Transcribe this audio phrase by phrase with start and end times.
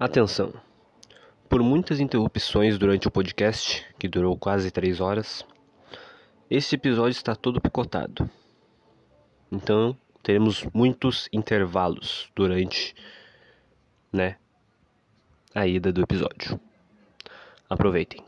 [0.00, 0.54] Atenção!
[1.48, 5.44] Por muitas interrupções durante o podcast, que durou quase três horas,
[6.48, 8.30] este episódio está todo picotado.
[9.50, 12.94] Então, teremos muitos intervalos durante,
[14.12, 14.36] né,
[15.52, 16.60] a ida do episódio.
[17.68, 18.27] Aproveitem.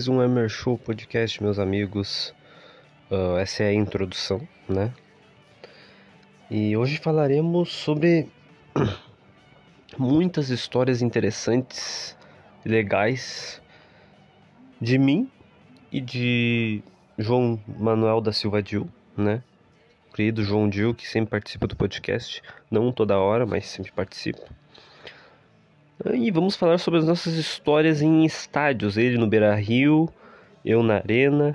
[0.00, 2.34] Mais um Emer Show Podcast, meus amigos.
[3.10, 4.94] Uh, essa é a introdução, né?
[6.50, 8.26] E hoje falaremos sobre
[9.98, 12.16] muitas histórias interessantes
[12.64, 13.60] legais
[14.80, 15.30] de mim
[15.92, 16.82] e de
[17.18, 19.42] João Manuel da Silva Dil, né?
[20.14, 22.40] Querido João Dil, que sempre participa do podcast,
[22.70, 24.48] não toda hora, mas sempre participa.
[26.14, 28.96] E vamos falar sobre as nossas histórias em estádios.
[28.96, 30.08] Ele no Beira Rio,
[30.64, 31.54] eu na Arena,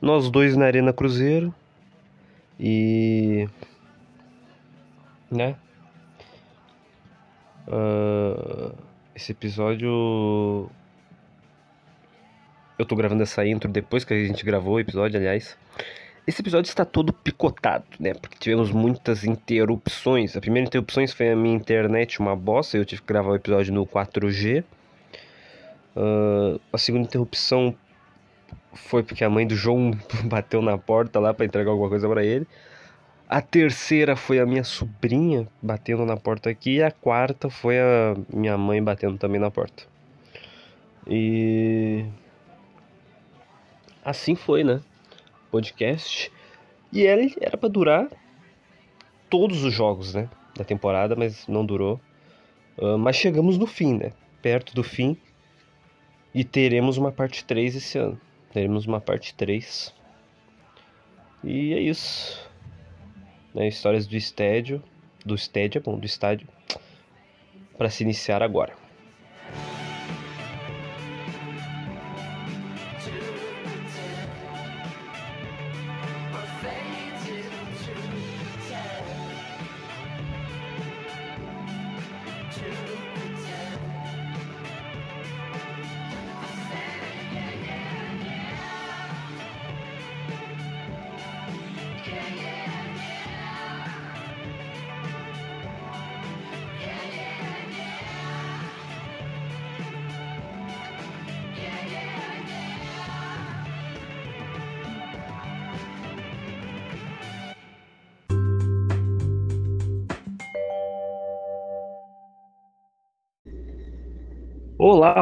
[0.00, 1.52] nós dois na Arena Cruzeiro.
[2.58, 3.48] E.
[5.28, 5.56] Né?
[7.66, 8.72] Uh,
[9.14, 10.70] esse episódio.
[12.78, 15.56] Eu tô gravando essa intro depois que a gente gravou o episódio, aliás.
[16.26, 18.14] Esse episódio está todo picotado, né?
[18.14, 20.34] Porque tivemos muitas interrupções.
[20.34, 22.78] A primeira interrupção foi a minha internet, uma bosta.
[22.78, 24.64] Eu tive que gravar o episódio no 4G.
[25.94, 27.74] Uh, a segunda interrupção
[28.72, 29.90] foi porque a mãe do João
[30.24, 32.46] bateu na porta lá para entregar alguma coisa para ele.
[33.28, 36.76] A terceira foi a minha sobrinha batendo na porta aqui.
[36.76, 39.82] E a quarta foi a minha mãe batendo também na porta.
[41.06, 42.06] E.
[44.02, 44.80] Assim foi, né?
[45.54, 46.32] Podcast.
[46.92, 48.08] E ele era para durar
[49.30, 52.00] todos os jogos, né, da temporada, mas não durou.
[52.76, 54.12] Uh, mas chegamos no fim, né?
[54.42, 55.16] Perto do fim.
[56.34, 58.20] E teremos uma parte 3 esse ano.
[58.52, 59.94] Teremos uma parte 3.
[61.44, 62.50] E é isso.
[63.54, 64.82] Né, histórias do estádio.
[65.24, 66.48] Do estádio, é bom, do estádio.
[67.78, 68.83] Para se iniciar agora.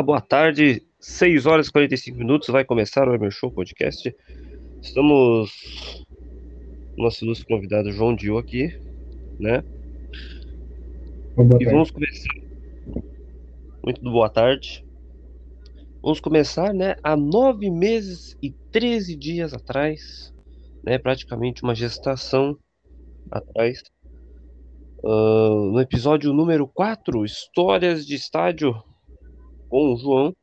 [0.02, 0.82] Olá, boa tarde.
[0.99, 4.12] 6 horas e 45 minutos vai começar o meu show podcast.
[4.82, 6.04] Estamos
[6.99, 8.76] nosso ilustre convidado João Dio aqui,
[9.38, 9.62] né?
[11.37, 11.64] Boa E tarde.
[11.66, 12.34] vamos começar.
[13.84, 14.84] Muito boa tarde.
[16.02, 16.96] Vamos começar, né?
[17.05, 20.34] Há nove meses e 13 dias atrás,
[20.84, 20.98] né?
[20.98, 22.58] Praticamente uma gestação
[23.31, 23.84] atrás.
[25.05, 28.75] ah, no episódio número 4, Histórias de Estádio
[29.72, 30.36] com o João,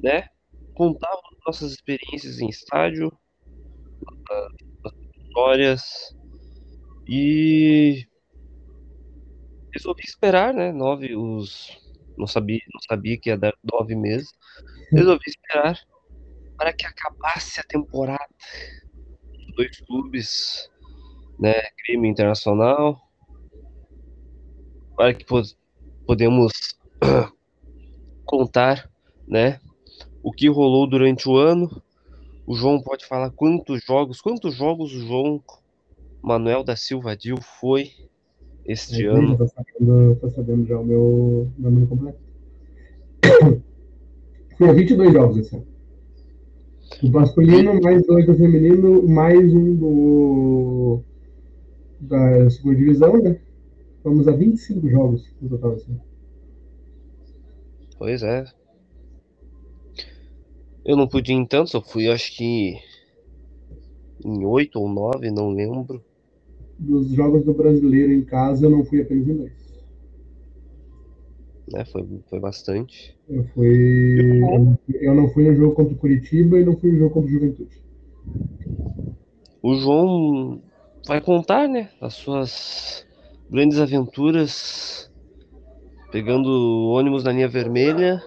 [0.00, 0.28] né?
[0.76, 3.12] Contávamos nossas experiências em estádio,
[5.16, 6.16] histórias
[7.08, 8.06] e
[9.72, 10.70] resolvi esperar, né?
[10.70, 11.76] Nove, os
[12.16, 14.32] não sabia, não sabia que ia dar nove meses.
[14.92, 15.76] Resolvi esperar
[16.56, 18.28] para que acabasse a temporada
[19.56, 20.70] dois clubes,
[21.40, 21.54] né?
[21.84, 23.00] Grêmio Internacional,
[24.96, 25.56] para que pod
[26.06, 26.52] podemos
[28.36, 28.90] contar,
[29.28, 29.60] né?
[30.22, 31.70] O que rolou durante o ano.
[32.46, 35.40] O João pode falar quantos jogos, quantos jogos o João
[36.20, 37.92] Manuel da Silva Dil foi
[38.66, 39.38] este Aí, ano.
[39.38, 42.18] Tá sabendo, tá sabendo já o meu meu número completo.
[44.58, 45.66] Foi 22 jogos esse ano.
[47.02, 51.00] Do masculino, mais dois do feminino, mais um do
[52.00, 53.38] da segunda divisão, né?
[54.02, 55.98] Vamos a 25 jogos no total assim.
[58.04, 58.44] Pois é.
[60.84, 62.74] Eu não pude ir em tantos, eu fui acho que
[64.22, 66.04] em oito ou nove, não lembro.
[66.78, 69.52] Dos jogos do brasileiro em casa, eu não fui apenas em dois.
[71.72, 71.82] Né?
[71.86, 73.16] Foi, foi bastante.
[73.26, 74.20] Eu fui.
[74.20, 77.30] Eu, eu não fui no jogo contra o Curitiba e não fui no jogo contra
[77.30, 77.82] o Juventude.
[79.62, 80.60] O João
[81.06, 83.06] vai contar, né, as suas
[83.48, 85.10] grandes aventuras
[86.14, 88.22] pegando ônibus na linha vermelha.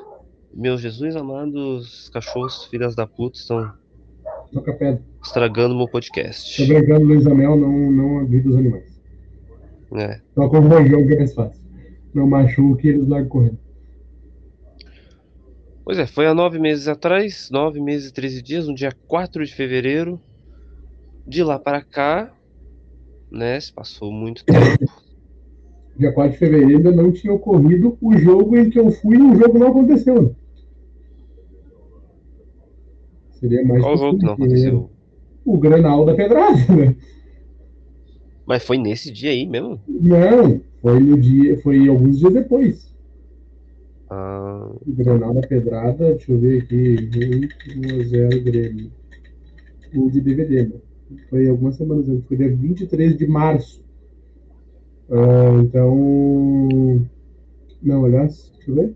[0.54, 3.72] Meu Jesus amado, os cachorros filhas da puta estão
[5.24, 6.68] estragando meu podcast.
[6.68, 9.02] brincando, Luiz Amel não, não agrida os animais.
[9.94, 10.20] É.
[10.36, 11.64] Só com o que é mais fácil.
[12.14, 13.60] Não machuque, eles largam correndo.
[15.86, 19.46] Pois é, foi há nove meses atrás, nove meses e 13 dias, no dia 4
[19.46, 20.20] de fevereiro.
[21.26, 22.34] De lá para cá,
[23.32, 24.92] né, se passou muito tempo.
[25.98, 29.22] Dia 4 de fevereiro ainda não tinha ocorrido o jogo em que eu fui e
[29.22, 30.22] o jogo não aconteceu.
[30.22, 30.30] né?
[33.32, 34.90] Seria mais Qual jogo que não aconteceu?
[35.46, 36.96] O Granal da Pedrada, né?
[38.46, 39.80] Mas foi nesse dia aí mesmo?
[39.88, 42.96] Não, foi no dia, foi alguns dias depois.
[44.10, 47.10] Ah, O Granal da Pedrada, deixa eu ver aqui,
[47.76, 48.92] 1 a 0 Grêmio.
[49.96, 50.76] O de DVD, né?
[51.30, 53.82] Foi algumas semanas antes, foi dia 23 de março.
[55.10, 57.06] Ah, então.
[57.82, 58.96] Não, aliás, deixa eu ver.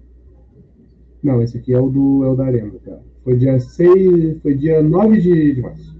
[1.24, 2.98] Não, esse aqui é o do é o da Arena, tá?
[3.24, 5.96] Foi dia 6, foi dia 9 de, de março.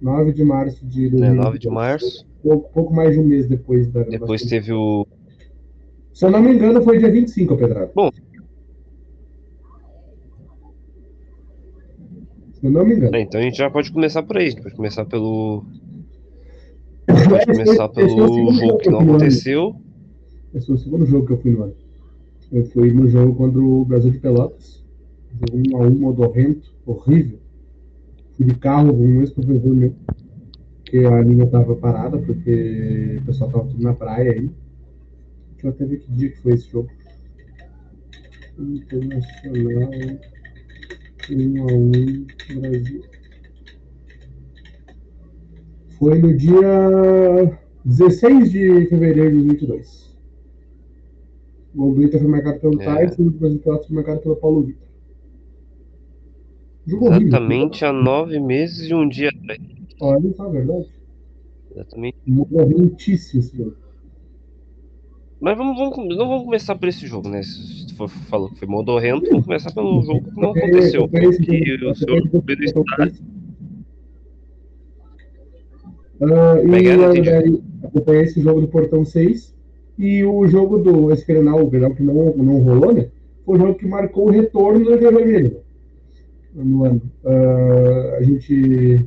[0.00, 1.74] 9 de março de né, 9 de 2022.
[1.74, 2.26] março.
[2.42, 4.48] Pouco, pouco mais de um mês depois da Depois gravação.
[4.48, 5.06] teve o.
[6.12, 7.90] Se eu não me engano, foi dia 25, Pedrado.
[7.94, 8.10] Bom.
[12.52, 13.16] Se eu não me engano.
[13.16, 14.46] É, então a gente já pode começar por aí.
[14.46, 15.64] A gente pode começar pelo.
[17.06, 19.76] Pode começar é pelo jogo que não aconteceu.
[20.54, 21.74] Esse foi o segundo jogo que eu fui no ano.
[22.52, 24.82] Eu fui no jogo contra o Brasil de Pelotas.
[25.40, 27.38] Jogo 1 a 1 modorrento, horrível.
[28.36, 29.94] Fui de carro com um ex-professor meu.
[30.82, 34.50] Porque a linha estava parada, porque o pessoal estava tudo na praia aí.
[35.52, 36.90] Deixa eu até ver que dia que foi esse jogo.
[38.58, 39.90] Internacional
[41.30, 43.11] 1 a 1 Brasil.
[46.02, 50.18] Foi no dia 16 de fevereiro de 2022.
[51.76, 52.84] O gol do foi marcado pelo É.
[52.84, 54.82] Tyson e o de Pelotas foi marcado pelo Paulo Vitor.
[56.88, 57.28] Jogo horrível.
[57.28, 59.60] Exatamente há nove meses e um dia atrás.
[60.00, 60.88] Olha é verdade.
[61.70, 62.16] Exatamente.
[62.26, 63.76] Morrentíssimo esse jogo.
[65.40, 67.44] Mas vamos, vamos, não vamos começar por esse jogo, né?
[67.44, 71.08] Se for, falou que foi modorrento, vamos começar pelo jogo que não peguei- aconteceu.
[71.08, 72.80] Porque jogo- o senhor peguei esse jogo Pedro do está.
[72.82, 73.22] Portão seis.
[75.00, 76.96] Ah, Como é que e é?
[76.96, 77.30] Não eu entendi.
[77.30, 79.54] daí acompanhei esse jogo do Portão 6
[79.98, 83.08] e o jogo do esse Grenal, o Grenal que não, não rolou, né?
[83.44, 85.56] Foi o jogo que marcou o retorno do Rio Vermelho
[86.54, 87.02] no ano.
[87.24, 89.04] Ah, a gente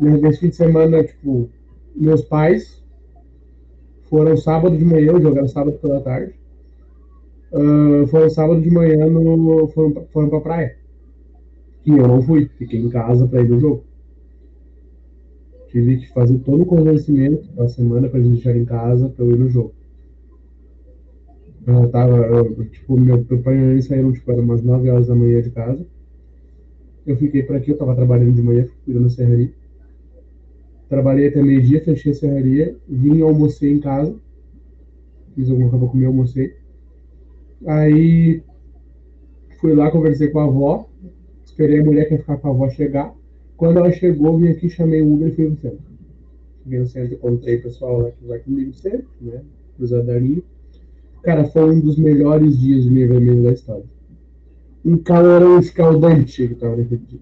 [0.00, 1.48] nesse fim de semana, tipo,
[1.96, 2.82] meus pais
[4.08, 6.34] foram sábado de manhã, jogaram sábado pela tarde.
[7.52, 10.76] Ah, foram sábado de manhã no, foram, pra- foram pra praia.
[11.84, 13.84] E eu não fui, fiquei em casa para ir no jogo.
[15.70, 19.30] Tive que fazer todo o convencimento da semana para eles deixarem em casa para eu
[19.30, 19.72] ir no jogo.
[21.64, 24.90] Eu tava, eu, tipo, meu, meu pai e minha mãe saíram, tipo, era umas 9
[24.90, 25.86] horas da manhã de casa.
[27.06, 29.52] Eu fiquei por aqui, eu tava trabalhando de manhã, cuidando da serraria.
[30.88, 34.14] trabalhei até meio-dia, fechei a serraria, vim, almocei em casa,
[35.36, 36.56] fiz alguma coisa pra comer, almocei.
[37.64, 38.42] Aí
[39.60, 40.88] fui lá, conversei com a avó,
[41.44, 43.19] esperei a mulher que ia ficar com a avó chegar.
[43.60, 45.80] Quando ela chegou, vim aqui, chamei o Uber e fui no centro.
[46.62, 49.42] Cheguei no centro, encontrei o pessoal lá que vai comigo sempre, né?
[49.76, 50.42] Cruzadarinho.
[51.22, 53.84] Cara, foi um dos melhores dias de vermelho da história.
[54.82, 57.20] Um calorão escaldante que tava naquele dia.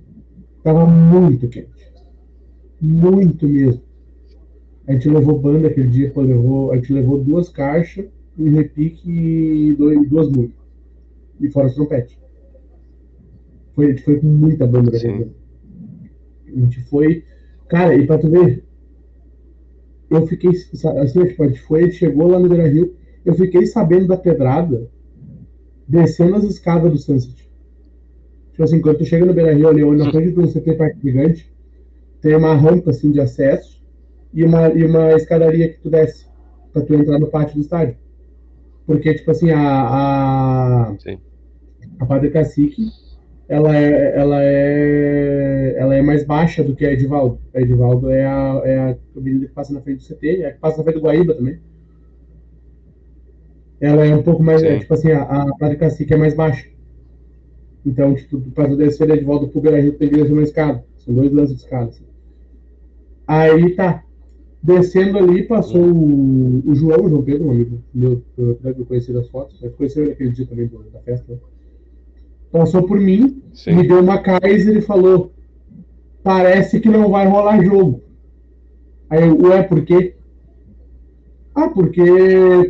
[0.63, 1.93] Tava muito quente.
[2.81, 3.83] Muito mesmo.
[4.87, 8.07] A gente levou banda aquele dia, pô, levou, a gente levou duas caixas,
[8.39, 10.65] um repique e dois, duas músicas.
[11.41, 12.17] E fora os trompetes.
[13.75, 15.38] Foi, a gente foi com muita banda daquele dia.
[16.55, 17.25] A gente foi.
[17.69, 18.65] Cara, e pra tu ver,
[20.11, 20.51] eu fiquei.
[20.51, 24.09] Assim, tipo, a gente foi, a gente chegou lá no Beira Rio, eu fiquei sabendo
[24.09, 24.89] da pedrada
[25.87, 27.49] descendo as escadas do Sunset.
[28.53, 31.01] Tipo assim, quando tu chega no Beira Rio ali, onde na frente do CT Parque
[31.01, 31.53] Gigante,
[32.21, 33.83] tem uma rampa assim de acesso
[34.33, 36.27] e uma, e uma escadaria que tu desce
[36.73, 37.97] pra tu entrar no pátio do estádio.
[38.87, 41.19] Porque, tipo assim, a, a, Sim.
[41.99, 42.91] a Padre Cacique,
[43.49, 47.39] ela é, ela, é, ela é mais baixa do que a Edivaldo.
[47.55, 50.53] A Edivaldo é a, é a avenida que passa na frente do CT, é a
[50.53, 51.59] que passa na frente do Guaíba também.
[53.81, 56.69] Ela é um pouco mais, é, tipo assim, a, a Padre Cacique é mais baixa.
[57.87, 60.85] Então, tipo, pra tu descer da Edivaldo pro Beira Rio, tem que descer uma escada.
[60.99, 61.89] São dois lances de escada.
[61.89, 62.05] assim.
[63.27, 64.05] Aí tá.
[64.61, 69.13] Descendo ali, passou o, o João, o João Pedro, um amigo meu, que eu conheci
[69.13, 69.63] das fotos.
[69.63, 71.33] Eu conheci ele aquele dia também da festa.
[71.33, 71.39] né?
[72.51, 73.77] Passou por mim, Sim.
[73.77, 75.33] me deu uma Kaiser e falou:
[76.23, 78.03] Parece que não vai rolar jogo.
[79.11, 80.15] Aí eu, ué, por quê?
[81.55, 82.03] Ah, porque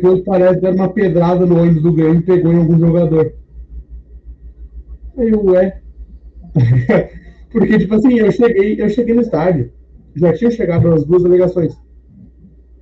[0.01, 3.33] pelo que parece deram uma pedrada no ônibus do Grêmio e pegou em algum jogador.
[5.17, 5.81] Aí eu, ué.
[7.51, 9.71] porque, tipo assim, eu cheguei, eu cheguei no estádio.
[10.15, 11.77] Já tinha chegado as duas delegações.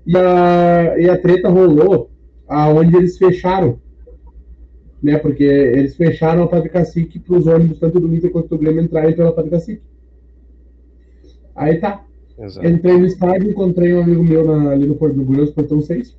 [0.05, 2.09] E a, e a treta rolou
[2.47, 3.79] aonde eles fecharam.
[5.07, 8.57] Né, porque eles fecharam a Padre Cacique para os ônibus, tanto do Inter quanto do
[8.57, 9.81] Grêmio, entrarem pela Padre Cacique.
[11.55, 12.03] Aí tá.
[12.37, 12.67] Exato.
[12.67, 16.13] Entrei no estádio, encontrei um amigo meu na, ali no Porto do Goiás, Portão 6.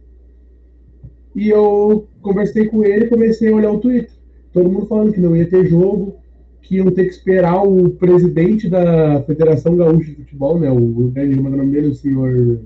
[1.37, 4.11] E eu conversei com ele e comecei a olhar o Twitter.
[4.55, 6.17] Todo mundo falando que não ia ter jogo,
[6.63, 10.71] que iam ter que esperar o presidente da Federação Gaúcha de Futebol, né?
[10.71, 12.59] O grande nome nome dele, o senhor,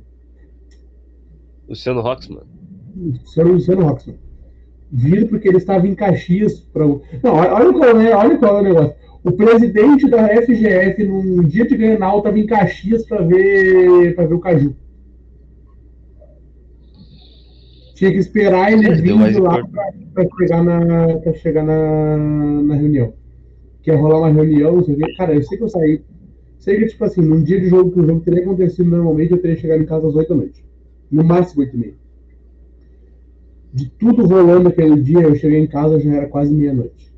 [1.68, 2.44] Luciano Roxman.
[2.96, 4.21] o senhor Luciano Roxman.
[4.92, 6.86] Vir porque ele estava em Caxias para.
[6.86, 7.00] Não,
[7.32, 8.94] olha qual é, olha qual é o negócio.
[9.24, 14.34] O presidente da FGF, num dia de Grenal, estava em Caxias para ver, pra ver
[14.34, 14.74] o Caju.
[17.94, 19.92] Tinha que esperar ele vir lá importância.
[20.12, 22.16] para chegar, na, pra chegar na,
[22.64, 23.14] na reunião.
[23.80, 25.14] Que ia rolar uma reunião, não sei o quê.
[25.16, 26.02] Cara, eu sei que eu saí.
[26.58, 29.40] Sei que, tipo assim, num dia de jogo que o jogo teria acontecido normalmente, eu
[29.40, 30.64] teria chegado em casa às 8 da noite.
[31.10, 32.01] No máximo 8 e meia.
[33.72, 37.12] De tudo rolando aquele dia, eu cheguei em casa já era quase meia-noite.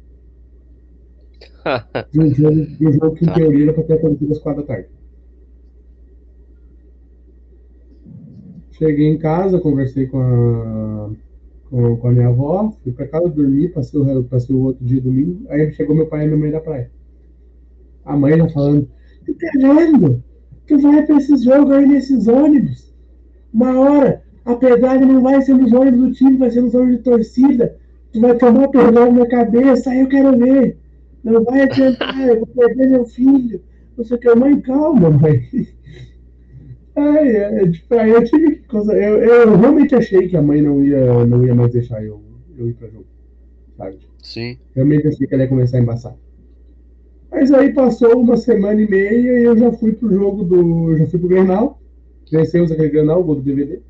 [2.11, 3.35] De um jogo, de um jogo que, em Tá.
[3.35, 4.89] teoria, era pra ter acontecido às 4 da tarde.
[8.73, 11.11] Cheguei em casa, conversei com a,
[11.71, 15.01] com, com a minha avó, fui pra casa dormir, passei o, passei o outro dia
[15.01, 16.93] domingo, aí chegou meu pai e minha mãe da praia.
[18.05, 18.89] A mãe já falando,
[19.27, 20.25] tu tá vendo?
[20.67, 22.95] Tu vai pra esses jogos aí nesses ônibus.
[23.53, 26.99] Uma hora, a pedrada não vai ser nos ônibus do time, vai ser nos ônibus
[26.99, 27.77] de torcida.
[28.13, 30.77] Tu vai tomar pedrada na cabeça, aí eu quero ver.
[31.23, 33.61] Não vai adiantar, eu vou perder meu filho.
[33.97, 35.49] Não sei o que, mãe, calma, mãe.
[36.97, 38.77] Ai, é, tipo, aí eu tive que.
[38.77, 42.21] Eu, eu realmente achei que a mãe não ia, não ia mais deixar eu,
[42.57, 43.07] eu ir pra jogo.
[43.77, 43.99] Sabe?
[44.23, 44.59] Sim.
[44.75, 46.17] Realmente achei que ela ia começar a embaçar.
[47.31, 50.97] Mas aí passou uma semana e meia e eu já fui pro jogo do.
[50.97, 51.81] Já fui pro Grenal.
[52.31, 53.81] Vencemos aquele Grenal, o gol do DVD.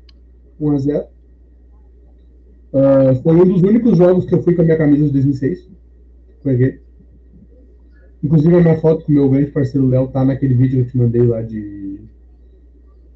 [0.59, 1.05] 1x0.
[2.73, 5.69] Ah, foi um dos únicos jogos que eu fui com a minha camisa de 2006.
[6.43, 6.81] Foi aquele.
[8.23, 10.91] Inclusive a minha foto com o meu grande parceiro Léo tá naquele vídeo que eu
[10.91, 12.01] te mandei lá de.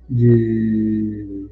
[0.10, 1.48] De.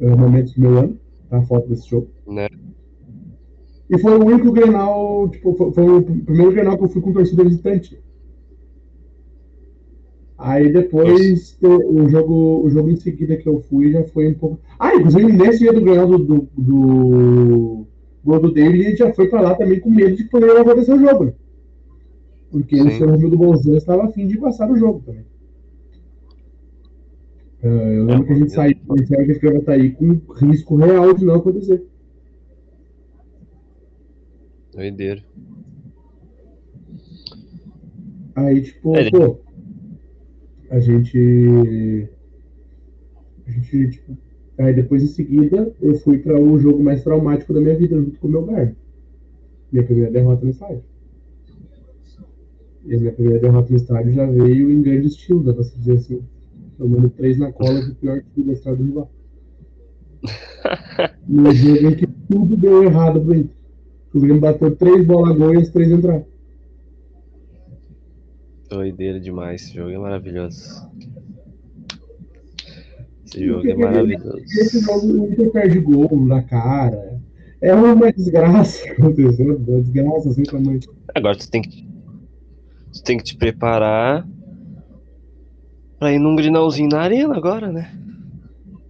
[0.00, 0.98] eh, momentos do meu ano.
[1.30, 2.08] Tá a foto desse jogo.
[2.26, 2.48] Né?
[3.88, 7.12] E foi o único Grenal, tipo, foi, foi o primeiro Grenal que eu fui com
[7.12, 7.98] torcida visitante.
[10.38, 14.60] Aí depois o jogo, o jogo em seguida que eu fui já foi um pouco.
[14.78, 17.86] Ah, inclusive nesse dia do Grenal do, do, do
[18.22, 20.60] gol do David, a gente já foi pra lá também com medo de que poderia
[20.60, 21.32] acontecer o jogo, né?
[22.50, 22.90] Porque o Sim.
[22.90, 25.24] senhor Romildo Bolzan estava afim de passar o jogo também.
[27.62, 30.20] Ah, eu lembro É, que a gente eu- saiu, a gente saiu de Gravataí com
[30.34, 31.82] risco real de não acontecer.
[34.74, 35.22] Doideira.
[38.34, 39.38] Aí, tipo, É, pô.
[40.70, 42.08] A gente.
[43.46, 44.16] A gente, tipo,
[44.58, 48.18] aí depois em seguida eu fui para o jogo mais traumático da minha vida junto
[48.18, 48.74] com o meu guarda.
[49.70, 50.82] Minha primeira derrota no estádio.
[52.84, 55.76] E a minha primeira derrota no estádio já veio em grande estilo, dá pra se
[55.78, 56.22] dizer assim.
[56.78, 59.10] Tomando três na cola do pior time da história do rival.
[61.26, 63.56] no jogo em que tudo deu errado pro Inter.
[64.14, 66.24] O Grêmio bateu três bolas gol e as três entraram.
[68.68, 70.88] Doideira demais, esse jogo é maravilhoso.
[73.24, 74.38] Esse jogo é maravilhoso.
[74.38, 77.20] Esse jogo Inter perde gol na cara.
[77.60, 80.80] É uma desgraça acontecendo, uma desgraça sem tamanho.
[81.14, 81.86] Agora tu tem que.
[82.92, 84.26] Tu tem que te preparar
[85.98, 87.90] pra ir num grinalzinho na arena agora, né?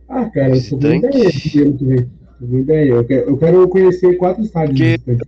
[0.09, 2.11] Ah, cara, eu tô com ideia de ano que vem.
[2.39, 2.91] Tô ideia.
[2.93, 5.19] Eu quero, eu quero conhecer quatro estádios que...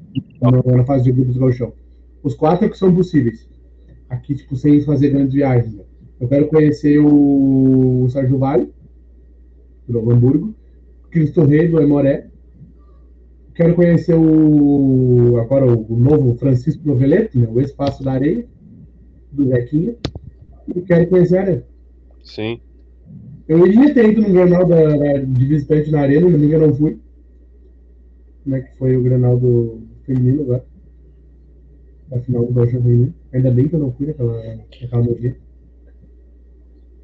[0.40, 1.72] na, na fase de grupos do Galchão.
[2.22, 3.47] Os quatro que são possíveis.
[4.08, 5.74] Aqui, tipo, sem fazer grandes viagens.
[5.74, 5.84] Né?
[6.20, 8.72] Eu quero conhecer o, o Sérgio Vale,
[9.86, 10.54] do Novo Hamburgo,
[11.10, 12.26] Cristo Rei, do Emoré.
[13.54, 17.48] Quero conhecer o agora o, novo Francisco Noveleto, né?
[17.50, 18.46] o Espaço da Areia,
[19.32, 19.96] do Zequinha.
[20.74, 21.66] E quero conhecer a Areia.
[22.22, 22.60] Sim.
[23.48, 26.74] Eu iria ter ido no Granal da, da, de visitante na Arena, mas eu não
[26.74, 26.98] fui.
[28.44, 30.64] Como é que foi o Granal do feminino agora?
[32.12, 33.14] A final do Brasil feminino.
[33.32, 35.36] Ainda bem que eu não fui naquela, naquela noite.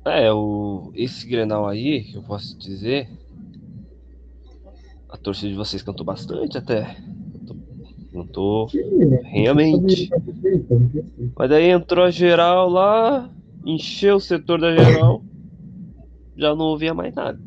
[0.06, 3.08] É, o, esse Grenal aí, eu posso dizer,
[5.08, 6.96] a torcida de vocês cantou bastante até.
[8.12, 9.20] Cantou né?
[9.24, 10.10] realmente.
[11.36, 13.30] Mas daí entrou a geral lá,
[13.64, 15.22] encheu o setor da geral
[16.36, 17.38] já não ouvia mais nada.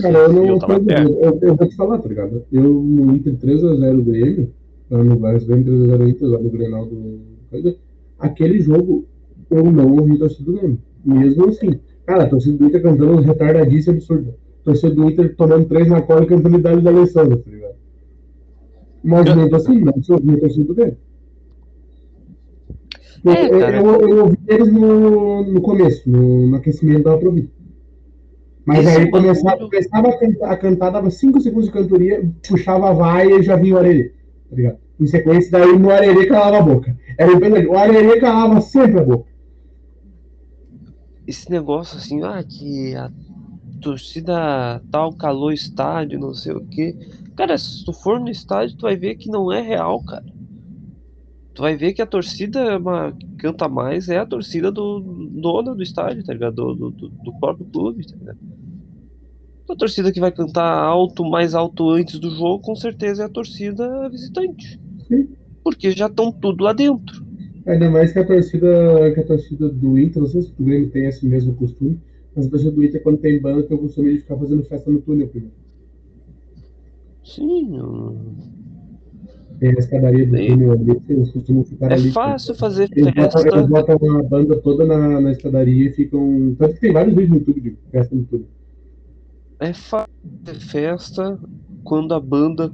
[0.00, 2.44] Cara, eu, não, eu, eu, eu, vou te falar, tá ligado?
[2.52, 4.52] Eu no Inter 3x0 Grêmio,
[4.90, 7.20] no Vasco Grêmio 3x0 Inter, lá no Grenal do.
[8.18, 9.06] Aquele jogo
[9.50, 10.78] eu não ouvi a torcida do Grêmio.
[11.04, 11.80] Mesmo assim.
[12.04, 14.34] Cara, a torcida do Inter cantando retardadíssimo absurdo.
[14.60, 17.74] A torcida do Inter tomando três na cola e cantando idade da Alessandra, tá ligado?
[19.02, 20.96] Mas mesmo assim, não se ouvia a torcida do Grêmio.
[23.24, 27.50] É, eu, eu, eu, ouvi eles no, no começo, no, no aquecimento da ouvir.
[28.64, 32.90] Mas Esse aí começava, começava a, cantar, a cantar, dava 5 segundos de cantoria, puxava
[32.90, 34.12] a vaia e já vinha o arerê.
[34.50, 36.96] Tá Em sequência, daí no arerê calava a boca.
[37.16, 39.30] Era o O arerê calava sempre a boca.
[41.26, 43.10] Esse negócio assim, ah, que a
[43.80, 46.96] torcida tal calou o estádio, não sei o quê.
[47.36, 50.24] Cara, se tu for no estádio, tu vai ver que não é real, cara.
[51.54, 55.74] Tu vai ver que a torcida é uma, canta mais é a torcida do dono
[55.74, 56.54] do estádio, tá ligado?
[56.54, 58.38] Do, do, do próprio clube, tá ligado?
[59.68, 63.28] A torcida que vai cantar alto, mais alto antes do jogo, com certeza é a
[63.28, 64.80] torcida visitante.
[65.08, 65.28] Sim.
[65.64, 67.26] Porque já estão tudo lá dentro.
[67.66, 70.90] Ainda mais que a torcida, que a torcida do Inter, não sei se o Grêmio
[70.90, 71.98] tem esse mesmo costume,
[72.34, 74.90] mas a torcida do Inter, quando tem banda, tem o costume de ficar fazendo festa
[74.90, 75.54] no túnel primeiro.
[77.24, 77.78] Sim.
[79.60, 82.08] Tem a escadaria do túnel ali, eles costumam ficar é ali.
[82.08, 83.42] É fácil fazer eles festa.
[83.42, 86.56] Botam, eles botam uma banda toda na, na escadaria e ficam.
[86.58, 88.46] Tanto que tem vários vídeos no YouTube de festa no túnel
[89.60, 90.08] é fazer
[90.60, 91.38] festa
[91.84, 92.72] quando a banda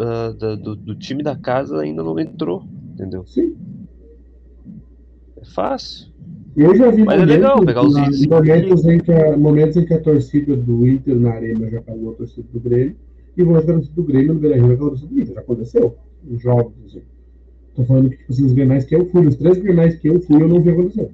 [0.00, 3.24] uh, da, do, do, time da casa ainda não entrou, entendeu?
[3.26, 3.54] Sim.
[5.40, 6.08] É fácil.
[6.56, 8.26] Eu já vi Mas momentos, é legal pegar os vídeos.
[8.26, 12.10] Momentos em, que a, momentos em que a torcida do Inter na arena já pagou
[12.10, 12.96] a torcida do Grêmio
[13.36, 15.34] e momentos que a torcida do Grêmio no Beira-Rio a torcida do Inter.
[15.34, 15.96] Já aconteceu.
[16.28, 17.02] Os jogos, assim.
[17.76, 20.20] Tô falando que tipo, assim, os grenais que eu fui, os três grenais que eu
[20.20, 21.10] fui, eu não vi acontecer.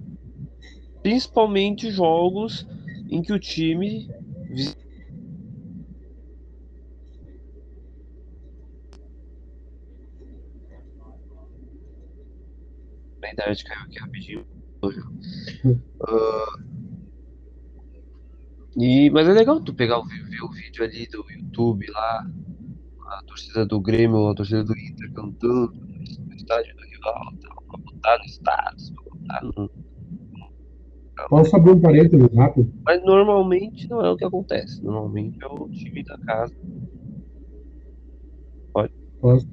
[1.03, 2.67] Principalmente jogos
[3.09, 4.09] em que o time
[13.27, 14.47] a internet caiu aqui rapidinho.
[14.83, 16.77] Uh,
[18.77, 22.27] e, mas é legal tu pegar o, ver o vídeo ali do YouTube lá,
[23.09, 25.73] a torcida do Grêmio, a torcida do Inter cantando
[26.27, 29.71] no estádio do rival, pra botar no status, pra botar no,
[31.29, 32.73] Posso abrir um parênteses rápido?
[32.85, 34.85] Mas normalmente não é o que acontece.
[34.85, 36.55] Normalmente é o time da casa.
[38.73, 38.93] Pode.
[39.21, 39.49] Posso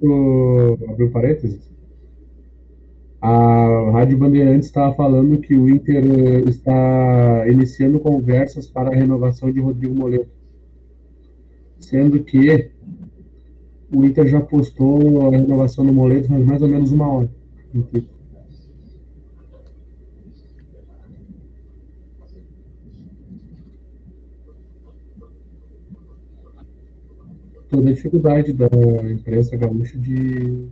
[0.89, 1.72] abrir um parênteses?
[3.23, 9.49] A Rádio Bandeirantes estava falando que o Inter eh, está iniciando conversas para a renovação
[9.49, 10.29] de Rodrigo Moleto.
[11.79, 12.69] Sendo que
[13.89, 17.29] o Inter já postou a renovação do Moleto faz mais ou menos uma hora.
[27.69, 28.67] toda a dificuldade da
[29.09, 30.67] imprensa gaúcha de,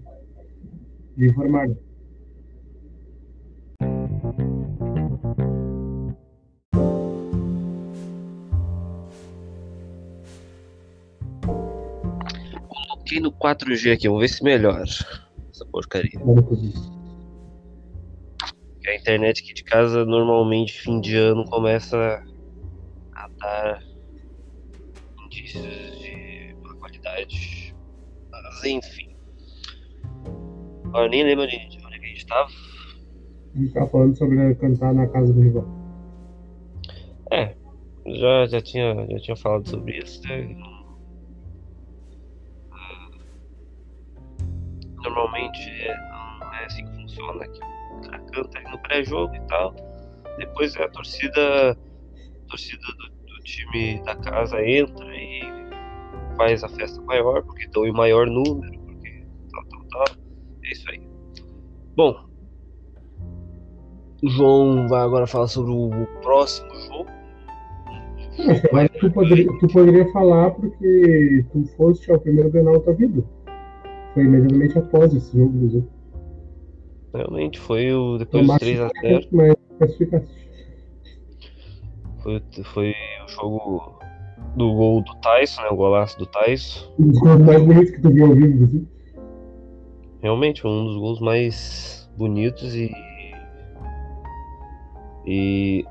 [1.16, 1.70] de informar.
[13.12, 16.18] Troquei no 4G aqui, vamos ver se melhora essa porcaria.
[18.88, 22.24] A internet aqui de casa normalmente fim de ano começa
[23.14, 23.84] a dar
[25.26, 25.62] indícios
[26.00, 27.76] de má qualidade.
[28.32, 29.14] Mas enfim.
[30.86, 32.50] Agora nem lembro de onde é a gente tava.
[33.54, 35.66] A gente tava falando sobre cantar na casa do rival.
[37.30, 37.56] É,
[38.08, 40.71] já, já, tinha, já tinha falado sobre isso, né?
[48.82, 49.76] Pré-jogo e tal.
[50.38, 55.42] Depois a torcida, a torcida do, do, time da casa entra e
[56.38, 60.16] faz a festa maior, porque estão em maior número, porque tal, tal, tal.
[60.64, 61.02] É isso aí.
[61.96, 62.16] Bom,
[64.24, 67.10] o João vai agora falar sobre o próximo jogo.
[68.72, 73.24] Mas tu poderia, tu poderia falar porque tu foste ao primeiro Grenal da tua vida.
[74.14, 75.88] Foi imediatamente após esse jogo, inclusive.
[77.14, 79.28] Realmente, foi o depois dos 3x0.
[79.32, 79.56] Mas
[82.22, 82.94] Foi, foi
[83.26, 84.00] o jogo
[84.56, 85.70] do gol do Tyson, né?
[85.70, 86.94] O golaço do Tyson.
[87.00, 88.88] Um dos gols mais bonitos que tu viu ao vivo, inclusive.
[90.22, 92.92] Realmente, um dos gols mais bonitos e.
[95.26, 95.86] E.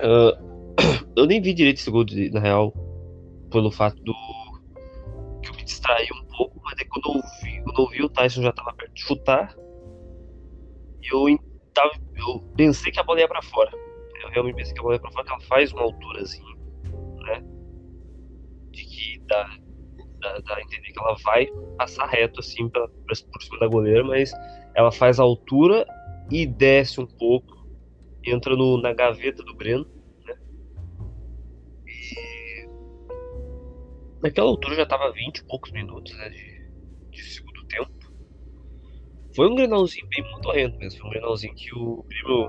[0.00, 0.66] Uh,
[1.16, 2.74] eu nem vi direito esse gol, de, na real,
[3.50, 4.12] pelo fato do
[5.70, 7.22] distraí um pouco, mas aí quando eu
[7.62, 9.54] quando eu vi o Tyson já tava perto de chutar,
[11.02, 11.38] e eu,
[11.72, 13.70] tava, eu pensei que a bola ia pra fora.
[14.22, 16.56] Eu realmente pensei que a bola ia pra fora, que ela faz uma alturazinha,
[17.20, 17.42] né?
[18.70, 19.58] De que dá,
[20.20, 21.46] dá, dá a entender que ela vai
[21.78, 24.32] passar reto assim pra, pra, por cima da goleira, mas
[24.74, 25.86] ela faz a altura
[26.30, 27.66] e desce um pouco,
[28.24, 29.86] entra no, na gaveta do Breno
[34.22, 36.70] Naquela altura já tava 20 e poucos minutos né, de,
[37.10, 37.49] de segundo.
[39.40, 41.00] Foi um grenalzinho bem modorrento mesmo.
[41.00, 42.46] Foi um grenalzinho que o Grêmio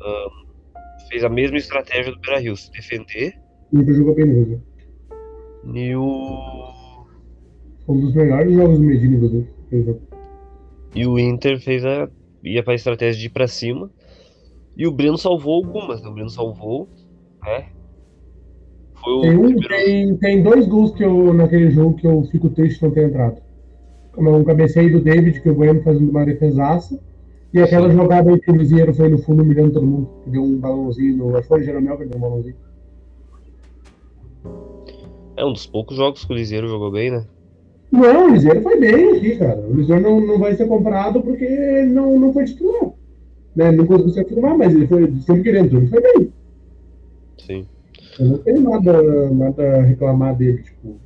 [0.00, 3.34] um, fez a mesma estratégia do Beira Rio, se defender.
[3.72, 4.62] O Inter jogou bem mesmo.
[5.74, 7.04] E o.
[7.84, 9.48] Foi um dos melhores jogos do Medina, inclusive.
[10.94, 12.08] E o Inter fez a.
[12.44, 13.90] ia pra estratégia de ir pra cima.
[14.76, 16.08] E o Breno salvou algumas, né?
[16.08, 16.88] O Breno salvou,
[17.42, 17.70] né?
[19.02, 19.68] Foi o tem, um, primeiro...
[19.68, 23.42] tem, tem, dois gols que eu, naquele jogo que eu fico triste não ter entrado.
[24.16, 26.98] Um cabeceio do David, que o Bueno fazendo uma defesaça.
[27.52, 27.96] E aquela Sim.
[27.96, 30.08] jogada aí que o Lisieiro foi no fundo mirando todo mundo.
[30.24, 31.30] Que deu um balãozinho no.
[31.30, 32.56] Acho que foi o Jeromel que deu um balãozinho.
[35.36, 37.24] É um dos poucos jogos que o Lisieiro jogou bem, né?
[37.90, 39.60] Não, o Lisieiro foi bem aqui, cara.
[39.60, 41.46] O Lisieiro não, não vai ser comprado porque
[41.84, 42.90] não, não foi titular.
[43.54, 43.70] Né?
[43.70, 46.32] Não conseguiu se afirmar, mas ele foi sempre querendo, ele foi bem.
[47.38, 47.66] Sim.
[48.18, 50.62] Eu não tenho nada, nada a reclamar dele.
[50.62, 50.96] Tipo,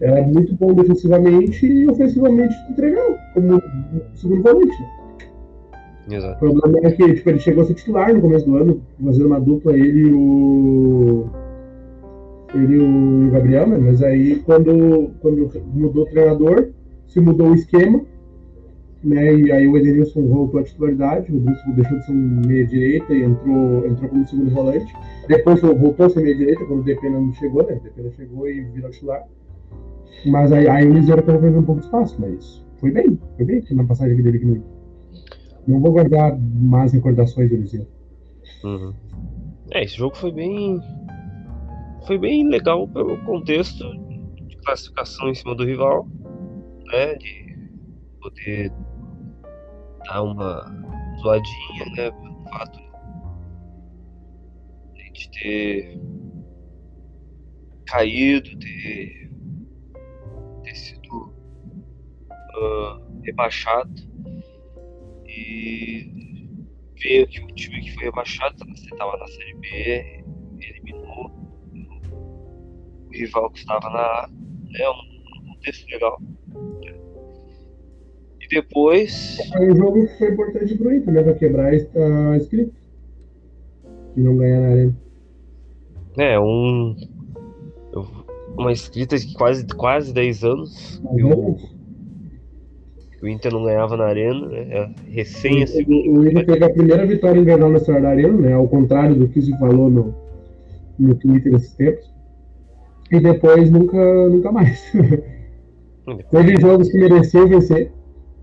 [0.00, 3.62] era muito bom defensivamente e ofensivamente entregou, como
[4.14, 4.76] segundo volante.
[6.10, 6.44] Exato.
[6.44, 9.26] O problema é que tipo, ele chegou a ser titular no começo do ano, fazendo
[9.26, 11.26] uma dupla ele e o.
[12.54, 13.78] Ele e o Gabriel, né?
[13.78, 16.70] Mas aí quando, quando mudou o treinador,
[17.06, 18.00] se mudou o esquema,
[19.04, 19.34] né?
[19.34, 23.22] E aí o Edenilson voltou à titularidade, o Brusco deixou de ser um meia-direita e
[23.22, 24.92] entrou, entrou como segundo volante.
[25.28, 27.74] Depois voltou a ser meia-direita, quando o Depena não chegou, né?
[27.74, 29.24] O Depena chegou e virou titular.
[30.26, 33.62] Mas aí, aí o Lisieiro perdendo um pouco de espaço, mas foi bem, foi bem
[33.70, 34.64] na passagem dele aqui no
[35.66, 37.88] Não vou guardar mais recordações do Lisieiro.
[38.64, 38.94] Uhum.
[39.72, 40.80] É, esse jogo foi bem.
[42.06, 43.84] Foi bem legal pelo contexto
[44.46, 46.08] de classificação em cima do rival,
[46.92, 47.14] né?
[47.14, 47.70] De
[48.20, 48.72] poder
[50.06, 50.64] dar uma
[51.20, 52.10] zoadinha, né?
[52.10, 52.90] Pelo fato
[55.12, 56.00] de ter
[57.86, 59.30] caído, ter,
[60.70, 61.32] ter sido
[62.30, 63.90] uh, rebaixado
[65.26, 66.48] e
[67.02, 70.24] ver que o time que foi rebaixado estava na Série B,
[70.60, 71.30] eliminou
[73.06, 74.30] o rival que estava na A.
[74.78, 76.20] É um contexto legal
[78.50, 79.38] depois.
[79.54, 81.22] É um jogo que foi importante pro Inter, né?
[81.22, 82.72] Pra quebrar a escrita.
[84.16, 84.96] E não ganhar na arena.
[86.18, 86.96] É, um.
[88.60, 91.02] Uma escrita de quase, quase 10 anos.
[91.02, 91.56] O,
[93.22, 94.66] o Inter não ganhava na arena, né?
[94.70, 96.10] É recém a segunda.
[96.10, 98.52] O Inter teve a primeira vitória invernal na história da arena, né?
[98.52, 100.14] Ao contrário do que se falou no,
[100.98, 102.10] no Twitter nesses tempos.
[103.10, 104.84] E depois nunca, nunca mais.
[106.30, 107.92] Teve jogos que mereceu vencer,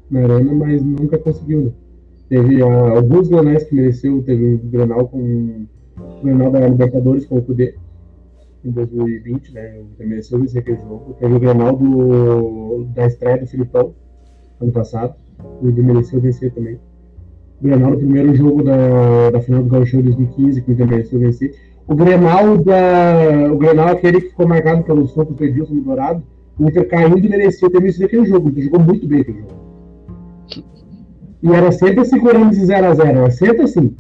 [0.10, 1.66] na arena, mas nunca conseguiu.
[1.66, 1.72] Né?
[2.30, 5.68] Teve uh, alguns granais que mereceu, teve um granal com um
[6.24, 7.76] granal da Libertadores com o Kudê,
[8.64, 9.78] em 2020, né?
[10.00, 11.16] Eu mereceu vencer aquele jogo.
[11.20, 13.94] Teve o Grenal do, da estreia do Filipão,
[14.60, 15.16] ano passado.
[15.62, 16.80] O mereceu vencer também.
[17.60, 21.56] O Grenal no primeiro jogo da, da final do Gauchão 2015, que Inter mereceu vencer.
[21.88, 26.24] O Grenal, da, o Grenal aquele que ficou marcado pelos focos do Edilson no Dourado,
[26.60, 28.50] o Inter caiu e mereceu ter vencido aquele jogo.
[28.50, 29.68] Inter jogou muito bem aquele jogo.
[31.42, 33.96] E era sempre segurando esse 0x0, era sempre assim.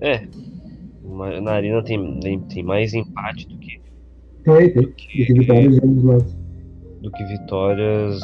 [0.00, 0.26] É,
[1.04, 3.80] na arena tem, tem, tem mais empate do que.
[4.42, 4.82] Tem, tem.
[4.82, 6.34] Do que, vitórias de ambos lados.
[7.02, 8.20] Do que vitórias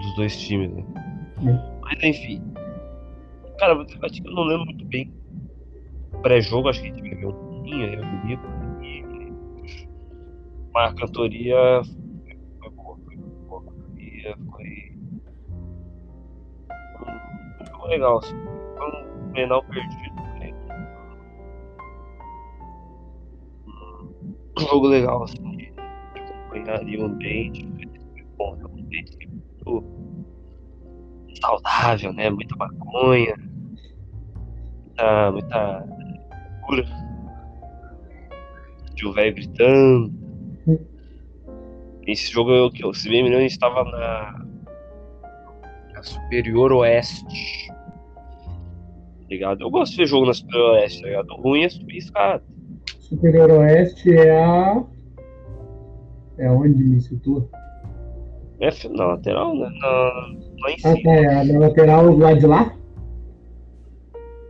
[0.00, 0.84] dos dois times, né?
[1.46, 1.80] É.
[1.82, 2.42] Mas enfim.
[3.58, 5.12] Cara, acho que eu não lembro muito bem.
[6.22, 8.38] Pré-jogo, acho que a gente bebeu um pouquinho, eu bebi.
[8.82, 9.04] E...
[10.72, 11.56] Mas a cantoria
[12.58, 13.62] foi boa, foi boa.
[13.62, 14.92] Cantoria foi.
[17.70, 18.34] Jogo legal, assim.
[18.76, 20.23] Foi um penal perdido
[24.56, 25.72] um jogo legal, assim, de
[26.16, 27.68] acompanhar ali o ambiente.
[28.36, 29.84] Bom, é um ambiente muito
[31.40, 32.30] saudável, né?
[32.30, 33.36] Muita maconha,
[34.84, 35.88] muita, muita
[36.66, 36.84] cura.
[38.94, 40.24] De o velho gritando.
[42.06, 44.46] Esse jogo eu, que eu, se bem me gente estava na,
[45.94, 47.68] na Superior Oeste.
[47.68, 49.62] Tá ligado?
[49.62, 51.30] Eu gosto de ver jogo na Superior Oeste, tá ligado?
[51.30, 52.44] O ruim é subir escada.
[53.08, 54.82] Superior Oeste é a.
[56.38, 57.46] É onde me situa?
[58.60, 59.68] É na lateral, né?
[59.78, 59.88] Na,
[60.60, 60.94] lá em cima.
[61.06, 62.74] Ah, é, na lateral do lado de lá?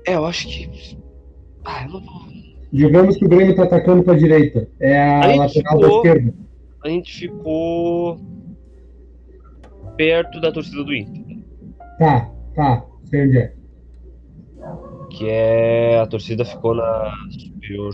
[0.06, 0.96] É, eu acho que.
[1.64, 2.22] Ah, eu não vou.
[2.72, 4.68] Digamos que o Grêmio tá atacando pra direita.
[4.78, 6.34] É a, a lateral ficou, da esquerda.
[6.84, 8.20] A gente ficou
[9.96, 11.38] perto da torcida do Inter.
[11.98, 12.84] Tá, tá.
[13.06, 13.52] Sei onde é.
[15.10, 15.98] Que é.
[15.98, 17.92] A torcida ficou na superior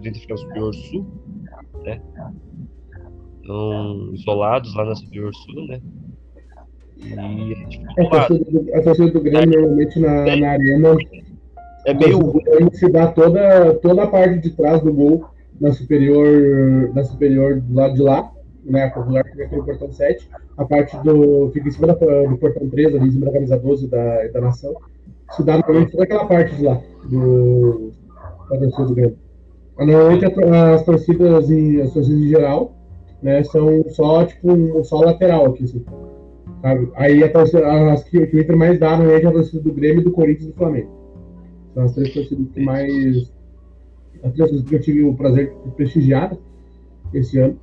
[0.00, 1.06] dentro fica Superior Sul,
[1.84, 2.00] né?
[3.40, 5.80] Estão isolados lá na Superior Sul, né?
[6.98, 10.96] E a gente a torcida, do, a torcida do Grêmio normalmente na, é, na arena
[11.84, 15.26] é meio a gente se dá toda, toda a parte de trás do gol
[15.60, 18.32] na superior, na superior do lado de lá,
[18.64, 18.88] né?
[18.90, 20.28] Popular que fica no portão 7.
[20.56, 21.50] A parte do.
[21.52, 24.40] fica em cima da, do portão 3, ali em cima da camisa 12 da, da
[24.40, 24.74] nação.
[25.30, 27.92] Se dá normalmente toda aquela parte de lá, do,
[28.50, 29.18] da torcida do Grêmio.
[29.78, 32.74] Normalmente as torcidas e as torcidas em geral,
[33.22, 35.84] né, são só tipo um só lateral aqui, assim,
[36.62, 36.90] sabe?
[36.94, 40.12] Aí a torcida, as que, que mais dá normalmente é a torcida do Grêmio, do
[40.12, 40.90] Corinthians e do Flamengo.
[41.74, 43.32] São as três torcidas que mais
[44.22, 46.36] as três torcidas que eu tive o prazer de prestigiar
[47.12, 47.58] esse ano.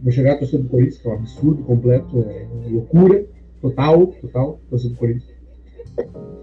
[0.00, 3.24] Vou chegar à torcida do Corinthians, que é um absurdo completo, é loucura
[3.62, 5.36] total, total, torcida do Corinthians.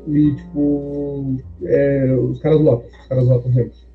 [0.07, 3.92] E tipo, é, os caras lotam, os caras lotam sempre.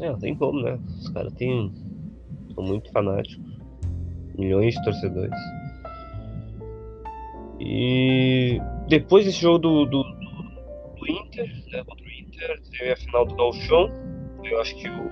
[0.00, 0.78] É, não tem como, né?
[1.00, 1.72] Os caras têm.
[2.54, 3.44] são muito fanáticos.
[4.36, 5.38] Milhões de torcedores.
[7.60, 11.82] E depois desse jogo do, do, do Inter, né?
[11.84, 13.88] Contra o Inter, teve a final do Galchão.
[14.44, 15.10] Eu acho que o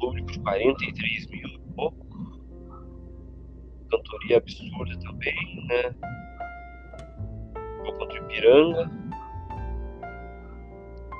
[0.00, 2.06] público de 43 mil e pouco.
[3.90, 5.94] Cantoria absurda também, né?
[7.84, 8.90] Jogo contra o Ipiranga.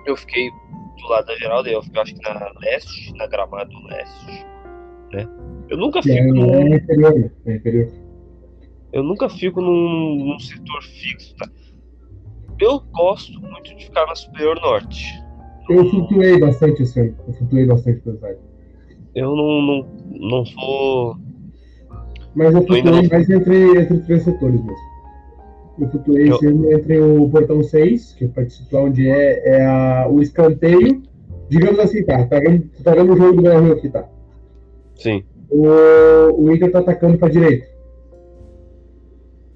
[0.06, 0.50] Eu fiquei
[0.98, 4.46] do lado da Geralda, eu acho que na leste, na gramado leste.
[5.12, 5.28] Né?
[5.68, 6.16] Eu nunca fico.
[6.16, 6.74] É, num...
[6.74, 7.88] é é inferior.
[8.92, 11.48] Eu nunca fico num, num, setor fixo, tá?
[12.60, 15.04] Eu gosto muito de ficar na Superior Norte.
[15.68, 17.14] Eu flutuei bastante esse ano.
[17.26, 18.40] Eu flutuei bastante pelo site.
[19.14, 21.16] Eu não, não, não sou.
[22.34, 24.97] Mas eu flutuei mais entre, entre três setores mesmo.
[25.80, 26.72] Eu flutuei eu...
[26.72, 31.02] entre o portão 6, que é participar onde é, é a, o escanteio.
[31.48, 32.26] Digamos assim, tá?
[32.26, 34.08] Tá vendo, tá vendo o jogo do Brasil aqui, tá?
[34.96, 35.22] Sim.
[35.50, 37.66] O, o Inter tá atacando pra direita.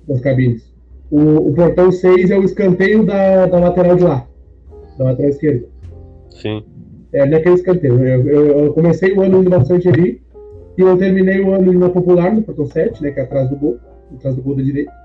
[0.09, 0.73] Das cabines.
[1.11, 4.27] O, o portão 6 é o escanteio da, da lateral de lá.
[4.97, 5.67] Da lateral esquerda.
[6.31, 6.65] Sim.
[7.13, 8.03] É naquele escanteio.
[8.03, 10.23] Eu, eu, eu, comecei o ano indo bastante ali.
[10.79, 13.11] E eu terminei o ano indo na popular, no portão 7, né?
[13.11, 13.79] Que é atrás do gol.
[14.15, 15.02] Atrás do gol da direita.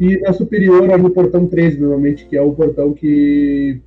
[0.00, 3.82] E na superior no portão 13, normalmente, que é o portão que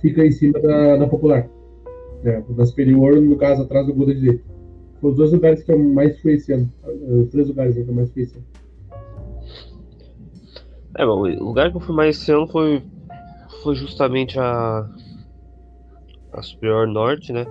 [0.00, 1.48] fica em cima da, da popular.
[2.24, 4.44] É, da superior, no caso, atrás do Buda direito.
[5.00, 6.68] Foi os dois lugares que eu mais fui esse ano.
[6.84, 8.46] Os três lugares que eu mais fui esse ano.
[10.98, 12.82] É, bom, o lugar que eu fui mais esse ano foi,
[13.62, 14.90] foi justamente a,
[16.32, 17.44] a Superior Norte, né?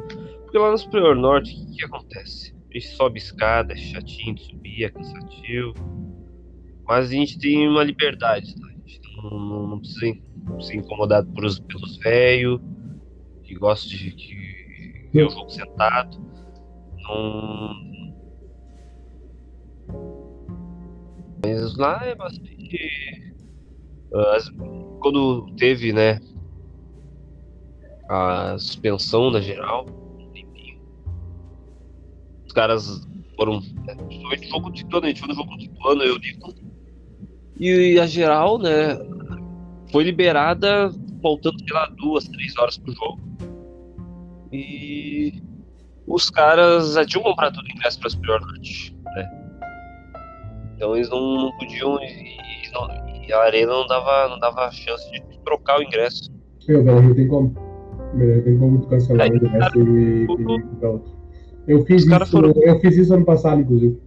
[0.44, 2.54] Porque lá na Superior Norte, o que, que acontece?
[2.70, 5.74] A gente sobe escada, é chatinho de subir, é cansativo
[6.90, 8.66] mas a gente tem uma liberdade, tá?
[8.66, 10.18] a gente não, não, não, precisa,
[10.60, 12.60] ser incomodado por, pelos velhos,
[13.44, 16.20] que gosta de, de ver o jogo sentado.
[17.04, 17.76] Não.
[21.46, 23.36] Mas lá é bastante.
[24.34, 24.50] As,
[25.00, 26.20] quando teve, né?
[28.10, 29.86] A suspensão da geral,
[32.48, 33.60] os caras foram.
[33.60, 36.69] Né, principalmente o jogo de Tituano, a gente foi no jogo de Tituano, eu digo.
[37.60, 38.98] E a geral, né?
[39.92, 40.92] Foi liberada
[41.22, 43.20] faltando, sei lá, duas, três horas pro jogo.
[44.52, 45.34] E
[46.08, 49.40] os caras já tinham comprado tudo ingresso pra Superior Norte, né?
[50.76, 52.00] Então eles não, não podiam.
[52.02, 52.38] E,
[52.74, 52.88] não,
[53.28, 56.32] e, a arena não dava, não dava chance de trocar o ingresso.
[56.68, 57.54] Meu, velho, não tem como.
[58.14, 61.20] Não tem como cancelar o ingresso e, e, outro.
[61.68, 62.52] Eu fiz, isso, foram...
[62.64, 64.00] eu fiz isso ano passado, inclusive.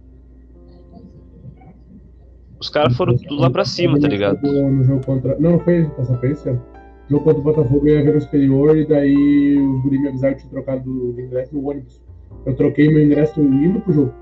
[2.63, 4.41] Os caras foram tudo lá pra cima, tá ligado?
[4.41, 5.37] No jogo contra...
[5.37, 6.63] Não, foi passar foi esse ano.
[7.07, 10.07] O jogo contra o Botafogo eu ia ver no superior e daí o Guri me
[10.07, 12.01] avisaram que tinha trocado o ingresso no ônibus.
[12.45, 14.13] Eu troquei meu ingresso indo pro jogo.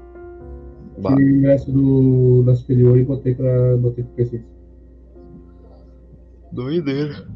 [0.97, 1.12] Bah.
[1.12, 4.43] Tirei o ingresso do, da superior e botei, pra, botei pro PC.
[6.51, 7.27] Doideira.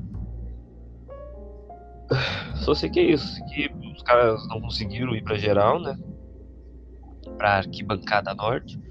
[2.55, 5.95] Só sei que é isso, que os caras não conseguiram ir pra geral, né?
[7.37, 8.83] Pra arquibancada norte.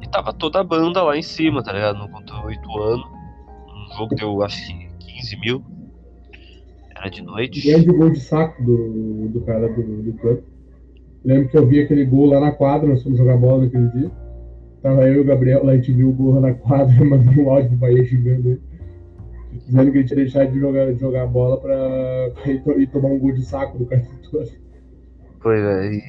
[0.00, 1.98] E tava toda a banda lá em cima, tá ligado?
[1.98, 3.06] No contra oito anos.
[3.68, 5.64] Um jogo deu, acho que 15 mil.
[6.96, 7.66] Era de noite.
[7.66, 10.42] Grande gol de saco do, do cara do, do clube.
[11.24, 14.10] Lembro que eu vi aquele gol lá na quadra, nós fomos jogar bola naquele dia.
[14.82, 17.50] Tava eu e o Gabriel lá, a gente viu o gol na quadra, mandando um
[17.50, 18.62] áudio pro Bahia xingando ele.
[19.66, 22.86] Dizendo que a gente ia deixar de jogar, de jogar bola pra, pra ir, ir,
[22.88, 24.48] tomar um gol de saco do cara todo.
[25.40, 26.02] Pois é, e...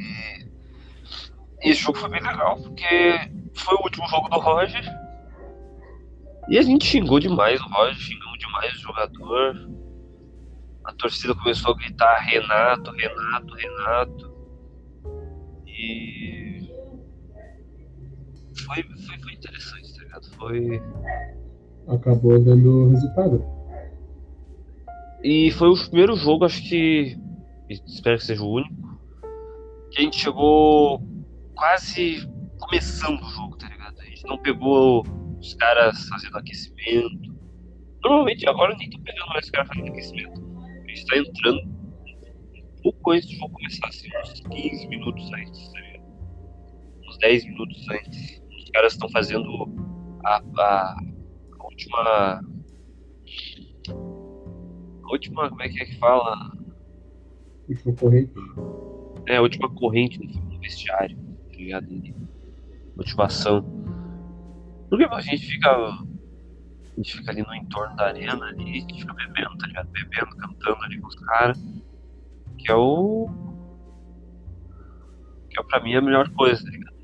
[1.62, 2.86] Esse jogo foi bem legal, porque
[3.54, 4.84] foi o último jogo do Roger.
[6.50, 9.70] E a gente xingou demais o Roger, xingou demais o jogador.
[10.86, 14.34] A torcida começou a gritar Renato, Renato, Renato.
[15.68, 16.72] E
[18.66, 20.30] foi, foi, foi interessante, tá ligado?
[20.32, 20.82] Foi.
[21.88, 23.46] Acabou dando resultado.
[25.24, 27.18] E foi o primeiro jogo, acho que.
[27.70, 29.00] Espero que seja o único.
[29.92, 31.02] Que a gente chegou
[31.60, 32.26] quase
[32.58, 34.00] começando o jogo, tá ligado?
[34.00, 35.04] A gente não pegou
[35.38, 37.38] os caras fazendo aquecimento.
[38.02, 40.42] Normalmente agora eu nem tô pegando mais os caras fazendo aquecimento.
[40.58, 45.72] A gente tá entrando um pouco antes do jogo começar, assim, uns 15 minutos antes,
[45.74, 46.04] tá ligado?
[47.06, 48.42] Uns 10 minutos antes.
[48.58, 49.50] Os caras estão fazendo
[50.24, 50.96] a, a,
[51.60, 52.42] a, última.
[55.04, 55.50] A última.
[55.50, 56.52] Como é que é que fala?
[57.68, 58.34] Última corrente.
[59.28, 61.29] É, a última corrente no vestiário,
[61.60, 62.30] tá ligado?
[63.00, 63.64] motivação.
[64.90, 65.70] Porque a gente fica.
[65.72, 69.90] A gente fica ali no entorno da arena ali, a gente fica bebendo, tá ligado?
[69.90, 71.58] Bebendo, cantando ali com os caras.
[72.58, 73.30] Que é o.
[75.50, 76.96] Que é pra mim a melhor coisa, tá ligado?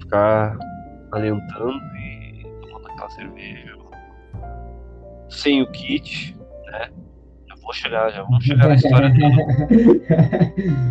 [0.00, 0.58] Ficar
[1.12, 3.78] alentando e tomando aquela cerveja.
[5.30, 6.90] Sem o kit, né?
[7.48, 9.14] Já vou chegar, já vamos chegar na história.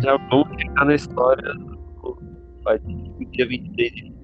[0.02, 1.73] Já vamos chegar na história
[2.64, 2.64] do.
[2.64, 2.78] Vai
[3.30, 4.14] dia 23 de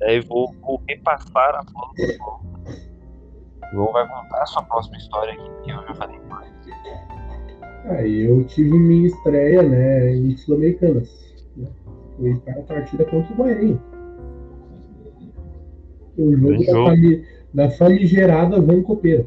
[0.00, 2.40] Daí vou, vou repassar a bola pro João.
[3.62, 6.50] O João vai contar a sua próxima história aqui, porque eu já falei mais.
[7.84, 11.08] Aí eu tive minha estreia né, em Sul-Americanas.
[11.54, 11.68] Né?
[12.16, 13.78] Foi para a partida contra o Bahia.
[16.16, 19.26] O jogo, da, fami da famigerada van copeira.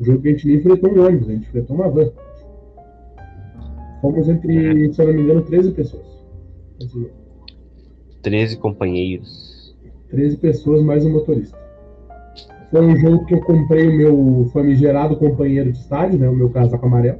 [0.00, 2.10] O jogo que a gente nem enfrentou um ônibus, a gente enfrentou uma van.
[4.00, 4.92] Fomos entre, é.
[4.92, 6.06] se eu não me engano, 13 pessoas.
[8.24, 9.76] 13 companheiros.
[10.08, 11.56] 13 pessoas mais um motorista.
[12.70, 16.28] Foi um jogo que eu comprei o meu famigerado companheiro de estádio, né?
[16.28, 17.18] O meu casaco amarelo.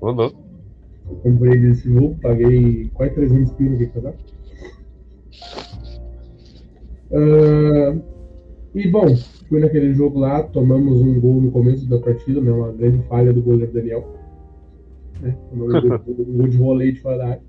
[0.00, 0.30] Uhum.
[1.10, 4.18] Eu comprei desse jogo, paguei quase 300 pila aqui casaco.
[7.10, 8.00] Uh,
[8.74, 9.16] e bom,
[9.48, 12.52] fui naquele jogo lá, tomamos um gol no começo da partida, né?
[12.52, 14.08] Uma grande falha do goleiro Daniel.
[15.20, 15.36] Né?
[15.52, 17.42] Um gol de voleio de fora da área.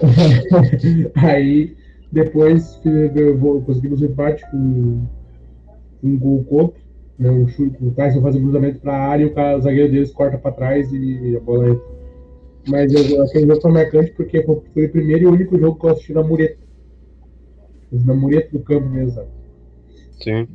[1.14, 1.76] aí
[2.10, 2.80] depois
[3.66, 5.02] conseguimos um empate com
[6.02, 6.80] um gol contra,
[7.18, 10.12] né, um chute, o Tyson faz um cruzamento para a área e o, zagueiro deles
[10.12, 12.00] corta para trás e a bola entra.
[12.68, 15.90] Mas eu, aquele jogo foi marcante porque foi o primeiro e único jogo que eu
[15.90, 16.58] assisti na mureta.
[17.92, 19.28] Na mureta do campo mesmo, sabe?
[20.22, 20.48] Sim.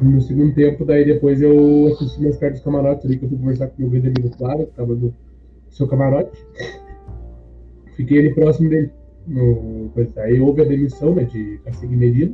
[0.00, 3.38] No segundo tempo, daí depois eu assisti mais perto dos camarotes ali, que eu fui
[3.38, 5.14] conversar com o meu amigo Flávio, que estava no
[5.70, 6.38] seu camarote
[7.98, 8.90] fiquei ali próximo dele.
[9.26, 12.32] No, aí houve a demissão né, de Cacique Medina.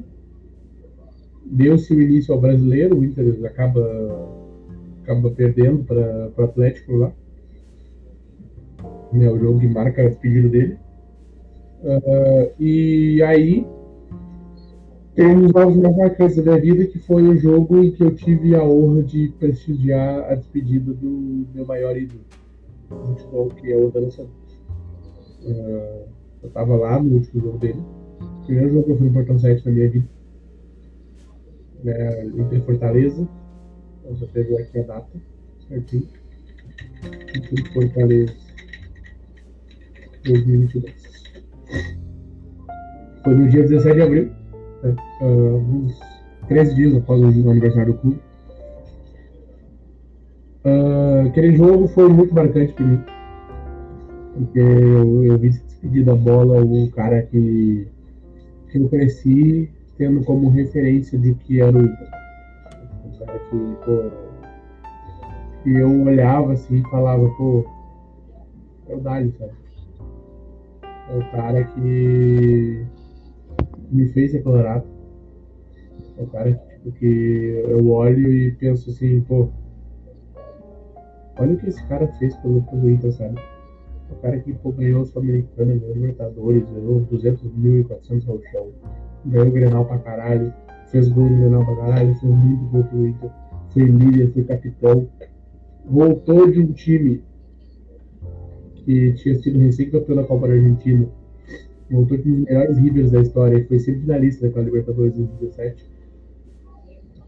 [1.44, 4.28] deu-se o início ao brasileiro, o Inter acaba,
[5.02, 7.12] acaba perdendo para o Atlético lá.
[9.14, 10.76] É o jogo que marca a despedida dele.
[11.82, 13.66] Uh, e aí
[15.14, 18.02] tem um dos jogos mais marcantes da minha vida, que foi o jogo em que
[18.02, 22.20] eu tive a honra de prestigiar a despedida do meu maior ídolo
[22.90, 24.43] do futebol, que é o Dana Santos.
[25.44, 26.08] Uh,
[26.42, 27.82] eu estava lá no último jogo dele.
[28.20, 30.08] O primeiro jogo que eu fui no Portão 7 na minha vida.
[31.82, 33.28] Né, Inter Fortaleza.
[34.04, 35.08] Eu já pegou aqui a data
[35.68, 36.08] certinho.
[37.36, 38.34] Inter Fortaleza
[40.24, 40.94] 2022.
[43.22, 44.30] Foi no dia 17 de abril,
[44.82, 45.98] né, uh, uns
[46.48, 48.20] 13 dias após o aniversário do clube.
[50.64, 53.02] Uh, aquele jogo foi muito marcante para mim,
[54.34, 57.86] porque eu, eu vi se despedir da bola o cara que,
[58.70, 61.82] que eu cresci tendo como referência de que era o.
[61.82, 64.10] Um cara que, pô,
[65.62, 67.64] que eu olhava assim e falava, pô,
[68.88, 69.52] é o Dali, sabe?
[71.10, 72.84] É o cara que
[73.90, 74.84] me fez ser colorado.
[76.18, 79.48] É o cara tipo, que eu olho e penso assim, pô,
[81.38, 83.53] olha o que esse cara fez pelo, Inter, sabe?
[84.14, 88.40] O cara que pô, ganhou o Sul-Americana, ganhou Libertadores, ganhou 200 mil e 400 ao
[88.50, 88.68] chão,
[89.26, 90.52] ganhou o Grenal pra caralho,
[90.86, 93.30] fez gol no Grenal pra caralho, fez muito gol pro Inter,
[93.70, 95.08] foi líder, foi capitão,
[95.84, 97.22] voltou de um time
[98.76, 101.06] que tinha sido recém-campeão da Copa da Argentina,
[101.90, 105.94] voltou com os melhores Rivers da história, foi sempre finalista daquela Libertadores de 2017.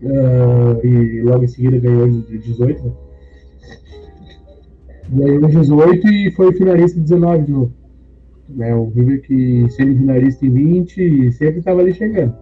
[0.03, 2.84] Uh, e logo em seguida ganhou de 18.
[2.84, 2.93] Né?
[5.09, 7.72] Ganhou 18 e foi finalista 19 de novo.
[8.48, 12.34] Né, o River que semifinalista em 20 e sempre estava ali chegando.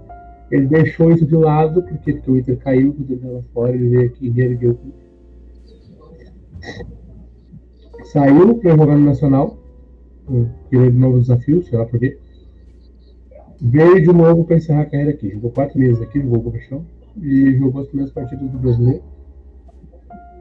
[0.50, 4.06] Ele deixou isso de lado porque o Twitter caiu, o Twitter lá fora, ele veio
[4.06, 4.78] aqui e reergueu.
[8.04, 9.58] Saiu para jogar no Nacional,
[10.70, 12.18] querer de novo desafio, sei lá por quê.
[13.60, 15.30] Veio de novo para encerrar a carreira aqui.
[15.30, 16.84] Jogou quatro meses aqui, jogou o Paixão
[17.20, 19.02] e jogou as primeiras partidas do brasileiro.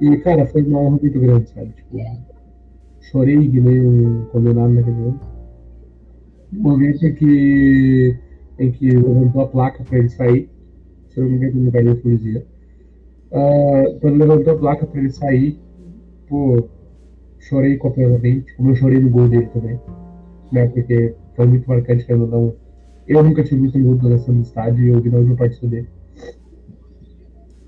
[0.03, 1.71] E, cara, foi uma honra muito grande, sabe?
[1.71, 1.97] Tipo,
[2.99, 5.19] chorei que nem um condenado naquele ano.
[6.51, 8.17] Um momento em que,
[8.59, 10.49] em que levantou a placa para ele sair.
[11.07, 12.45] Se eu não me engano, no lugar da polícia.
[13.31, 15.57] Uh, quando levantou a placa para ele sair,
[16.27, 16.67] pô,
[17.39, 19.79] chorei completamente, como eu chorei no gol dele também.
[20.51, 20.67] Né?
[20.67, 22.53] Porque foi muito marcante, que eu não.
[23.07, 25.37] Eu nunca tive visto um gol do Alessandro no estádio e eu vi na última
[25.37, 25.87] partida dele.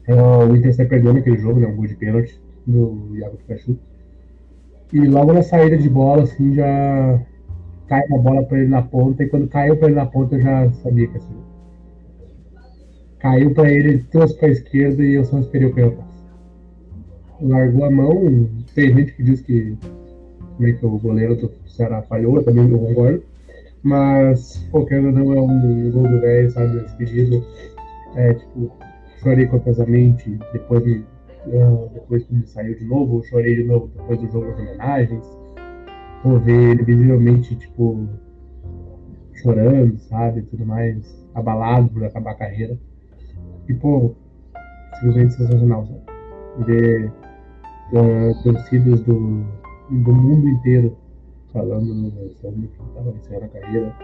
[0.07, 1.67] Uh, o Inter sai perdendo aquele jogo, né?
[1.67, 3.77] Um gol de pênalti do Iago Pikachu.
[4.93, 7.19] E logo na saída de bola, assim, já
[7.87, 9.23] cai a bola pra ele na ponta.
[9.23, 11.35] E quando caiu pra ele na ponta, eu já sabia que assim.
[13.19, 16.25] Caiu pra ele, trouxe pra esquerda e eu só esperei o canhotaço.
[17.41, 18.47] Largou a mão.
[18.75, 19.75] Tem gente que diz que,
[20.59, 23.23] meio que o goleiro do Ceará falhou, também não concordo.
[23.81, 26.79] Mas, qualquer não é um gol do velho, sabe?
[26.79, 27.43] Despedido.
[28.15, 28.71] É, tipo,
[29.25, 31.03] chorei copiosamente depois, de,
[31.47, 35.25] uh, depois que ele saiu de novo, chorei de novo depois do jogo de homenagens,
[36.21, 38.07] por ver ele visivelmente, tipo,
[39.33, 42.77] chorando, sabe, tudo mais, abalado por acabar a carreira.
[43.67, 44.13] E, pô,
[44.99, 46.65] simplesmente sensacional, sabe?
[46.67, 47.11] Ver
[47.93, 49.43] uh, torcidas do,
[49.89, 50.95] do mundo inteiro
[51.51, 53.95] falando no Alessandro que estava encerrando a carreira.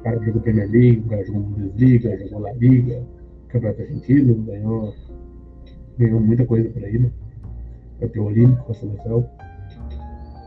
[0.00, 3.02] O cara jogou Premier League, o cara jogou Bundesliga, jogou La Liga,
[3.48, 4.94] Campeonato Argentino, ganhou,
[5.98, 7.10] ganhou muita coisa por aí, né?
[8.00, 9.30] Campeão olímpico com a seleção.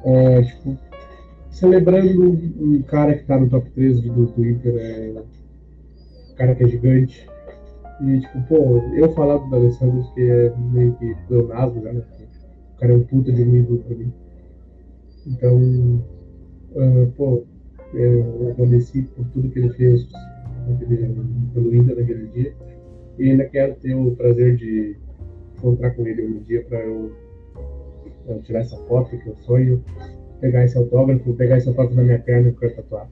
[0.04, 0.78] É, tipo,
[1.50, 2.30] celebrando
[2.60, 5.14] um cara que tá no top 3 do Twitter, é,
[6.32, 7.28] um cara que é gigante.
[8.02, 12.02] E, tipo, pô, eu falar do Alessandro que é meio que pleonasmo, né?
[12.76, 14.12] O cara é um puta de um ídolo pra mim.
[15.28, 16.04] Então,
[16.72, 17.44] uh, pô,
[17.94, 20.08] eu agradeci por tudo que ele fez
[21.54, 22.54] pelo Inter naquele dia.
[23.22, 24.98] E ainda quero ter o prazer de
[25.56, 27.16] encontrar com ele um dia para eu,
[28.28, 29.86] eu, tirar essa foto que eu sonho,
[30.40, 33.08] pegar esse autógrafo, pegar esse autógrafo na minha perna e quero tatuar.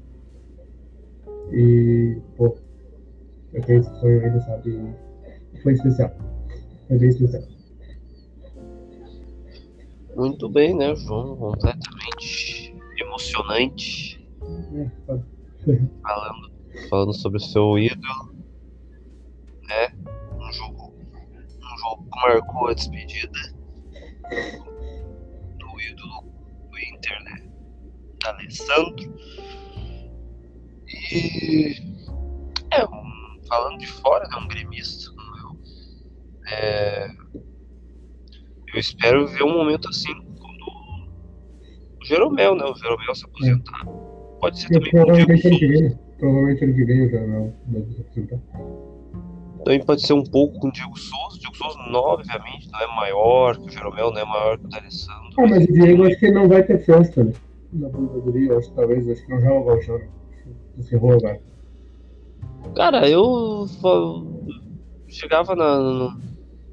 [1.52, 2.58] E, pô,
[3.54, 4.96] eu tenho esse sonho ainda, sabe?
[5.62, 6.12] Foi especial.
[6.88, 7.44] Foi bem especial.
[10.16, 11.36] Muito bem, né, João?
[11.36, 14.28] Completamente emocionante.
[14.74, 15.20] É, tá.
[16.02, 16.52] falando,
[16.90, 18.39] falando sobre o seu ídolo
[19.70, 19.88] né?
[20.34, 23.40] Um jogo, um jogo que marcou a despedida
[25.60, 26.24] do ídolo
[26.70, 27.50] do Inter, né?
[28.24, 29.16] Da Alessandro.
[31.12, 31.76] E
[32.72, 34.38] é, um, falando de fora, né?
[34.38, 35.12] Um gremista,
[36.52, 37.08] É,
[38.74, 40.66] eu espero ver um momento assim quando
[42.02, 42.66] o Jeromel, né?
[42.66, 43.86] O Jeromel se aposentar.
[44.40, 45.90] Pode ser também com o Diego Provavelmente ano que Souza.
[45.90, 46.00] vem?
[46.18, 48.40] Provavelmente ano que vem o deve se apresentar.
[49.64, 51.36] Também pode ser um pouco com o Diego Souza.
[51.36, 54.70] O Diego Souza, obviamente, não é maior que o Jeromel, não é maior que o
[54.70, 55.30] D'Alessandro.
[55.38, 57.34] Ah, mas o Diego acho que não vai ter festa, né?
[57.74, 60.10] Na aposentadoria, acho que talvez, acho que não joga o né?
[60.78, 61.42] Encerrou agora.
[62.76, 63.66] Cara, eu
[65.08, 65.78] chegava na.
[65.78, 66.30] no-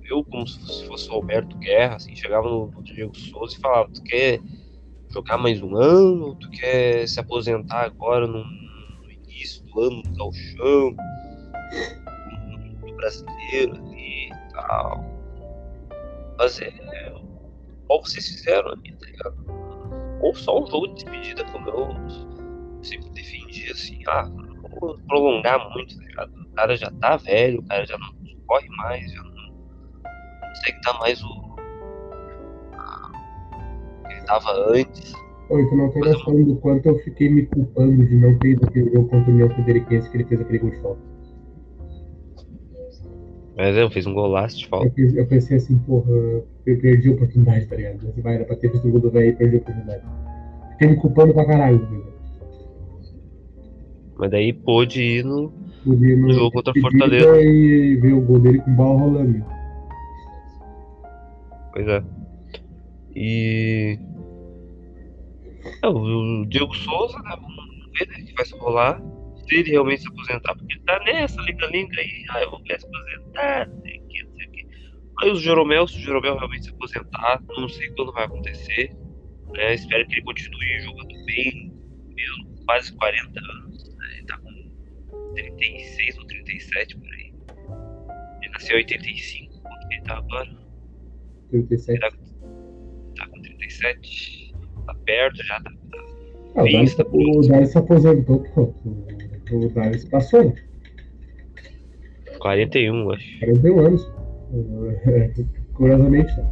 [0.08, 3.90] eu, como se fosse o Roberto Guerra, assim, chegava no, no Diego Souza e falava:
[3.92, 4.40] Tu quer
[5.12, 6.36] jogar mais um ano?
[6.36, 10.96] Tu quer se aposentar agora no, no início do ano no Gauchão?
[12.96, 15.04] Brasileiro ali e tal.
[16.38, 16.70] Mas é.
[17.86, 19.46] Qual vocês fizeram ali, tá ligado?
[20.20, 21.88] Ou só um jogo de despedida, como eu
[22.82, 26.32] sempre defendi, assim, ah, não vou prolongar muito, tá ligado?
[26.34, 28.14] O cara já tá velho, o cara já não
[28.46, 29.36] corre mais, já não
[30.48, 31.56] consegue dar mais o.
[34.06, 35.12] que ele dava antes.
[35.48, 38.66] Oi, tu não tem noção do quanto eu fiquei me culpando de não ter ido
[38.66, 41.15] aquele jogo contra o União Frederiquense que ele fez aquele gol de falta.
[43.56, 44.86] Mas é, fez um golaço de falta.
[44.86, 46.46] Eu, fiz- eu pensei assim, porra, eu
[46.80, 48.12] perdi a oportunidade, tá ligado?
[48.22, 50.02] Vai, era pra ter visto o gol do velho e perdi a oportunidade.
[50.72, 52.06] Fiquei me culpando pra caralho, tá ligado?
[54.18, 55.52] Mas daí pôde ir no.
[55.84, 57.40] Podia ir No jogo contra o Fortaleza.
[57.42, 59.44] E ver o gol dele com bola rolando.
[61.72, 62.02] Pois é.
[63.14, 63.98] E.
[65.82, 67.36] É, o Diego Souza, né?
[67.40, 67.54] Vamos
[67.98, 69.02] ver né, que vai se rolar.
[69.48, 72.24] Se ele realmente se aposentar, porque ele tá nessa liga-liga aí.
[72.30, 74.66] Ah, eu vou querer se aposentar, não sei o que, não sei o que.
[75.20, 78.96] Aí o Jeromel, se o Jeromel realmente se aposentar, não sei quando vai acontecer.
[79.52, 79.74] Né?
[79.74, 81.72] Espero que ele continue jogando bem,
[82.14, 83.96] mesmo quase 40 anos.
[83.96, 84.06] Né?
[84.16, 87.32] Ele tá com 36 ou 37 por aí.
[88.42, 90.56] Ele nasceu em 85, quanto que ele tá agora?
[91.50, 92.00] 37.
[92.00, 92.10] Tá,
[93.16, 94.54] tá com 37,
[94.86, 95.72] tá perto já, tá,
[96.56, 98.74] Ah, o Vista, o Darius se aposentou, pô.
[99.52, 100.54] O, Darius passou, né?
[102.38, 103.38] 41, acho.
[103.40, 104.12] 41 anos.
[105.74, 106.50] Curiosamente, né?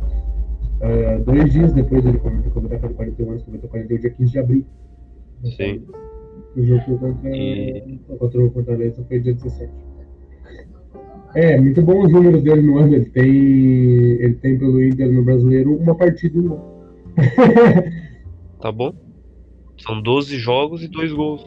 [0.81, 4.67] É, dois dias depois ele comentou completar 41 anos, completou 41 dia 15 de abril.
[5.57, 5.83] Sim.
[6.57, 9.73] O jogo contra, E- contra o Fortaleza foi dia 17.
[11.35, 12.95] É, muito bom os números dele no ano.
[12.95, 16.85] Ele tem, ele tem pelo Inter no brasileiro uma partida e um gol.
[18.61, 18.95] Tá bom?
[19.79, 21.45] São 12 jogos e 2 gols.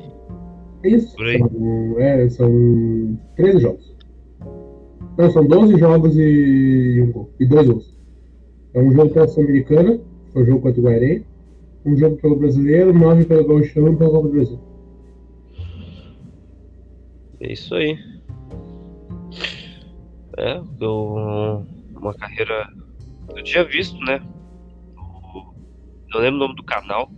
[0.88, 1.16] É isso.
[1.18, 3.96] São, é, são 13 jogos.
[5.18, 7.30] Não, são 12 jogos e um gol.
[7.40, 7.98] E dois gols.
[8.74, 10.00] É um jogo pela Sul-Americana,
[10.32, 11.26] foi o jogo contra o Guarani.
[11.86, 14.60] Um jogo pelo Brasileiro, nove pelo Gauchão e pela Copa do Brasil.
[17.40, 17.98] É isso aí.
[20.38, 21.66] É, eu,
[21.96, 22.70] uma carreira.
[23.36, 24.22] Eu tinha visto, né?
[26.14, 27.12] não lembro o nome do canal.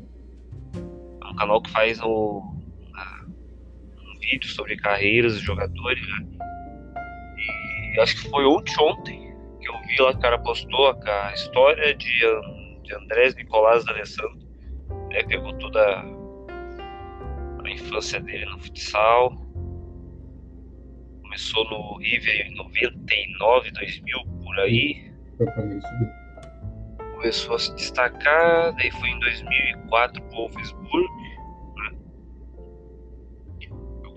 [0.74, 2.42] É um canal que faz o,
[4.30, 6.26] um vídeo sobre carreiras de jogadores, né?
[7.96, 11.34] E acho que foi ontem, ontem que eu vi lá que o cara postou a,
[11.34, 12.20] história de,
[12.84, 14.40] de Andrés Nicolás D'Alessandro.
[15.10, 15.24] Né?
[15.24, 15.82] Pegou toda
[17.64, 19.36] a infância dele no futsal.
[21.24, 25.12] Começou no River em 99, 2000, por aí.
[27.16, 31.29] Começou a se destacar, daí foi em 2004 pro Wolfsburg.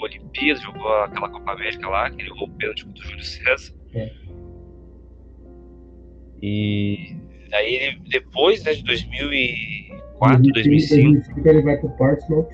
[0.02, 3.24] Jogou Olimpíadas, jogou aquela Copa América lá, que ele errou o pênalti contra o Júlio
[3.24, 3.72] César.
[3.94, 4.10] É.
[6.42, 7.16] E
[7.52, 12.48] aí ele, depois né, de 2004, 2005, 2005, 2005 ele vai pro Portsmouth.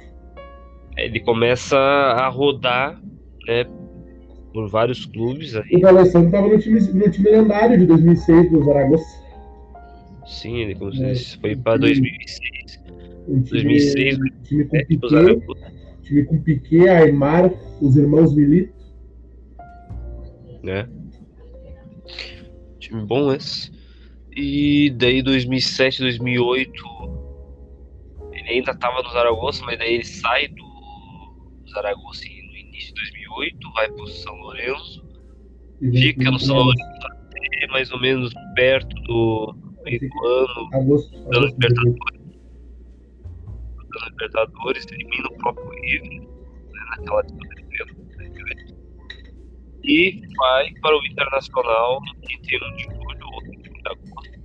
[0.96, 3.00] ele começa a rodar
[3.46, 3.64] né,
[4.52, 5.76] por vários clubes aí.
[5.76, 9.04] O D'Alessandro estava no time, no time lendário de 2006 do Zaragoza.
[10.26, 11.14] Sim, ele como É.
[11.40, 12.84] foi para 2006,
[13.28, 15.72] Um time, 2006, um time com 2007 pro Piquet, Zaragoza,
[16.08, 18.72] time com Piquet, Aymar, os irmãos Milito.
[20.62, 20.88] né?
[22.78, 23.70] Time bom esse.
[24.34, 26.72] E daí 2007, 2008
[28.32, 30.64] ele ainda tava no Zaragoza, mas daí ele sai do
[31.72, 35.04] Zaragoza no início de 2008, vai pro São Lourenço,
[35.80, 39.54] fica no São Lourenço até mais ou menos perto do
[39.84, 41.54] meio do ano, Agosto, dando
[43.88, 44.10] 2008.
[44.10, 48.28] Libertadores, elimina o próprio River, né, naquela disputa de pênalti, né,
[49.84, 54.38] e vai para o Internacional no 31 de julho ou 31 de agosto.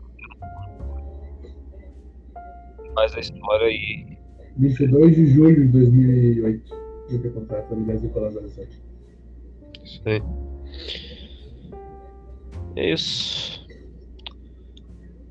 [2.93, 4.17] Faz a história e
[4.57, 6.73] 22 de julho de 2008.
[7.09, 8.71] Ele tem contrato no Brasil Nicolás Alessandro.
[9.83, 10.21] isso aí.
[12.75, 13.67] É isso.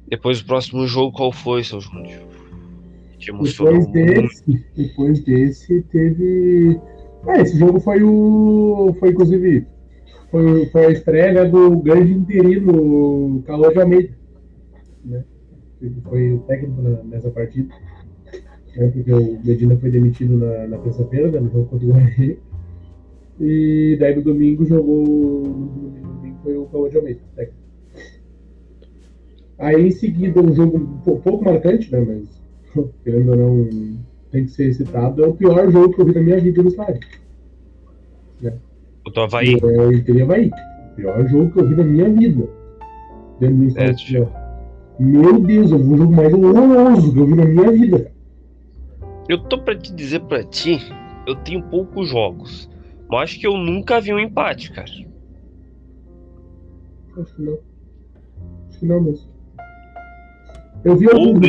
[0.08, 2.31] Depois o próximo jogo, qual foi, seu Júnior?
[3.22, 4.64] Te emocionou depois desse, muito.
[4.76, 6.80] depois desse teve.
[7.24, 8.92] Ah, esse jogo foi o.
[8.98, 9.64] Foi inclusive.
[10.28, 14.12] Foi, foi a estreia do grande interino Calor de Almeida.
[15.04, 15.22] Né?
[16.02, 17.72] Foi o técnico nessa partida.
[18.76, 18.88] Né?
[18.88, 21.38] Porque o Medina foi demitido na, na terça-feira, né?
[21.38, 22.38] no jogo contra o Guarani.
[23.40, 25.46] E daí no domingo jogou.
[25.46, 27.62] No domingo foi o Calor de Almeida, técnico.
[29.58, 32.00] Aí em seguida um jogo um pouco marcante, né?
[32.00, 32.41] Mas
[33.04, 33.98] querendo ou não,
[34.30, 36.68] tem que ser citado, é o pior jogo que eu vi na minha vida no
[36.68, 37.00] estádio.
[38.40, 38.54] Né?
[39.06, 39.54] O Havaí?
[39.54, 40.50] É o Inter Havaí.
[40.96, 42.48] Pior jogo que eu vi na minha vida.
[43.38, 44.28] Dentro do é, estádio.
[44.98, 48.12] É, Meu Deus, eu vi o jogo mais horroroso que eu vi na minha vida.
[49.28, 50.78] Eu tô pra te dizer pra ti,
[51.26, 52.68] eu tenho poucos jogos.
[53.08, 54.88] Mas acho que eu nunca vi um empate, cara.
[57.16, 57.58] Acho que não.
[58.68, 59.31] Acho que não mesmo.
[60.84, 61.48] Eu vi alguns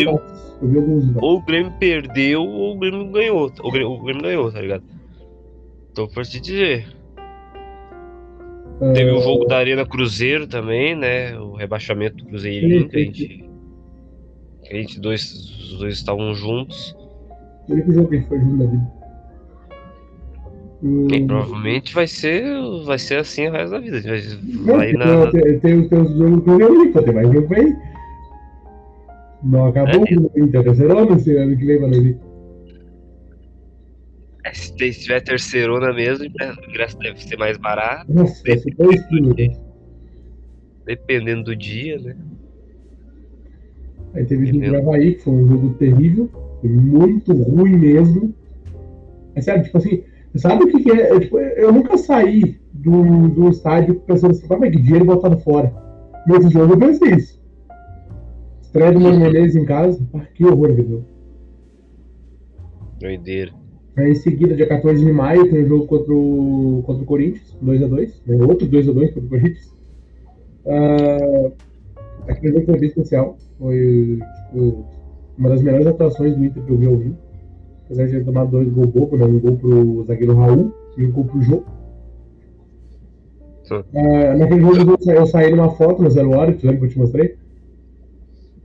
[0.64, 3.52] eu vi alguns Ou o Grêmio perdeu ou o Grêmio ganhou.
[3.62, 4.84] O Grêmio, o Grêmio ganhou, tá ligado?
[5.94, 6.88] Tô por te dizer.
[8.94, 11.38] Teve o jogo da Arena Cruzeiro também, né?
[11.38, 13.50] O rebaixamento do Cruzeirinho, que a gente.
[14.64, 16.96] Que a gente dois, os dois estavam juntos.
[17.68, 18.92] O único jogo que foi junto da vida.
[20.84, 22.44] E provavelmente vai ser,
[22.86, 24.02] vai ser assim o resto da vida.
[24.02, 24.22] Vai,
[24.66, 25.32] vai não, na...
[25.32, 27.93] tem, tem os teus jogos que eu tem mais jogo aí.
[29.44, 32.18] Não acabou é, o Inter, terceirona esse ano que vem, Valerie.
[34.54, 38.12] Se tiver terceirona mesmo, o ingresso deve ser mais barato.
[38.14, 39.52] Nossa, dependendo, do dia,
[40.86, 42.16] dependendo do dia, né?
[44.14, 46.30] Aí teve o jogo Havaí, que foi um jogo terrível,
[46.64, 48.34] muito ruim mesmo.
[49.36, 50.04] É sério, tipo assim,
[50.36, 51.16] sabe o que, que é?
[51.16, 55.40] é tipo, eu nunca saí do, do estádio pensando assim, como é que dinheiro botado
[55.40, 55.74] fora.
[56.28, 57.43] E esse jogo eu pensei isso.
[58.74, 60.04] Estreia do Mano Menezes em casa.
[60.16, 61.04] Ah, que horror, viu?
[63.00, 63.52] Doideira.
[63.96, 67.56] Aí em seguida, dia 14 de maio, tem um jogo contra o, contra o Corinthians,
[67.64, 68.14] 2x2.
[68.26, 68.44] Né?
[68.44, 69.76] Outro 2x2 contra o Corinthians.
[70.66, 71.52] Uh,
[72.28, 73.38] aquele jogo foi bem especial.
[73.60, 74.86] Foi tipo,
[75.38, 77.18] uma das melhores atuações do Inter que eu vi ao vivo.
[77.86, 79.26] Apesar de ter tomado dois gols bobo, né?
[79.26, 81.64] um gol pro zagueiro Raul e um gol pro Jô.
[83.70, 86.98] Uh, naquele jogo eu saí numa foto no Zero Hora, que lembra que eu te
[86.98, 87.43] mostrei?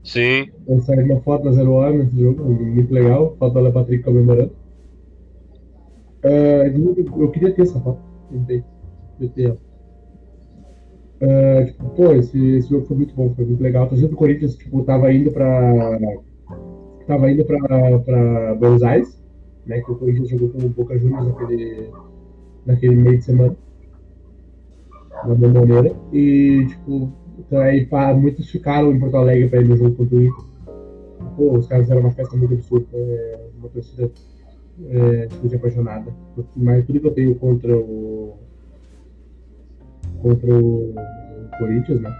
[0.04, 0.50] Sim.
[0.66, 3.36] Eu saí uma foto na Zero Hora nesse jogo, muito legal.
[3.38, 4.52] Foto da Patrick comemorando.
[6.24, 8.00] Uh, eu queria ter essa foto.
[8.30, 8.64] Tentei.
[9.34, 9.58] ter ela.
[11.20, 13.84] Uh, tipo, pô, esse, esse jogo foi muito bom, foi muito legal.
[13.84, 15.98] A torcida do Corinthians, tipo, tava indo pra.
[17.06, 17.58] Tava indo pra,
[18.00, 19.22] pra Buenos Aires,
[19.66, 19.80] né?
[19.80, 21.90] Que o Corinthians jogou com o Boca Juniors naquele,
[22.66, 23.56] naquele meio de semana.
[25.24, 25.96] Na Bomboneira.
[26.12, 27.86] E, tipo, então aí
[28.16, 30.44] muitos ficaram em Porto Alegre para ir no jogo contra o Inter.
[31.36, 34.10] Pô, os caras fizeram uma festa muito absurda, é, uma torcida
[34.86, 36.12] é, muito apaixonada.
[36.56, 38.36] Mas tudo que eu tenho contra o
[40.22, 40.94] contra o
[41.58, 42.16] Corinthians, né?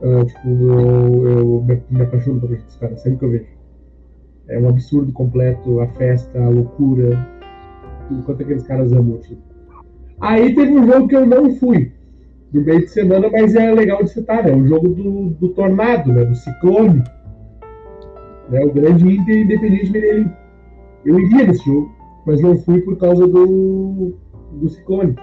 [0.00, 3.46] Uh, tipo, eu, eu me, me apaixono por esses caras, sempre que eu vejo.
[4.48, 7.26] É um absurdo completo, a festa, a loucura,
[8.08, 9.18] tudo quanto aqueles caras amam.
[9.18, 9.40] Tipo.
[10.20, 11.92] Aí teve um jogo que eu não fui,
[12.54, 14.52] do meio de semana, mas é legal de citar, né?
[14.54, 16.24] O jogo do, do Tornado, né?
[16.24, 17.02] Do Ciclone.
[18.48, 18.64] Né?
[18.64, 20.30] O grande Inter Independente.
[21.04, 21.92] Eu iria nesse jogo,
[22.24, 24.14] mas não fui por causa do,
[24.52, 25.16] do Ciclone.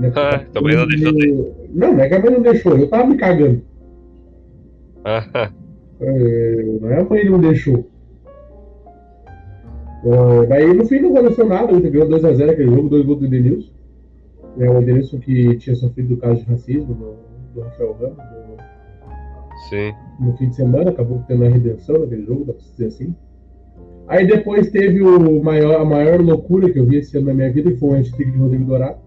[0.00, 0.12] Né?
[0.16, 1.52] Ah, também não deixou de...
[1.72, 3.62] Não, não é que a mãe não deixou, eu tava me cagando.
[5.04, 5.50] Ah.
[6.02, 7.86] É, não é a mãe não deixou.
[10.02, 13.20] Uh, daí no fim não aconteceu nada, o Inter ganhou 2x0 aquele jogo, dois gols
[13.20, 13.70] do Denilson
[14.58, 17.16] é o Adeilson que tinha sofrido o caso de racismo do,
[17.54, 18.56] do Rafael Ramos no,
[19.68, 19.92] Sim.
[20.18, 23.14] no fim de semana, acabou tendo a redenção naquele jogo, dá pra dizer assim.
[24.10, 27.52] Aí depois teve o maior, a maior loucura que eu vi esse ano na minha
[27.52, 28.98] vida, que foi o antitrigo de Rodrigo Dourado.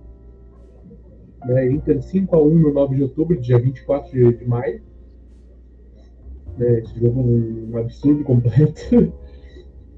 [1.46, 4.82] Né, Inter 5x1 no 9 de outubro, dia 24 de, de maio.
[6.58, 8.82] Né, esse jogo é um, um absurdo completo.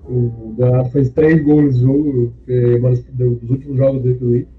[0.10, 4.55] o Dourado fez três gols nesse jogo, é um dos últimos jogos dele pelo Inter.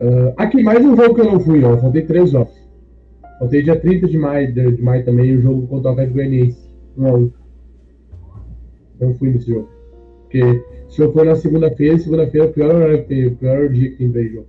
[0.00, 1.76] Uh, aqui, mais um jogo que eu não fui, ó.
[1.78, 2.54] Faltei três jogos.
[3.38, 6.68] Faltei dia 30 de maio, de, de maio também, o jogo contra o Atlético Goianiense.
[6.96, 7.32] 1 a 1
[9.00, 9.68] Não fui nesse jogo.
[10.22, 13.68] Porque se eu for na segunda-feira, segunda-feira é o pior horário que tem, o pior
[13.68, 14.46] dia que tem pra jogo.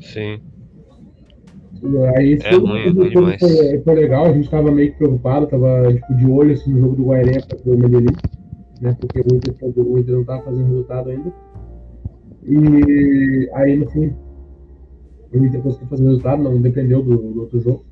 [0.00, 0.40] Sim.
[2.16, 5.92] Aí é ruim, tudo, tudo foi, foi, legal, a gente tava meio que preocupado, tava
[5.92, 8.14] tipo, de olho assim, no jogo do Guarani para o Medellín,
[8.80, 8.96] né?
[9.00, 11.32] Porque o Inter, o Inter não tava fazendo resultado ainda.
[12.44, 14.12] E aí no fim
[15.32, 17.84] o Inter conseguiu fazer o resultado, não dependeu do, do outro jogo.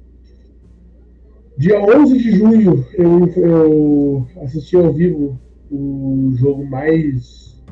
[1.56, 5.38] Dia 11 de junho, eu, eu assisti ao vivo
[5.70, 7.62] o jogo mais.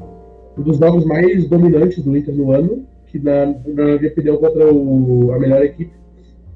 [0.56, 4.72] um dos jogos mais dominantes do Inter no ano, que na, na minha opinião contra
[4.72, 5.92] o, a melhor equipe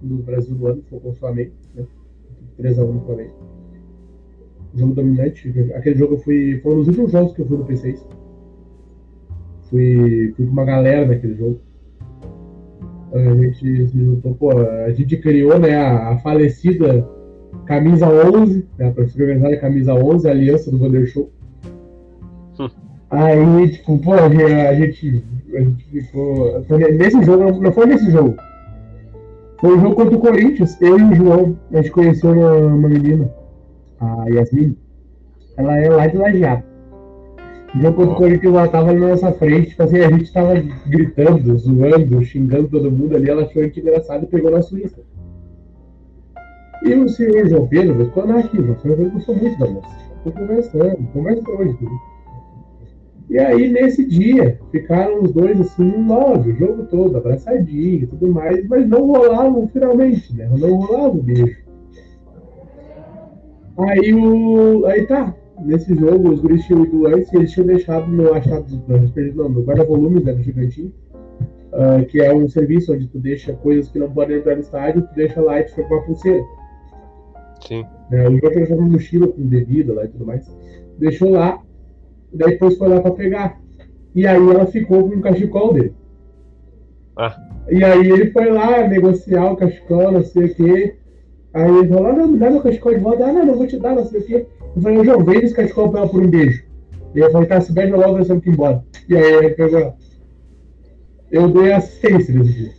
[0.01, 1.85] do Brasil do ano, foi o Flamengo, né?
[2.61, 3.33] 3x1 no Flamengo.
[4.75, 5.49] Jogo dominante.
[5.75, 6.61] Aquele jogo eu fui.
[6.63, 7.99] Foi um dos últimos jogos que eu fui no P6.
[9.73, 11.59] Fui, fui com uma galera naquele jogo.
[13.15, 17.09] A gente se juntou, pô, a gente criou né, a, a falecida
[17.65, 21.31] camisa 11, né, a professora organizada camisa 11, a aliança do Vander Show.
[22.61, 22.69] Hum.
[23.11, 26.63] Aí, tipo, pô, a gente, a gente ficou.
[26.99, 28.37] Nesse jogo, não foi nesse jogo.
[29.59, 32.89] Foi um jogo contra o Corinthians, eu e o João, a gente conheceu uma, uma
[32.89, 33.33] menina,
[34.01, 34.77] a Yasmin.
[35.57, 36.72] Ela é lá de Lajeado.
[37.75, 40.55] O jogo contra o Corinthians, ela tava na nossa frente, tipo assim, a gente tava
[40.87, 45.01] gritando, zoando, xingando todo mundo ali, ela achou a gente engraçado e pegou na Suíça.
[46.85, 49.89] E o senhor João Pedro ficou na arquivo, o senhor Pedro gostou muito da moça.
[50.19, 52.13] Ficou conversando, conversa hoje tudo.
[53.31, 58.07] E aí, nesse dia, ficaram os dois assim, no love, o jogo todo, abraçadinho e
[58.07, 60.51] tudo mais, mas não rolavam finalmente, né?
[60.51, 61.57] Não rolava o beijo.
[63.79, 64.85] Aí o.
[64.85, 65.35] Aí tá.
[65.65, 69.63] Nesse jogo, os guris tinham ido antes e eles tinham deixado no achado não, no
[69.63, 70.93] guarda-volumes né, do Gigantinho,
[71.73, 75.03] uh, que é um serviço onde tu deixa coisas que não podem entrar no estádio,
[75.03, 76.43] tu deixa lá e tu fica com uma pulseira.
[77.67, 77.87] Sim.
[78.11, 80.45] É, o João tinha uma mochila com bebida lá e tudo mais.
[80.99, 81.63] Deixou lá,
[82.33, 83.61] daí depois foi lá pra pegar.
[84.15, 85.95] E aí ela ficou com o cachecol dele.
[87.17, 87.37] Ah.
[87.71, 90.97] E aí ele foi lá negociar o cachecol, não sei o quê.
[91.55, 93.27] Aí ele falou, ah, não, me dá meu cachecol de volta.
[93.27, 94.47] Ah, não, não vou te dar, não sei o quê.
[94.75, 96.65] Eu falei, João, vende esse cachecol pra ela por um beijo.
[97.15, 98.85] E eu falei, tá, se beija logo, nós temos que ir embora.
[99.09, 99.95] E aí ele pegou.
[101.31, 102.73] Eu dei assistência nesse dia.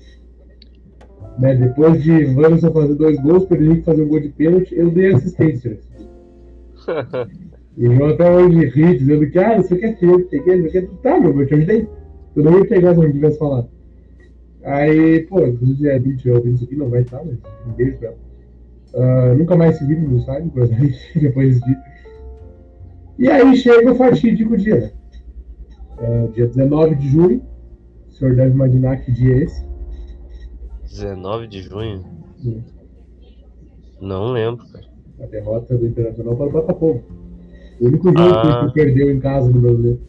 [1.39, 1.55] Né?
[1.55, 5.79] Depois de Wanderson fazer dois gols, Pedrinho fazer um gol de pênalti, eu dei assistência.
[7.77, 10.87] e eu até hoje ri, dizendo que, ah, você quer feio, você quer, você quer.
[11.01, 11.87] Tá, meu, eu te ajudei.
[12.35, 13.69] Eu não ia pegar se eu não tivesse falado.
[14.63, 17.37] Aí, pô, inclusive é 20 ouvindo isso aqui, não vai estar, mas
[17.67, 18.17] um beijo pra ela.
[18.93, 20.51] Uh, nunca mais se viu no estádio,
[21.19, 21.77] depois de.
[23.17, 24.93] E aí chega o fatídico dia?
[25.97, 27.41] Uh, dia 19 de junho.
[28.07, 29.65] O senhor deve imaginar que dia é esse.
[30.83, 32.05] 19 de junho?
[32.37, 32.63] Sim.
[33.99, 34.85] Não lembro, cara.
[35.21, 37.03] A derrota do Internacional para o Botafogo.
[37.79, 38.67] O único jogo ah.
[38.67, 39.99] que perdeu em casa no Brasileiro.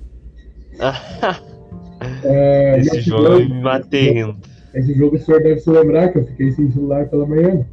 [2.25, 4.37] é, esse jogo eu me matei rindo.
[4.75, 7.65] Esse jogo o senhor deve se lembrar que eu fiquei sem celular pela manhã.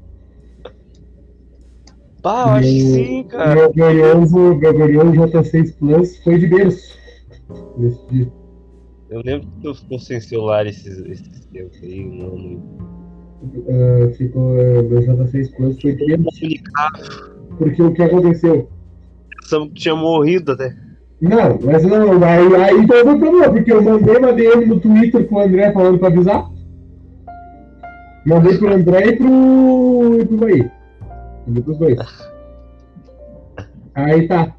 [2.22, 3.56] Pá, acho que sim, cara.
[3.56, 6.98] Meu glorioso, meu glorioso J6 Plus foi de berço
[7.78, 8.32] nesse dia.
[9.10, 12.62] Eu lembro que eu ficou sem celular esses, esses tempos aí, não,
[13.44, 15.98] uh, ficou uh, meu J6 Plus foi
[17.58, 18.70] Porque o que aconteceu?
[19.74, 20.76] Tinha morrido até.
[21.20, 25.28] Não, mas não, aí, aí então foi problema, porque eu mandei uma DM no Twitter
[25.28, 26.50] pro André falando pra avisar.
[28.26, 30.20] Mandei pro André e pro.
[30.20, 30.71] e pro Bahia.
[31.52, 31.98] Dois.
[33.96, 34.56] Aí tá.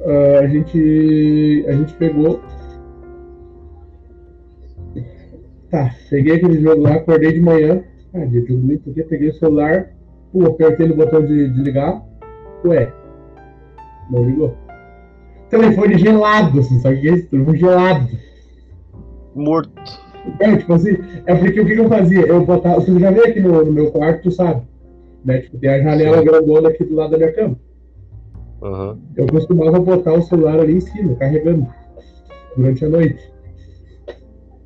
[0.00, 1.64] Uh, a gente.
[1.68, 2.42] A gente pegou
[5.70, 7.82] Tá, peguei aquele jogo lá, acordei de manhã.
[8.14, 9.90] Ah, dia de porque peguei o celular,
[10.32, 12.02] pô, apertei no botão de, de ligar.
[12.64, 12.92] Ué,
[14.10, 14.56] não ligou.
[15.50, 17.18] Telefone gelado, assim, sabe o que é?
[17.22, 18.08] Telefone gelado.
[19.34, 19.70] Morto.
[20.40, 22.26] É, tipo assim, é porque o que, que eu fazia?
[22.26, 24.62] Eu botava, você já veio aqui no, no, meu quarto, tu sabe?
[25.26, 25.40] Né?
[25.40, 26.24] Tipo, tem a janela Sim.
[26.24, 27.58] grandona aqui do lado da minha cama.
[28.62, 28.98] Uhum.
[29.16, 31.66] Eu costumava botar o celular ali em cima, carregando,
[32.56, 33.32] durante a noite.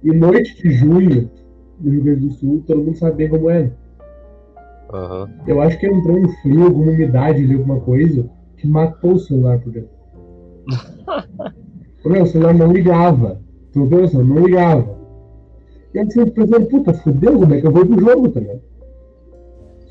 [0.02, 1.30] E noite de junho,
[1.80, 3.70] no Rio Grande do Sul, todo mundo sabe bem como é.
[4.92, 5.28] Uhum.
[5.46, 9.58] Eu acho que entrou um frio, alguma umidade ali, alguma coisa, que matou o celular
[9.61, 9.90] por dentro.
[12.04, 13.40] Meu, o celular não ligava.
[13.72, 14.98] Tu viu não ligava.
[15.94, 18.61] E aí você pensando, puta, fudeu, como é que eu vou pro jogo, tá ligado?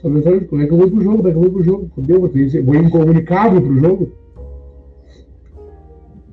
[0.02, 1.92] Como é que eu vou pro jogo, como é que eu vou pro jogo?
[1.94, 2.22] Fudeu,
[2.64, 4.12] vou incomunicável pro jogo.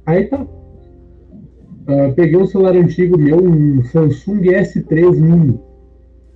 [0.04, 0.42] Aí tá.
[0.42, 5.60] Uh, peguei um celular antigo meu, um Samsung S3 Mini.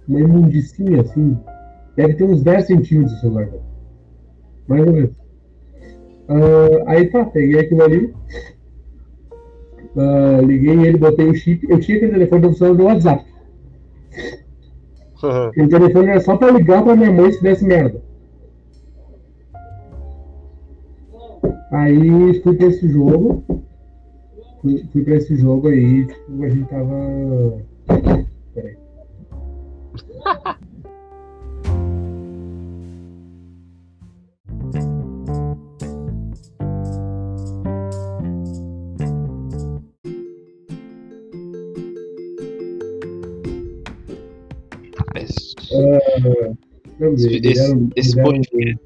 [0.09, 1.39] Uma imundicinha assim.
[1.97, 3.49] Deve ter uns 10 centímetros o celular.
[4.67, 5.11] Mais ou menos.
[6.29, 8.15] Uh, aí tá, peguei aquilo ali.
[9.97, 11.67] Uh, liguei ele, botei o chip.
[11.69, 13.25] Eu tinha aquele telefone funcionando no WhatsApp.
[15.23, 15.65] Uhum.
[15.65, 18.01] O telefone era só pra ligar pra minha mãe se desse merda.
[21.73, 23.45] Aí fui pra esse jogo
[24.61, 27.63] fui, fui pra esse jogo aí, tipo, a gente tava.
[28.55, 28.77] Peraí.
[45.81, 46.57] Uh,
[46.99, 48.81] não, Esse, me esse deram- podcast,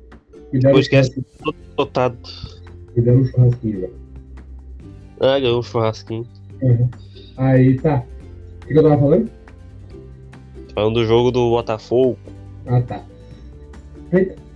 [0.53, 2.18] deram um podcast todo lotado.
[2.97, 3.95] Me deram um churrasquinho, velho.
[5.20, 6.26] Ah, ganhou um churrasquinho.
[6.62, 6.88] Uhum.
[7.36, 8.05] Aí tá.
[8.62, 9.30] O que, que eu tava falando?
[10.74, 12.16] Falando do jogo do Botafogo.
[12.66, 12.99] Ah, tá.
[12.99, 13.05] Tá.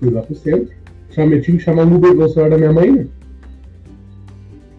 [0.00, 0.72] Fui lá pro centro.
[1.10, 3.06] Chamei, tinha que chamar o Uber do celular da minha mãe, né?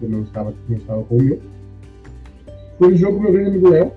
[0.02, 1.42] Eu não estava, não estava com o meu.
[2.78, 3.92] Fui no jogo com meu grande amigo Léo.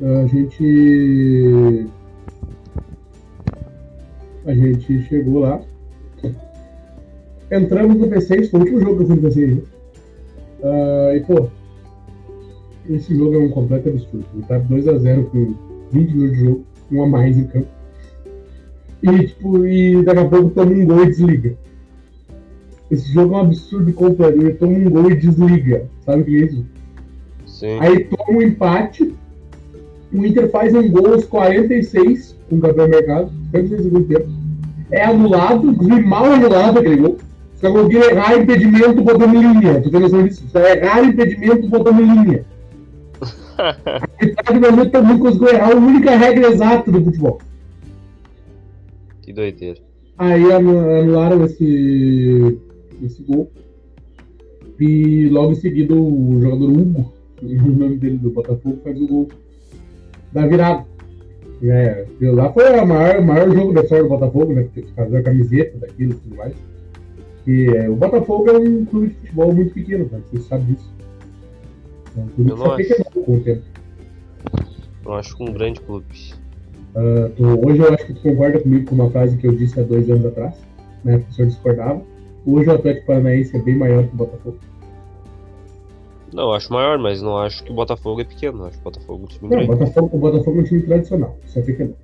[0.00, 1.86] A gente.
[4.46, 5.60] A gente chegou lá.
[7.50, 9.54] Entramos no P6, foi o último jogo que eu fui no P6.
[9.56, 9.62] Né?
[10.62, 11.48] Ah, e pô,
[12.88, 14.24] esse jogo é um completo absurdo.
[14.34, 15.54] Ele tá 2x0 com
[15.92, 17.68] 20 minutos de jogo, um a mais em campo.
[19.02, 21.56] E, tipo, e daqui a pouco toma um gol e desliga.
[22.90, 24.38] Esse jogo é um absurdo completo.
[24.38, 25.86] Ele toma um gol e desliga.
[26.04, 26.66] Sabe o que é isso?
[27.46, 27.78] Sim.
[27.80, 29.14] Aí toma um empate.
[30.12, 33.32] O Inter faz um gol aos 46 com o Gabriel Mercado.
[33.50, 34.28] 46 segundos tempo.
[34.90, 37.18] É anulado, e mal anulado aquele gol.
[37.56, 39.80] Só conseguiu errar impedimento botando em linha.
[39.82, 40.44] Tu tem noção disso?
[40.48, 42.44] Só errar impedimento botando em linha.
[44.22, 47.38] Metade do momento também conseguiu errar a única regra exata do futebol.
[49.22, 49.80] que doideira.
[50.16, 52.58] Aí anu- anularam esse,
[53.04, 53.50] esse gol.
[54.80, 59.28] E logo em seguida o jogador Hugo, o nome dele do Botafogo, faz o gol
[60.32, 60.84] da virada.
[61.62, 64.62] É, aquilo lá foi o maior, maior jogo da história do Botafogo, né?
[64.62, 66.54] Porque fazer a camiseta daquilo e tudo mais.
[67.46, 70.92] E é, o Botafogo é um clube de futebol muito pequeno, cara, você sabe disso.
[72.16, 73.62] É um clube Eu que só fica com o tempo.
[75.04, 76.06] Eu acho que um grande clube.
[76.94, 79.80] Ah, tu- hoje eu acho que tu concorda comigo com uma frase que eu disse
[79.80, 80.54] há dois anos atrás,
[81.04, 81.22] né?
[81.28, 82.02] O senhor discordava.
[82.46, 84.58] Hoje o Atlético Paranaense é bem maior que o Botafogo.
[86.32, 88.64] Não, eu acho maior, mas não acho que o Botafogo é pequeno.
[88.64, 89.66] Acho que o Botafogo é um time Não, grande.
[89.66, 91.94] Botafogo, o Botafogo é um time tradicional, só fica não.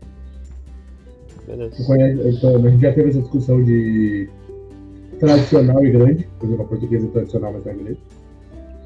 [1.45, 1.85] Tu Beleza.
[1.85, 4.29] conhece, então, a gente já teve essa discussão de
[5.21, 6.29] tradicional e grande.
[6.39, 7.99] Por exemplo, a portuguesa é tradicional, mas não é grande.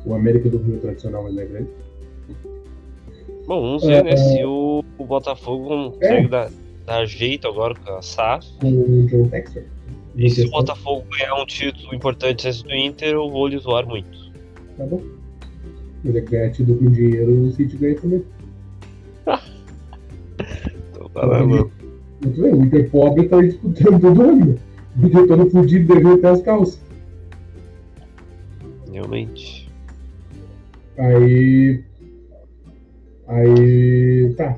[0.04, 1.68] O América do Rio é tradicional, mas não é grande.
[3.46, 4.16] Bom, vamos ver, É, né?
[4.16, 6.50] Se o, o Botafogo consegue dar,
[6.84, 8.46] dar jeito agora com a SAF.
[8.60, 9.62] Com o John Textor.
[10.16, 13.86] E se o Botafogo ganhar um título importante antes do Inter, eu vou lhe zoar
[13.86, 14.32] muito.
[14.76, 15.00] Tá bom.
[16.04, 18.24] Mas é tido com dinheiro, o City ganha também.
[20.90, 21.70] Então, tá lá, mano.
[22.22, 24.58] Muito bem, o Inter pobre tá disputando todo ano.
[25.00, 26.80] O Inter todo fudido, devendo até as calças.
[28.92, 29.68] Realmente.
[30.96, 31.84] Aí.
[33.26, 34.34] Aí.
[34.36, 34.56] Tá.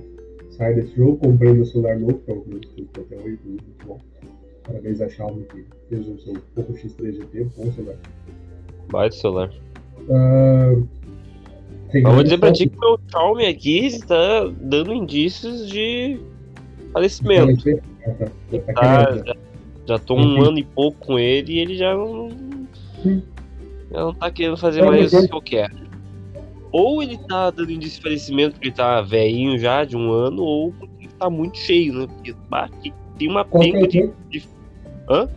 [0.51, 3.39] Sai desse jogo, comprei meu celular novo, que é o que eu escuto até hoje,
[3.45, 3.99] muito bom.
[4.63, 7.97] Parabéns a Xiaomi que fez o seu Poco X3 GT, bom celular.
[8.91, 9.51] Baita celular.
[10.11, 10.75] Ah,
[11.93, 16.21] Mas vou dizer pra ti que o meu Xiaomi aqui está dando indícios de
[16.93, 17.63] falecimento.
[17.65, 17.81] tá.
[18.51, 19.37] Já tá já,
[19.87, 20.43] já tô um Uhum.
[20.43, 22.31] ano e pouco com ele e ele já não.
[23.91, 25.75] Já não tá querendo fazer É, mais o que eu quero.
[26.73, 30.43] Ou ele tá dando indício de falecimento porque ele tá velhinho já, de um ano,
[30.45, 32.07] ou porque ele tá muito cheio, né?
[32.07, 32.71] Porque bah,
[33.19, 34.11] tem uma é penca o de.
[34.31, 34.49] de-
[35.09, 35.29] Hã?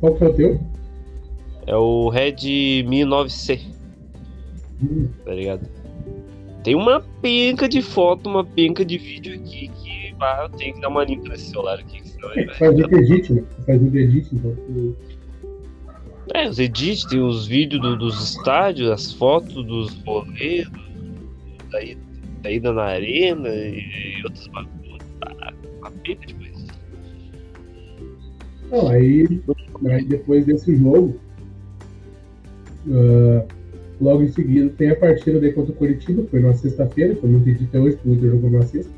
[0.00, 0.60] Qual que é o teu?
[1.66, 3.60] É o Red Mi 9C,
[4.82, 5.68] Hum, tá ligado?
[6.64, 10.80] Tem uma penca de foto, uma penca de vídeo aqui que bah, eu tenho que
[10.80, 12.54] dar uma limpa nesse celular aqui, senão ele vai.
[12.56, 13.44] Faz muito edit, né?
[13.66, 14.56] Faz muito edit, então.
[16.34, 21.82] É, os edits, tem os vídeos do- dos estádios, as fotos dos rolês, do- da,
[21.82, 22.00] ida-
[22.42, 24.98] da ida na arena e, outros bagulhos.
[25.22, 26.48] Ah, uma penca de coisa.
[28.70, 29.26] Não, aí,
[30.06, 31.18] depois desse jogo,
[32.90, 33.46] ah,
[34.00, 37.24] logo em seguida tem a partida daí contra o Curitiba, que foi numa sexta-feira, que
[37.24, 38.92] eu não entendi até hoje, porque o Inter jogou numa sexta.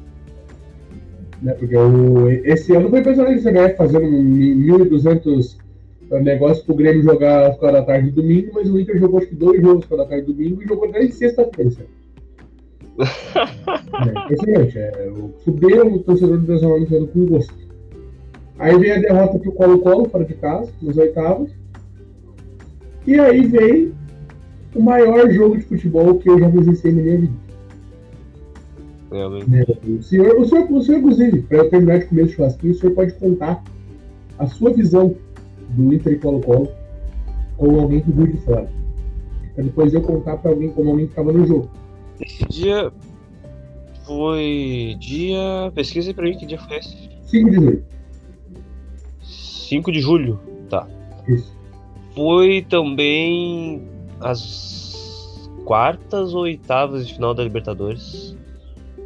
[1.43, 5.57] Né, porque o, esse ano foi impressionante o CBF fazendo um 1.200
[6.23, 9.29] negócios pro Grêmio jogar às quatro da tarde do domingo, mas o Inter jogou acho
[9.29, 11.71] que dois jogos às quatro da tarde do domingo e jogou até em sexta-feira.
[13.01, 15.33] é impressionante, é, o
[15.95, 17.55] o torcedor do Nacional com gosto.
[18.59, 21.51] Aí veio a derrota pro Colo-Colo, fora de casa, nos oitavos.
[23.07, 23.95] E aí veio
[24.75, 27.33] o maior jogo de futebol que eu já presenciei na minha vida.
[29.11, 29.51] Realmente.
[29.51, 29.65] né?
[29.99, 32.77] O senhor, o senhor, o senhor inclusive, para eu terminar de comer esse churrasquinho, o
[32.77, 33.63] senhor pode contar
[34.39, 35.15] a sua visão
[35.71, 36.69] do Inter e Colo-Colo
[37.57, 38.71] como alguém que viu de fora.
[39.55, 41.69] Pra depois eu contar para alguém como alguém que estava no jogo.
[42.21, 42.93] Esse dia
[44.07, 45.71] foi dia.
[45.75, 47.11] Pesquisa pra mim que dia foi esse.
[47.27, 47.85] 5 de julho.
[49.23, 50.89] 5 de julho, tá.
[51.29, 51.57] Isso.
[52.15, 53.83] Foi também
[54.21, 58.37] as quartas ou oitavas de final da Libertadores.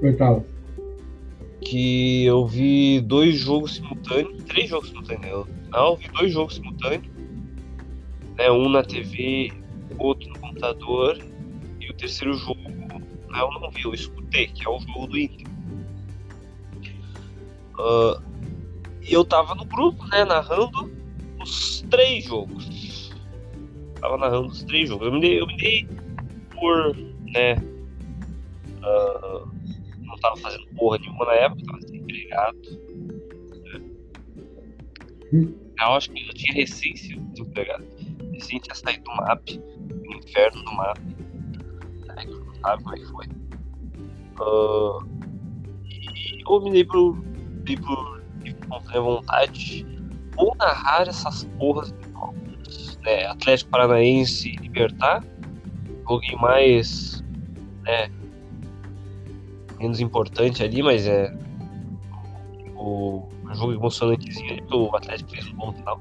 [0.03, 0.45] Oitavo.
[1.61, 5.27] Que eu vi dois jogos simultâneos, três jogos simultâneos.
[5.27, 7.05] Eu, não, eu vi dois jogos simultâneos.
[8.37, 9.53] Né, um na TV,
[9.99, 11.19] outro no computador.
[11.81, 15.19] E o terceiro jogo, né, eu não vi, eu escutei, que é o jogo do
[15.19, 15.47] Inter.
[17.79, 18.21] Ah,
[19.03, 20.91] e eu tava no grupo, né, narrando
[21.41, 22.94] os três jogos.
[24.05, 25.07] Tava narrando os três jogos.
[25.07, 25.89] Eu me dei, eu me dei
[26.53, 26.95] por,
[27.33, 27.55] né,
[28.83, 29.47] ah,
[30.01, 32.59] não tava fazendo porra nenhuma na época, tava desempregado.
[35.33, 35.49] Né.
[35.81, 37.87] Eu acho que eu tinha recém sido desempregado.
[38.35, 40.99] Recém tinha saído do MAP, do inferno do MAP.
[40.99, 43.27] Né, não sabe como é que foi.
[44.39, 44.99] Ah,
[45.87, 47.15] e eu me dei pro,
[47.65, 49.87] dei pro espontânea vontade
[50.37, 51.91] ou narrar essas porras
[53.05, 53.27] né?
[53.27, 55.25] Atlético Paranaense e Libertar,
[56.09, 57.23] joguei mais,
[57.83, 58.11] né?
[59.79, 61.33] Menos importante ali, mas é
[62.77, 66.01] o, o jogo emocionantezinho ali, porque o Atlético fez um bom final.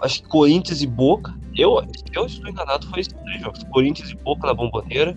[0.00, 1.80] Acho que Corinthians e Boca, eu,
[2.12, 3.62] eu estou enganado, foi esses três jogos.
[3.64, 5.16] Corinthians e Boca na Bomboneira,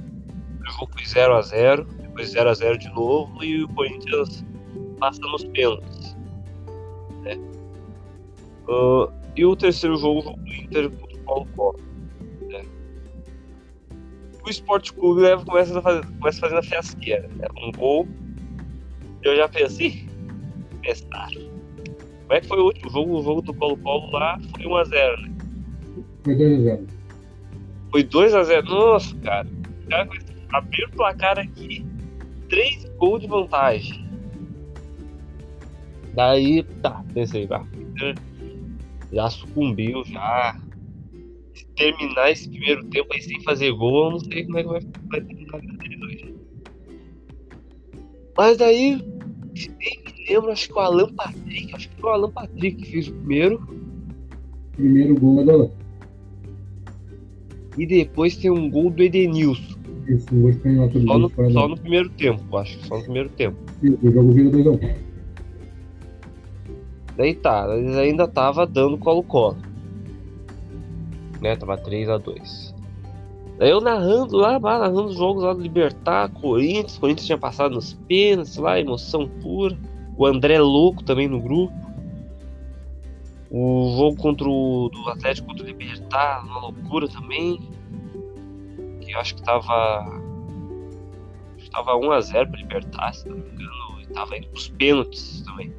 [0.62, 4.46] o jogo foi 0x0, depois 0x0 de novo e o Corinthians
[5.00, 6.16] passa nos pênaltis.
[7.24, 7.36] Né?
[8.68, 11.84] Uh, e o terceiro jogo, o jogo do Inter contra o Paulo Costa.
[12.48, 12.66] Né?
[14.46, 17.28] O Esporte Clube né, começa, a fazer, começa fazendo a fiasqueira.
[17.36, 17.48] Né?
[17.58, 18.08] Um gol.
[19.24, 20.08] Eu já pensei,
[20.82, 21.56] testaram.
[22.22, 23.20] Como é que foi o último jogo?
[23.20, 25.36] O jogo do Paulo Paulo lá foi 1x0, né?
[26.24, 26.88] Foi 2x0.
[27.92, 28.64] Foi 2x0.
[28.64, 29.48] Nossa, cara.
[29.48, 30.10] O cara
[30.54, 31.86] abriu o placar aqui.
[32.50, 34.06] 3 gols de vantagem.
[36.14, 37.64] Daí, tá, pensei, tá.
[39.16, 40.60] Já sucumbiu, já.
[41.54, 44.70] Se terminar esse primeiro tempo aí sem fazer gol, eu não sei como é que
[44.70, 46.36] vai, vai terminar a deles hoje.
[48.38, 48.98] Mas daí,
[49.56, 52.76] se bem me lembro, acho que o Alan Patrick, acho que foi o Alan Patrick
[52.84, 53.66] que fez o primeiro.
[54.76, 55.72] Primeiro gol é do Alan.
[57.78, 59.76] E depois tem um gol do Edenilson.
[60.06, 60.20] Do
[61.08, 63.58] Só no, só da- no primeiro tempo, acho que só no primeiro tempo.
[64.04, 65.05] O jogo vira 2x1.
[67.18, 69.58] Daí tá, eles ainda tava dando colo-colo.
[71.42, 72.74] Né, tava 3x2.
[73.58, 77.76] Daí eu narrando lá, lá, narrando os jogos lá do Libertar, Corinthians, Corinthians tinha passado
[77.76, 79.78] nos pênaltis lá, emoção pura.
[80.18, 81.74] O André louco também no grupo.
[83.50, 87.62] O jogo contra o do Atlético contra o Libertar, uma loucura também.
[89.00, 90.02] Que eu acho que tava.
[91.56, 94.02] Acho que tava 1x0 pra Libertar, se não me engano.
[94.02, 95.72] E tava indo pros pênaltis também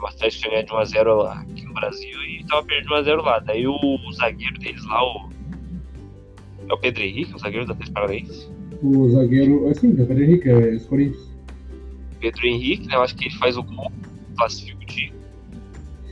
[0.00, 3.38] o Atlético tinha ganhado de 1x0 lá aqui no Brasil e tava perdendo 1x0 lá.
[3.40, 5.30] Daí o, o zagueiro deles lá, o.
[6.68, 8.50] É o Pedro Henrique, o zagueiro do Atlético Paranaense.
[8.82, 9.68] O zagueiro.
[9.68, 11.30] Assim, o Pedro Henrique, é os Corinthians.
[12.20, 12.94] Pedro Henrique, né?
[12.96, 13.90] Eu acho que ele faz o gol,
[14.36, 15.12] classifica o time.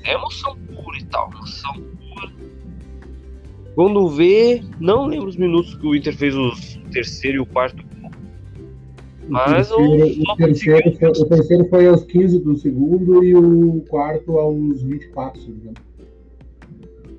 [0.05, 2.33] É emoção pura e tal, emoção pura.
[3.75, 7.47] Quando vê, não lembro os minutos que o Inter fez os o terceiro e o
[7.47, 7.85] quarto.
[9.29, 13.35] Mas o o- terceiro, o, terceiro foi, o terceiro foi aos 15 do segundo e
[13.35, 15.77] o quarto aos 24, se não me engano.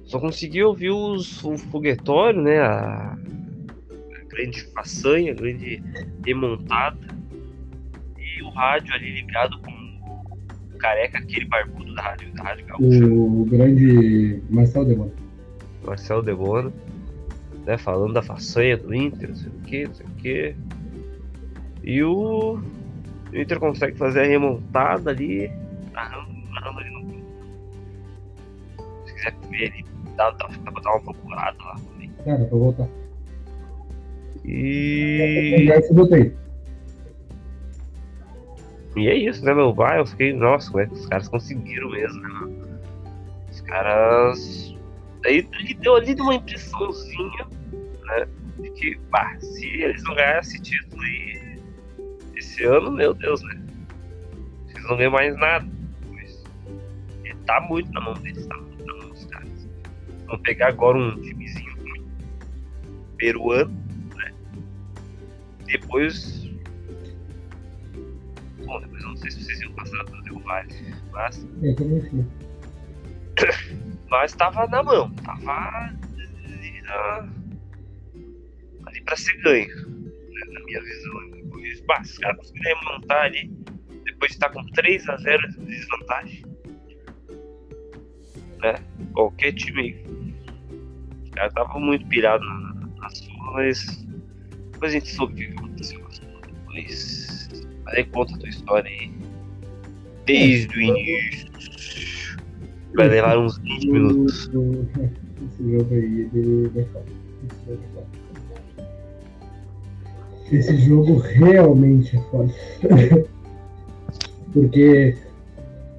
[0.06, 2.60] Só consegui ouvir os, o foguetório, né?
[2.60, 5.84] A, a grande façanha, a grande
[6.26, 6.98] remontada.
[8.18, 9.72] E o rádio ali ligado com
[10.74, 15.14] o careca, aquele barbudo da rádio, da rádio gaúcha, O grande Marcelo Demônio.
[15.86, 16.74] Marcelo Debono,
[17.68, 17.78] né?
[17.78, 20.56] Falando da façanha do Inter, não sei o que, não sei o que.
[21.84, 22.60] E o,
[23.32, 25.52] o Inter consegue fazer a remontada ali,
[25.94, 27.10] narrando ali no.
[29.06, 32.12] Se quiser ver ali, dá, dá, dá pra dar uma procurada lá também.
[32.26, 32.88] Cara, pra voltar.
[34.46, 35.70] E.
[38.96, 39.74] E é isso, né, meu?
[39.74, 42.80] Vai, eu fiquei, nossa, como é que os caras conseguiram mesmo, né, mano?
[43.50, 44.76] Os caras.
[45.26, 47.48] Aí ele deu ali de uma impressãozinha,
[48.04, 48.28] né?
[48.60, 51.49] De que, pá, se eles não ganhassem esse título aí
[52.60, 53.62] esse ano, meu Deus, né?
[54.70, 55.66] Eles não ganham mais nada.
[56.08, 56.44] Pois.
[57.46, 59.68] Tá muito na mão deles, tá muito na mão dos caras.
[60.28, 62.06] Vão pegar agora um timezinho ruim,
[63.18, 63.72] peruano,
[64.16, 64.34] né?
[65.66, 66.40] Depois
[68.66, 72.26] Bom, depois eu não sei se vocês iam passar do Del Valle, mas, fui.
[74.12, 75.96] mas tava na mão, tava
[76.46, 77.30] ali, na-
[78.86, 81.39] ali pra ser ganho, né, na minha visão.
[81.60, 83.52] Depois bah, os caras conseguiram remontar ali,
[84.06, 86.46] depois de estar com 3x0 de desvantagem.
[88.62, 88.76] Né?
[89.14, 89.96] Qualquer time.
[91.24, 94.08] Os caras estavam muito pirados na, na sua, mas
[94.72, 96.08] depois a gente soube o que aconteceu.
[96.48, 97.50] Depois.
[97.88, 99.12] Aí conta a tua história aí.
[100.26, 101.50] Desde o início.
[102.96, 104.50] Vai levar uns 20 minutos.
[105.46, 108.10] Esse jogo aí, ele é foda.
[110.52, 112.54] Esse jogo é realmente é foda.
[114.52, 115.16] Porque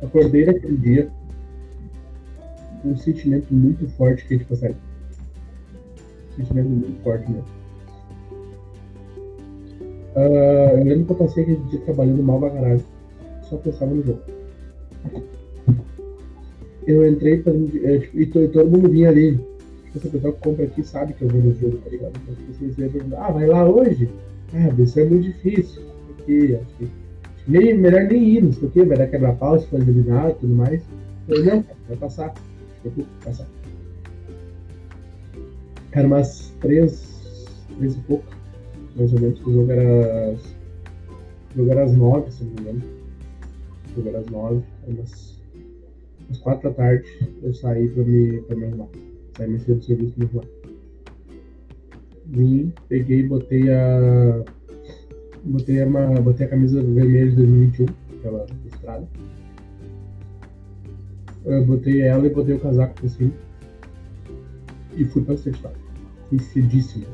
[0.03, 1.11] acordei naquele dia
[2.83, 4.77] com um sentimento muito forte que, tipo, sério.
[6.33, 7.61] Um sentimento muito forte mesmo.
[10.17, 12.83] Uh, eu lembro que eu passei aquele dia trabalhando mal pra caralho.
[13.43, 14.21] Só pensava no jogo.
[16.87, 19.39] Eu entrei eu, tipo, e, e todo mundo vinha ali.
[19.85, 22.13] Tipo, essa pessoa que compra aqui sabe que eu vou no jogo, tá ligado?
[22.23, 24.09] Então, tipo, vocês iam perguntar, ah, vai lá hoje?
[24.55, 25.83] Ah, isso é muito difícil.
[26.07, 26.91] Porque, acho que
[27.49, 30.35] nem, melhor nem ir, não sei o que, vai dar quebra-pau se for eliminado e
[30.41, 30.83] tudo mais.
[31.29, 32.35] Eu não, vai passar.
[32.85, 33.47] Vou passar.
[35.93, 37.47] Era umas três,
[37.77, 38.25] três e pouco,
[38.97, 40.37] mais ou menos, o jogo era.
[41.53, 42.83] O jogo era às nove, se não me engano.
[43.91, 45.41] O jogo era às nove, umas,
[46.43, 48.89] quatro da tarde eu saí pra me, me arrumar.
[49.37, 50.60] Saí mais cedo do serviço pra me arrumar.
[52.31, 54.45] Vim, peguei e botei a
[55.43, 57.87] botei, uma, botei a camisa vermelha de 2021,
[58.19, 59.09] aquela estrada.
[61.45, 63.33] Eu botei ela e botei o casaco por cima.
[64.97, 65.75] E fui pra certificado.
[66.29, 67.07] Fui cedíssimo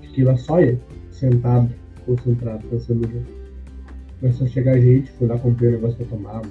[0.00, 0.78] Fiquei lá só eu,
[1.10, 1.70] sentado,
[2.06, 3.26] concentrado, pensando no jogo.
[4.20, 6.42] Começou a chegar gente, fui lá, comprei um negócio pra tomar.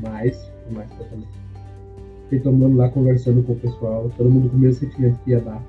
[0.00, 1.28] Mais, mais pra tomar.
[2.24, 5.40] Fiquei tomando lá, conversando com o pessoal, todo mundo com o mesmo sentimento que ia
[5.40, 5.62] dar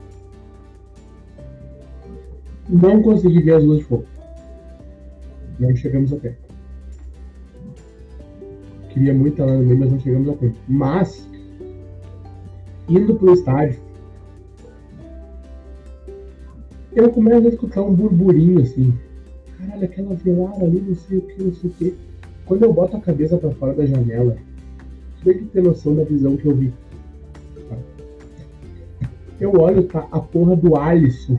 [2.72, 4.06] não consegui ver as luzes de fogo.
[5.60, 6.38] Não chegamos a tempo.
[8.90, 10.56] Queria muito estar lá no meio, mas não chegamos a tempo.
[10.68, 11.30] Mas,
[12.88, 13.80] indo pro estádio,
[16.94, 18.94] eu começo a escutar um burburinho assim.
[19.58, 21.98] Caralho, aquela velada ali, não sei o que, não sei o que.
[22.46, 24.38] Quando eu boto a cabeça para fora da janela,
[25.18, 26.74] você tem que ter noção da visão que eu vi.
[29.40, 31.38] Eu olho, tá a porra do Alisson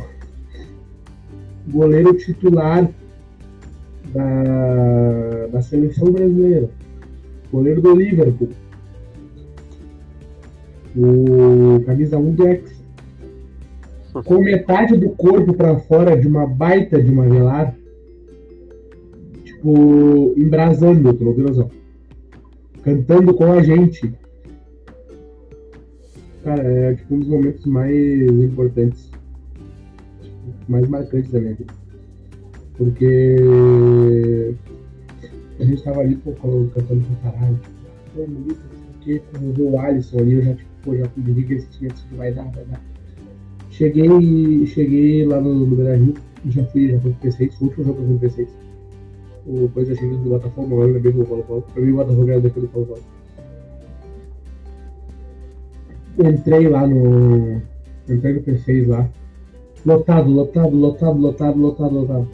[1.68, 2.88] goleiro titular
[4.12, 6.68] da, da seleção brasileira,
[7.50, 8.48] goleiro do Liverpool,
[10.96, 12.82] o camisa 1 do Ex,
[14.24, 17.74] com metade do corpo para fora de uma baita de uma velar,
[19.44, 21.70] tipo, embrasando, tu não
[22.82, 24.12] Cantando com a gente.
[26.42, 27.94] Cara, é tipo um dos momentos mais
[28.42, 29.11] importantes
[30.72, 31.72] mais marcantes da minha vida.
[32.76, 33.36] Porque
[35.60, 38.60] a gente tava ali, pô, cantando pra caralho, tipo, bonito,
[38.92, 41.68] porque quando eu vi o Alisson ali, eu já, tipo, pô, já pedi que esse
[41.68, 42.80] time que vai dar, vai dar.
[43.70, 46.14] Cheguei, cheguei lá no, no Rio,
[46.46, 48.48] já fui, já fui pro P6, foi o último jogo que eu fui pro P6.
[49.44, 51.64] O coisa cheguei do Botafogo, agora lembrei do Paulo Paulo.
[51.72, 52.98] Pra mim o Botafogo era daquele Paulo.
[56.18, 57.60] Entrei lá no.
[58.08, 59.08] Entrei no P6 lá.
[59.84, 62.28] Lotado, lotado, lotado, lotado, lotado, lotado.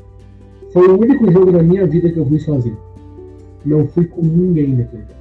[0.72, 2.76] Foi o único jogo da minha vida que eu fui sozinho.
[3.64, 5.14] Não fui com ninguém naquele jogo.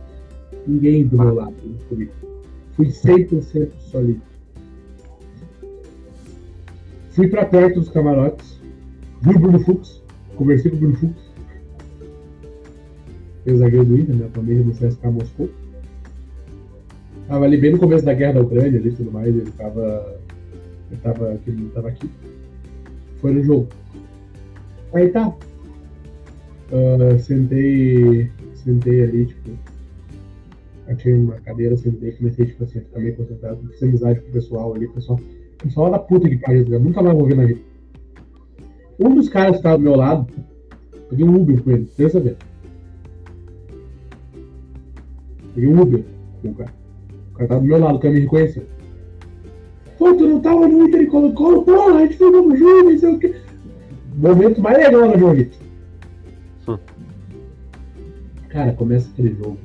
[0.68, 1.56] Ninguém do meu lado
[1.88, 2.12] comigo.
[2.74, 4.22] Fui 100% sozinho.
[7.12, 8.62] Fui pra perto dos camarotes.
[9.22, 10.04] Vi o Bruno Fux.
[10.36, 11.16] Conversei com o Bruno Fux.
[13.46, 15.50] Eu zagueiro do Inter, minha família no CSK Moscou.
[17.28, 19.30] Tava ali bem no começo da guerra da Ucrânia ali e tudo mais.
[19.30, 20.17] Ele tava
[20.92, 22.10] ele tava, que ele tava aqui.
[23.18, 23.68] Foi no jogo.
[24.94, 25.30] Aí tá.
[26.72, 28.30] Uh, sentei.
[28.56, 29.52] Sentei ali, tipo.
[30.88, 34.32] Achei uma cadeira, sentei, comecei tipo, assim, a ficar meio concentrado, fiz amizade com o
[34.32, 35.20] pessoal ali, pessoal.
[35.62, 37.60] Pessoal da puta que pariu, eu nunca mais vou ver na vida.
[39.00, 40.28] Um dos caras que estava do meu lado,
[41.10, 42.38] peguei um Uber com ele, pensa ver.
[45.54, 46.04] Peguei um Uber
[46.42, 46.74] com o cara.
[47.32, 48.64] O cara tava do meu lado, o cara me reconheceu.
[49.98, 53.14] Pô, tu não tava no Inter e colocou, porra, a gente jogou junto, não sei
[53.14, 53.36] o quê.
[54.16, 55.56] Momento mais legal minha vida.
[56.68, 56.78] Hum.
[58.50, 59.58] Cara, começa aquele jogo.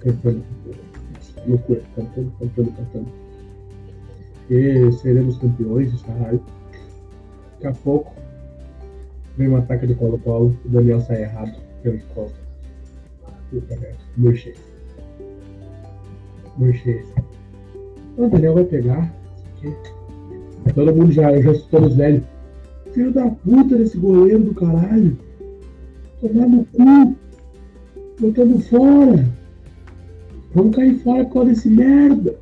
[0.00, 0.44] Cantando.
[1.46, 3.08] Loucura, cantando, cantando, cantando.
[4.50, 6.42] E seremos campeões, os caralho.
[7.54, 8.12] Daqui a pouco
[9.36, 12.32] vem um ataque de Colo-Colo, o Daniel sai errado pelo colo.
[13.50, 14.54] Puta merda, murchei.
[16.56, 17.04] Murchei.
[18.16, 19.12] O Daniel vai pegar.
[20.74, 22.24] Todo mundo já, já todos velhos.
[22.92, 25.16] Filho da puta desse goleiro do caralho.
[26.20, 27.16] Tomar no cu.
[28.20, 29.26] Botando fora.
[30.54, 32.36] Vamos cair fora por causa desse merda.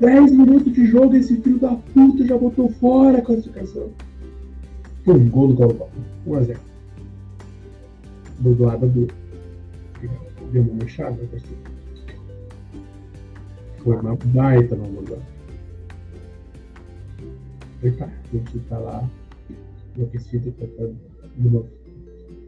[0.00, 3.88] 10 minutos de jogo, esse filho da puta já botou fora a classificação.
[5.04, 5.90] Pum, gol do Colo-Colo.
[6.26, 6.56] 1x0.
[8.40, 9.08] Do lado do.
[10.52, 11.77] Deu uma na torcida.
[13.88, 15.18] Foi uma baita não mudou.
[17.82, 19.08] E tá, a gente tá lá.
[19.96, 20.66] Enlouquecido, tá
[21.38, 21.66] de novo.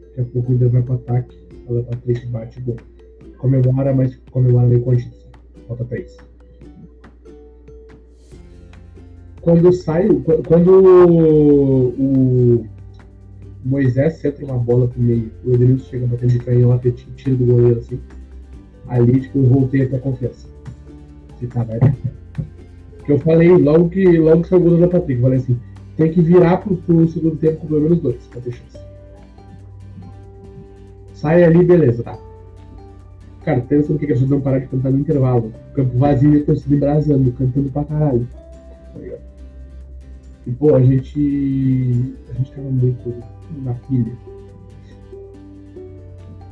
[0.01, 1.35] Daqui a pouco ainda vai pro ataque.
[1.67, 2.75] Ela Patrick bate gol.
[3.39, 6.17] Comemora, mas comemora meio a Falta 3.
[9.41, 10.09] Quando sai,
[10.47, 10.71] quando
[11.97, 12.67] o
[13.65, 17.45] Moisés centra uma bola pro meio, o Edenilson chega batendo de canhota e tira do
[17.47, 17.99] goleiro assim.
[18.85, 20.50] Ali, tipo, eu voltei até a confiança.
[23.05, 25.59] Que eu falei logo que, logo que saiu o gol da Patrick, eu falei assim:
[25.97, 28.79] tem que virar pro, pro segundo tempo com pelo menos dois, pra ter chance.
[31.13, 32.17] Sai ali, beleza, tá.
[33.43, 35.51] Cara, pensa no que, que a gente não parar de cantar no intervalo.
[35.73, 38.27] Campo vazio e torcida embrasando, cantando pra caralho.
[38.31, 38.41] Tá?
[40.45, 42.15] E, pô, a gente.
[42.29, 43.13] A gente tava muito
[43.63, 44.13] na pilha.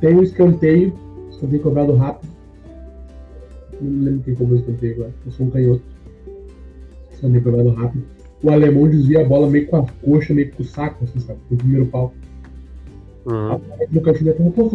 [0.00, 0.92] Tem um escanteio,
[1.30, 2.29] escanteio cobrado rápido.
[3.80, 5.14] Não lembro quem cobrou o escanteio agora.
[5.24, 5.82] Eu sou um canhoto.
[7.12, 8.04] Escanteio cobrado rápido.
[8.42, 11.38] O alemão desvia a bola meio com a coxa, meio com o saco, assim, sabe?
[11.50, 12.14] No primeiro pau.
[13.26, 13.60] Uhum.
[13.92, 14.68] No cantinho da pô,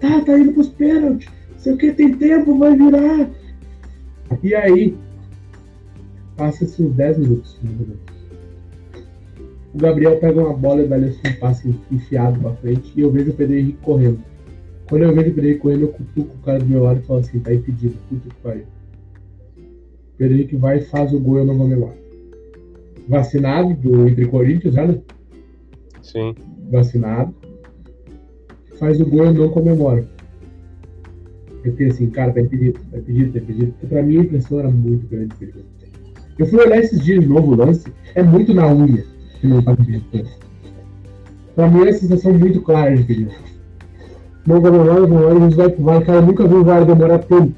[0.00, 1.28] tá, tá indo pros pênaltis.
[1.56, 3.30] Sei o que, tem tempo, vai virar.
[4.42, 4.96] E aí,
[6.36, 7.58] passa-se uns 10 minutos.
[9.74, 13.10] O Gabriel pega uma bola e dá assim um passe enfiado pra frente e eu
[13.10, 14.20] vejo o Pedro Henrique correndo.
[14.88, 17.06] Quando eu vejo o Pedro Henrique correndo, eu cutuco o cara do meu lado e
[17.06, 18.64] falo assim, tá impedido, puta que pariu.
[20.16, 21.94] Pedro Henrique vai e faz o gol e eu não vou.
[23.08, 24.98] Vacinado do Entre Corinthians, né?
[26.02, 26.34] Sim.
[26.70, 27.34] Vacinado
[28.78, 30.06] faz o gol e não comemora.
[31.64, 33.72] Eu fiquei assim, cara, tá impedido, tá impedido, tá impedido.
[33.72, 35.34] Porque pra mim a impressão era muito grande.
[36.38, 39.04] Eu fui olhar esses dias de novo o lance, é muito na unha
[39.40, 40.28] que não tá impedido.
[41.54, 43.47] Pra mim é uma sensação muito clara de impedido.
[44.46, 47.54] Não comemora, comemora, a gente vai pro VAR, cara, nunca vi o VAR demorar tanto.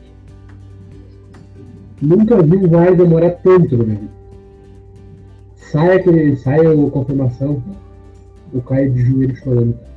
[2.02, 4.12] Nunca vi o VAR demorar tanto na minha vida.
[5.56, 7.62] Sai aquele, sai a confirmação,
[8.52, 9.90] o Caio de joelho chorando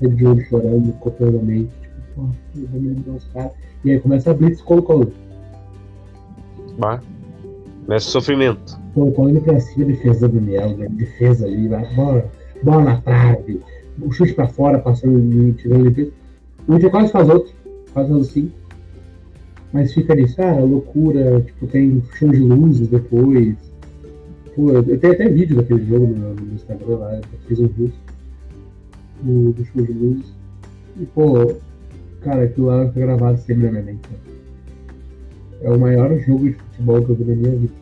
[0.00, 3.52] ele de olho chorando copiosamente, tipo, pô, eu vou me os caras.
[3.84, 5.12] E aí começa a blitz Colo-Colo.
[6.78, 7.00] Bah.
[7.86, 8.78] Começa o sofrimento.
[8.94, 10.88] Colo-Colo indo pra cima, defesa do Daniel, né?
[10.90, 12.30] defesa ali, bola,
[12.62, 13.60] bola na trave,
[14.00, 16.12] o chute pra fora, passando, tirando limpeza.
[16.66, 17.52] O Inter quase faz outro,
[17.92, 18.52] quase faz cinco.
[19.72, 23.56] Mas fica ali, cara, loucura, tipo, tem show de luzes depois.
[24.54, 27.92] Pô, eu tenho até vídeo daquele jogo no, no Instagram lá, eu fiz um vídeo
[29.22, 30.32] do, do show de luz.
[31.00, 31.56] E, pô,
[32.20, 34.08] cara, aquilo lá foi gravado sempre na minha mente.
[35.60, 37.74] É o maior jogo de futebol que eu vi na minha vida.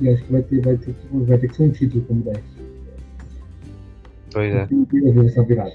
[0.00, 2.53] E acho que vai ter, vai ter, vai ter que ser um título como 10.
[4.34, 4.68] Pois é.
[5.26, 5.72] Essa virada.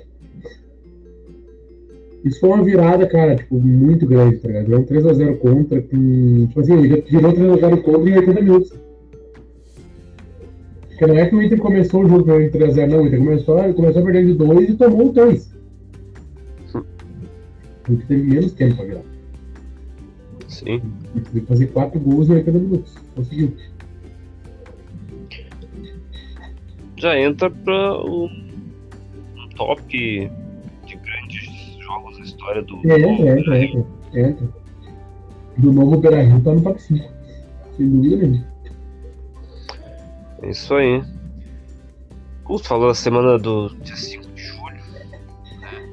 [2.26, 4.76] Isso foi uma virada, cara, tipo, muito grande, tá ligado?
[4.76, 6.48] Um 3x0 contra, com.
[6.48, 8.74] Tipo assim, ele virou 3x0 contra em 80 minutos.
[10.90, 13.04] Porque não é que o Inter começou o jogo perdendo 3x0, não.
[13.04, 15.56] O Inter começou, ele começou perdendo de 2 e tomou 3.
[17.84, 19.02] Porque teve menos tempo pra virar.
[20.50, 20.82] Sim.
[21.16, 22.96] E teve que fazer 4 gols em 80 minutos.
[23.16, 23.54] Conseguiu.
[26.98, 28.30] Já entra para o
[29.60, 30.32] top
[30.86, 32.78] de grandes jogos da história do.
[32.90, 34.50] É, entra, entra, entra, entra.
[35.58, 37.06] Do novo Beira-Rio tá no top 5.
[37.76, 38.48] Sem dúvida.
[40.42, 41.04] É isso aí.
[42.46, 44.82] Como falou a semana do dia 5 de julho.
[45.60, 45.90] Né?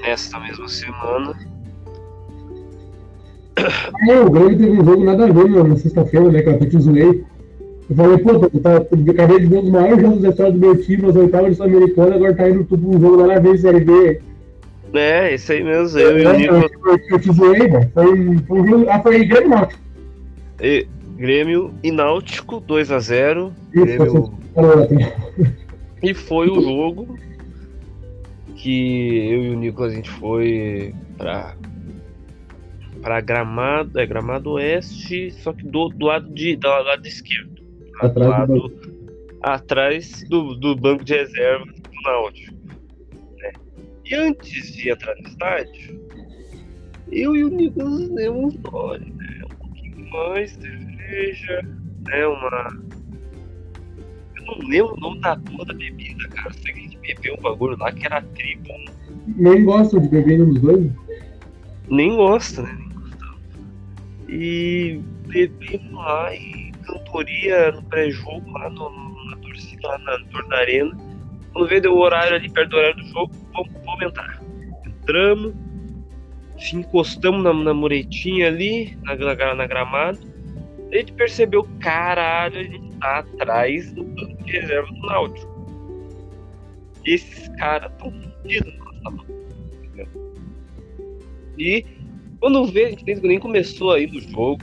[0.00, 1.38] Nesta mesma semana.
[4.08, 6.40] É, o Grêmio teve um jogo nada a ver na sexta-feira, né?
[6.42, 7.24] Que eu até te zoei.
[7.88, 10.58] Eu falei, pô, eu tá, acabei de ver um dos maiores jogos da história do
[10.58, 13.60] meu time, nas oitavas de Sul-Americana, agora tá indo tudo um jogo lá na vez
[13.60, 14.20] Série B.
[14.92, 16.88] É, isso aí mesmo, eu é, e o Nico.
[16.88, 17.90] Eu, eu, te zoei, mano.
[17.92, 18.86] Foi, um jogo.
[18.88, 19.80] Ah, foi Grêmio Náutico.
[20.60, 20.86] E,
[21.16, 24.32] Grêmio e Náutico 2 a 0 Grêmio...
[26.02, 27.18] E foi o jogo
[28.56, 31.54] que eu e o Nicolas a gente foi pra,
[33.00, 37.55] pra Gramado, é Gramado Oeste, só que do, do lado de do lado esquerdo.
[38.00, 38.96] Atrás do
[39.42, 42.56] atrás do, do banco de reserva do Náutico.
[43.38, 43.52] Né?
[44.04, 46.00] E antes de entrar no estádio,
[47.12, 49.42] eu e o Nicolas demos gole, né?
[49.44, 51.62] Um pouquinho mais, teve cerveja,
[52.06, 52.26] né?
[52.26, 52.86] Uma.
[54.36, 56.52] Eu não lembro o nome da porra da bebida, cara.
[56.54, 58.68] Sei que a gente bebeu um bagulho lá que era tribo.
[59.36, 60.90] Nem gostam de beber dos dois?
[61.88, 62.76] Nem gosta, né?
[62.76, 63.38] Nem gostava.
[64.28, 68.90] E bebemos lá e cantoria no pré-jogo lá no,
[69.30, 70.96] na torcida, lá na da arena.
[71.52, 74.42] Quando veio o horário ali, perto do horário do jogo, vamos, vamos entrar.
[74.86, 75.54] Entramos,
[76.58, 80.18] se encostamos na, na muretinha ali, na, na, na gramado.
[80.92, 85.56] A gente percebeu, caralho, a gente tá atrás do banco de reserva do Náutico.
[87.04, 89.26] Esses caras tão fodidos na nossa mão.
[91.58, 91.84] E
[92.40, 94.62] quando vê, a gente nem começou aí no jogo.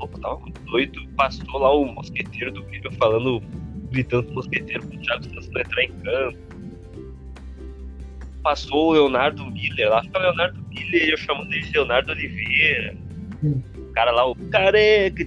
[0.00, 1.06] Louco, tava muito doido.
[1.16, 3.42] Passou lá o mosqueteiro do Grêmio falando,
[3.90, 6.38] gritando pro mosqueteiro pro Thiago Santos não entrar em campo.
[8.42, 12.96] Passou o Leonardo Miller lá, é o Leonardo Miller, eu chamando ele de Leonardo Oliveira.
[13.42, 15.24] O cara lá, o careca,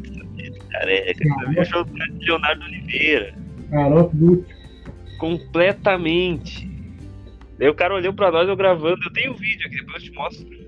[0.72, 1.24] careca,
[1.56, 3.36] eu chamo o cara de Leonardo Oliveira.
[3.70, 4.46] Carote do.
[5.20, 6.68] Completamente.
[7.60, 9.04] Daí o cara olhou pra nós, eu gravando.
[9.04, 10.63] Eu tenho vídeo aqui, depois eu te mostro.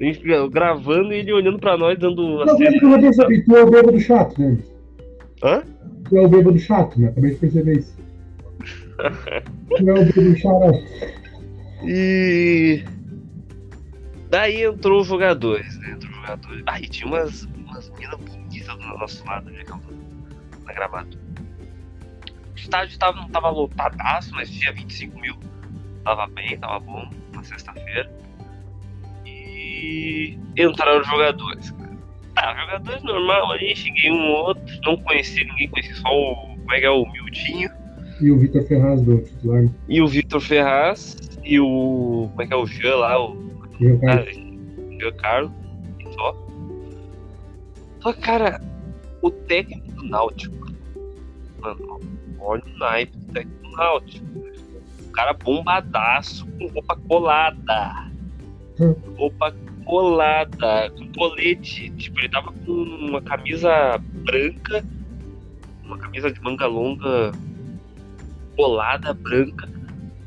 [0.00, 0.20] A gente
[0.50, 4.58] gravando e ele olhando pra nós, dando Não, perceber, tu é o bêbado chato, né?
[5.42, 5.62] Hã?
[6.08, 7.08] Tu é o bêbado chato, né?
[7.08, 7.96] Acabei de perceber isso.
[8.96, 10.78] Tu é o bêbado chato.
[11.84, 12.84] E.
[14.30, 15.90] Daí entrou os jogadores, né?
[15.92, 16.62] Entrou os jogadores.
[16.66, 19.64] Aí tinha umas, umas meninas bonitas do nosso lado, né?
[20.64, 21.18] Na gramado.
[22.52, 25.36] O estádio tava, não tava lotadaço, mas tinha 25 mil.
[26.04, 28.10] Tava bem, tava bom na sexta-feira.
[29.78, 31.74] E entraram jogadores.
[32.34, 36.34] Tá, jogadores normal ali, cheguei um outro, não conheci ninguém, conheci só o.
[36.58, 37.70] Como é que é o Mildinho.
[38.20, 39.64] E o Vitor Ferraz do titular.
[39.88, 42.28] E o Vitor Ferraz e o.
[42.30, 43.18] Como é que é o Jean lá?
[43.18, 43.48] O
[43.80, 45.52] o cara, cara, Jean Carlos.
[46.00, 46.46] E só.
[48.00, 48.60] Só cara,
[49.22, 50.72] o técnico do Náutico.
[51.60, 52.00] Mano,
[52.40, 54.26] olha o naipe do técnico do Náutico.
[55.08, 58.10] O cara bombadaço, com roupa colada.
[58.80, 58.94] Hum.
[59.16, 59.54] Roupa
[59.88, 61.90] colada, com colete.
[61.96, 64.84] Tipo, ele tava com uma camisa branca,
[65.82, 67.32] uma camisa de manga longa
[68.54, 69.68] colada branca,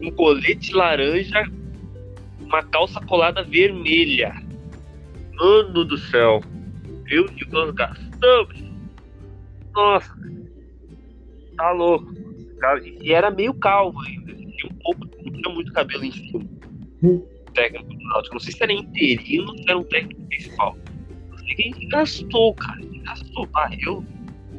[0.01, 1.43] um colete laranja,
[2.39, 4.33] uma calça colada vermelha.
[5.35, 6.41] Mano do céu.
[7.07, 8.63] Eu e Nicolas gastamos.
[9.73, 10.11] Nossa.
[11.55, 12.13] Tá louco.
[13.01, 14.33] E era meio calvo ainda.
[14.33, 16.45] Tinha um pouco, não tinha muito cabelo em cima.
[17.53, 18.35] Técnico do Náutico.
[18.35, 20.77] Não sei se era interino ou se era um técnico principal.
[21.37, 22.79] Sei que gastou, cara.
[22.79, 23.47] Quem gastou.
[23.55, 24.03] Ah, eu.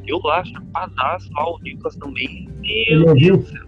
[0.05, 2.49] Eu lá, chapadaço, lá o Nicolas também.
[2.63, 3.13] Ele Meu?
[3.15, 3.67] Deus do céu.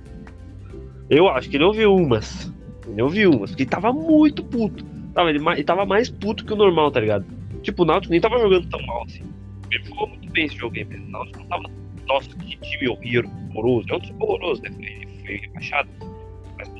[1.09, 2.53] Eu acho que ele ouviu umas.
[2.87, 3.51] Ele ouviu umas.
[3.51, 4.83] Porque ele tava muito puto.
[5.13, 7.25] Tava, ele, ele tava mais puto que o normal, tá ligado?
[7.61, 9.23] Tipo, o Náutico nem tava jogando tão mal assim.
[9.71, 11.63] Ele jogou muito bem esse jogo aí, mas o Náutico não tava.
[12.07, 13.87] Nossa, que time horrível, horroroso.
[13.89, 14.71] É um time horroroso, né?
[14.71, 15.89] Foi, foi rebaixado.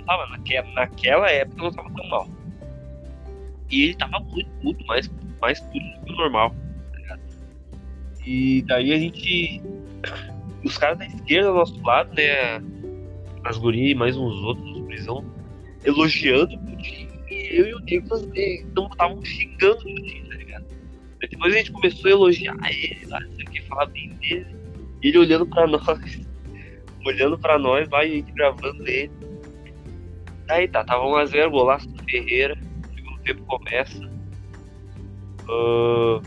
[0.05, 2.29] Tava, naquela, naquela época não tava tão mal.
[3.71, 5.11] E ele tava muito puto, mais,
[5.41, 6.55] mais puto do que o normal,
[7.07, 7.19] tá?
[8.25, 9.61] E daí a gente.
[10.63, 12.59] Os caras da esquerda do nosso lado, né?
[13.43, 15.23] As gurias e mais uns outros, os prisão,
[15.83, 17.07] elogiando o time.
[17.29, 20.65] E eu e o Nicolas estavam xingando o time, tá ligado?
[21.21, 24.55] Aí depois a gente começou a elogiar ele lá, sei o que, falar bem dele.
[25.03, 26.21] Ele olhando pra nós,
[27.05, 29.11] olhando pra nós lá e a gente gravando ele.
[30.49, 32.57] Aí tá, tava 1x0, golaço do Ferreira.
[32.95, 34.11] Segundo tempo começa.
[35.49, 36.21] Ah,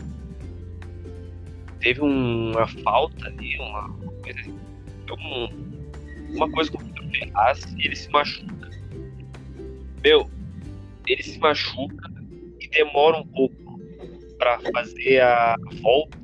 [1.79, 3.89] teve um- uma falta ali, uma,
[4.23, 4.59] coisa assim.
[5.11, 8.69] um- uma coisa com o Ferraz ele se machuca.
[10.03, 10.29] Meu,
[11.07, 12.09] ele se machuca
[12.59, 13.79] e demora um pouco
[14.37, 16.17] pra fazer a volta,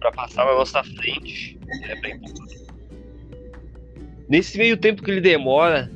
[0.00, 1.58] pra passar na nossa frente.
[1.82, 2.44] É bem pouco.
[4.28, 5.90] Nesse meio tempo que ele demora,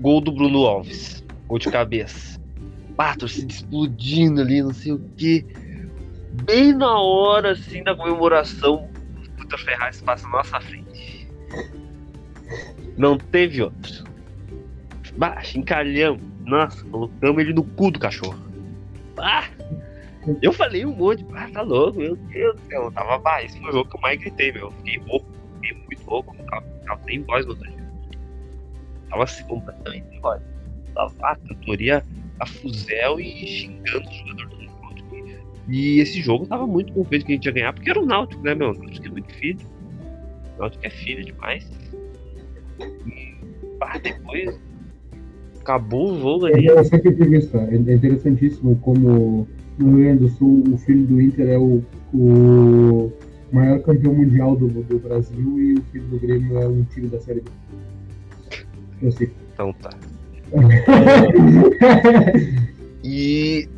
[0.00, 1.24] gol do Bruno Alves.
[1.46, 2.40] Gol de cabeça.
[2.96, 5.44] Ah, torcida explodindo ali, não sei o que.
[6.44, 11.28] Bem na hora, assim, da comemoração, o Vitor Ferraz passa na nossa frente.
[12.96, 14.04] Não teve outro.
[15.16, 16.22] Baixa, encalhamos.
[16.44, 18.38] Nossa, colocamos ele no cu do cachorro.
[19.18, 19.44] Ah!
[20.40, 22.90] Eu falei um monte, ah, tá louco, meu Deus do céu.
[22.92, 24.62] Tava, bah, esse foi o jogo que eu mais gritei, meu.
[24.62, 25.26] Eu Fiquei rouco,
[25.60, 27.83] fiquei muito rouco, não tava, sem voz no outro dia.
[29.14, 30.42] Tava assim, completamente voz.
[30.92, 32.02] Tava, ah, cantoria
[32.40, 35.16] a fuzel e xingando o jogador do Náutico.
[35.68, 38.42] E esse jogo tava muito confiante que a gente ia ganhar, porque era o Náutico,
[38.42, 38.70] né, meu?
[38.70, 39.60] O Náutico é muito filho.
[40.56, 41.70] O Náutico é filho demais.
[43.06, 43.36] E,
[43.78, 44.60] pá, depois
[45.60, 46.66] acabou o jogo ali.
[46.66, 47.72] Isso, cara.
[47.72, 49.46] É interessantíssimo como
[49.78, 53.12] no Rio Grande do Sul o filho do Inter é o, o
[53.52, 57.20] maior campeão mundial do, do Brasil e o filho do Grêmio é um time da
[57.20, 57.50] Série B.
[59.52, 59.90] Então tá.
[63.02, 63.68] e.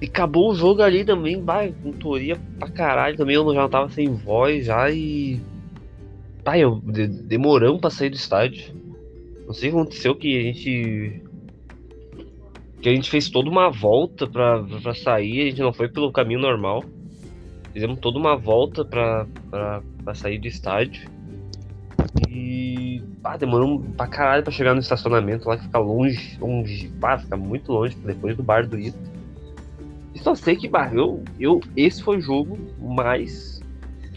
[0.00, 3.36] E acabou o jogo ali também, vai, com teoria pra caralho também.
[3.36, 5.40] Eu já tava sem voz já e.
[6.44, 8.74] Pai, eu de, demoramos pra sair do estádio.
[9.46, 11.22] Não sei o que aconteceu que a gente.
[12.80, 16.10] Que a gente fez toda uma volta pra, pra sair, a gente não foi pelo
[16.10, 16.84] caminho normal.
[17.72, 21.08] Fizemos toda uma volta pra, pra, pra sair do estádio.
[22.28, 22.51] E.
[23.24, 26.92] Ah, demorou pra caralho pra chegar no estacionamento lá que fica longe, longe.
[27.02, 28.98] Ah, fica muito longe, depois do bar do Ito.
[30.14, 33.60] E só sei que, bah, eu, eu, esse foi o jogo mais.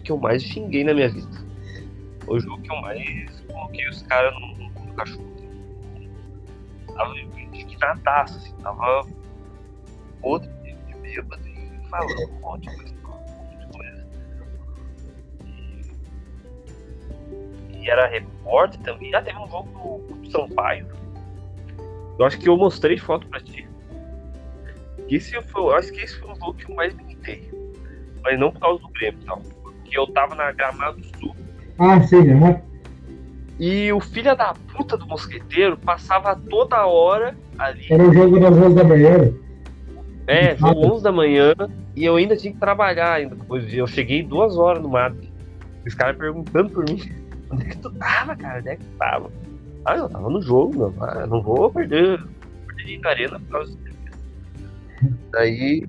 [0.04, 1.46] que eu mais xinguei na minha vida.
[2.26, 5.36] Foi o jogo que eu mais coloquei os caras no, no, cachorro.
[6.96, 7.78] Tava que
[8.24, 9.06] assim, tava
[10.22, 12.95] outro de bêbado e falando um monte de coisa.
[17.86, 19.12] E era repórter também.
[19.12, 19.70] Já teve um jogo
[20.10, 20.88] do, do Sampaio.
[22.18, 23.68] Eu acho que eu mostrei foto pra ti.
[25.08, 27.48] Esse foi, eu acho que esse foi o jogo que eu mais me irritei.
[28.24, 29.40] Mas não por causa do Grêmio, tal.
[29.62, 31.36] Porque eu tava na Gramado Sul.
[31.78, 32.60] Ah, sim, aham.
[33.60, 37.86] E o filho da puta do mosqueteiro passava toda hora ali.
[37.90, 39.34] Era o jogo das 11 da manhã.
[40.28, 41.54] É, jogo 11 da manhã.
[41.96, 43.36] E eu ainda tinha que trabalhar ainda.
[43.36, 45.18] Depois eu cheguei duas horas no mato.
[45.86, 47.00] Os caras perguntando por mim.
[47.56, 48.60] Onde é que tu tava, cara?
[48.60, 49.32] Onde é que tu tava?
[49.86, 51.04] Ah, eu tava no jogo, meu.
[51.04, 52.22] Ah, não vou perder,
[52.68, 53.96] perder de arena por causa disso.
[55.32, 55.88] Daí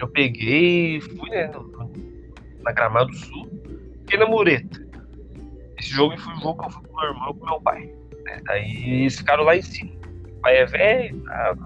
[0.00, 1.50] eu peguei fui né,
[2.62, 3.48] na Gramado Sul,
[4.00, 4.84] fiquei na Mureta.
[5.78, 7.92] Esse jogo foi um jogo que eu fui com meu irmão e com meu pai.
[8.24, 8.40] Né?
[8.44, 9.92] Daí eles ficaram lá em cima.
[10.38, 11.56] O pai é velho, tá,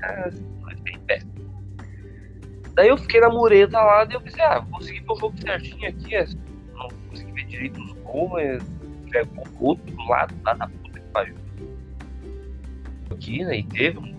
[0.00, 0.30] tá,
[0.82, 1.26] bem perto.
[2.74, 5.88] Daí eu fiquei na mureta lá, daí eu pensei, ah, vou seguir meu jogo certinho
[5.88, 6.26] aqui, é,
[7.46, 8.62] direito os gols, mas
[9.10, 11.34] pegou o outro lado, lá da puta que pariu.
[13.10, 14.16] Aqui, né, e teve um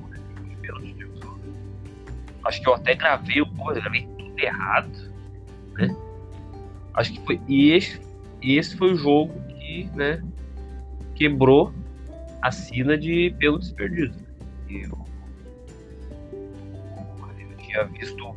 [2.48, 5.14] Acho que eu até gravei o gol, gravei tudo errado,
[5.74, 5.94] né?
[6.94, 8.00] Acho que foi e esse,
[8.42, 10.24] esse foi o jogo que, né,
[11.14, 11.74] quebrou
[12.42, 14.16] a sina de pelo desperdido.
[14.70, 15.06] Eu,
[17.38, 18.34] eu tinha visto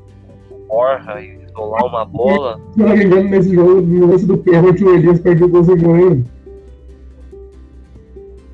[0.70, 2.60] o Borja isolar uma bola.
[2.72, 5.64] Se não me engano, nesse jogo, no lance do pênalti, o Elias perdeu o gol
[5.64, 6.24] sem goleiro.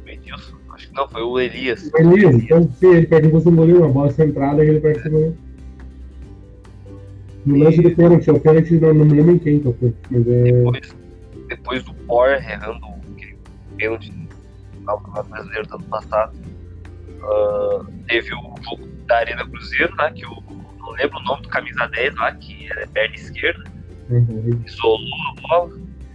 [0.06, 0.56] Edilson?
[0.70, 1.90] Acho que não, foi o Elias.
[1.92, 4.80] O Elias, então sim, ele perdeu o gol sem goleiro, uma bola centrada e ele
[4.80, 5.36] perde sem goleiro.
[7.44, 9.94] No lance do pênalti, o pênalti não, não me lembro em quem que foi.
[10.10, 10.42] Mas é...
[10.42, 10.96] Depois,
[11.48, 13.36] depois do Borja errando aquele
[13.76, 16.36] pênalti no Campeonato Brasileiro do ano passado,
[17.22, 20.10] uh, teve o jogo da Arena Cruzeiro, né?
[20.12, 20.65] Que não
[20.96, 23.64] lembro o nome do camisa 10 lá, que é perna esquerda.
[24.10, 24.60] Uhum.
[24.66, 25.72] Isolou a bola.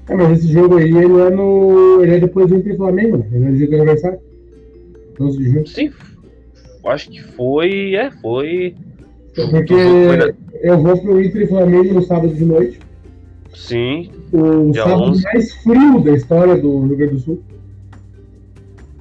[0.10, 2.04] É, mas esse jogo aí, ele é no.
[2.04, 3.28] Ele é depois do Inter Flamengo, né?
[3.32, 4.20] Ele é no dia do aniversário.
[5.18, 5.68] 12 de junho.
[5.68, 5.92] Sim,
[6.86, 7.96] acho que foi.
[7.96, 8.76] É, foi.
[9.36, 9.74] Porque
[10.62, 12.80] eu vou pro Inter Flamengo no sábado de noite.
[13.54, 14.12] Sim.
[14.32, 15.24] O sábado 11.
[15.24, 17.44] mais frio da história do Rio Grande do Sul.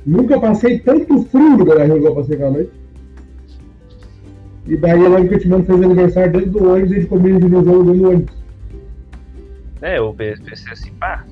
[0.04, 2.79] Nunca passei tanto frio no Beira Rio que eu passei aquela noite.
[4.70, 7.40] E daí eu lembro que o Timão fez aniversário dentro do ônibus e ele comia
[7.40, 8.36] de visão dentro do ônibus.
[9.82, 11.24] É, eu pensei assim, pá.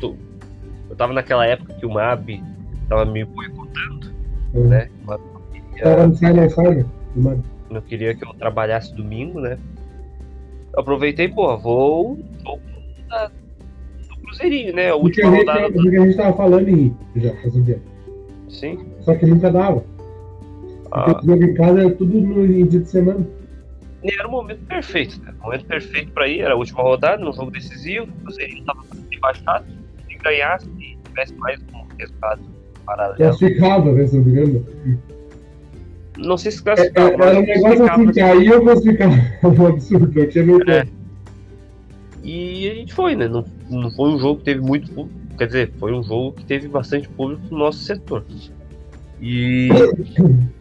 [0.00, 0.16] Tô...
[0.90, 2.42] Eu tava naquela época que o MAB
[2.88, 4.10] tava me boicotando,
[4.54, 4.66] uhum.
[4.66, 4.88] né?
[5.04, 5.20] O MAB
[5.52, 5.84] queria...
[5.84, 9.56] Tava no Silent Saga, o MAB não queria que eu trabalhasse domingo, né?
[10.72, 12.60] Eu aproveitei, pô, vou, vou
[14.08, 14.90] do Cruzeirinho, né?
[14.90, 15.68] A última rodada.
[15.68, 17.82] Gente, a gente tava falando em já faz um tempo.
[18.48, 18.84] Sim.
[19.00, 19.84] Só que nunca dava.
[20.90, 21.20] Ah.
[21.24, 23.26] Jogo em casa era tudo no dia de semana.
[24.02, 25.34] Era o momento perfeito, né?
[25.40, 28.84] O momento perfeito pra ir, era a última rodada, num jogo decisivo, o Cruzeirinho tava
[29.10, 29.66] rebaixado,
[30.08, 32.42] se ganhasse e tivesse mais um resultado
[32.86, 33.16] paralelo.
[33.16, 34.66] Classificava, né, se não me engano.
[36.16, 37.10] Não sei se classificava.
[37.10, 39.14] É, é era um negócio assim, que aí eu classificava.
[39.44, 40.86] um absurdo, eu tinha meu é.
[42.22, 43.26] E a gente foi, né?
[43.26, 45.18] Não, não foi um jogo que teve muito público.
[45.36, 48.24] Quer dizer, foi um jogo que teve bastante público no nosso setor.
[49.20, 49.68] E.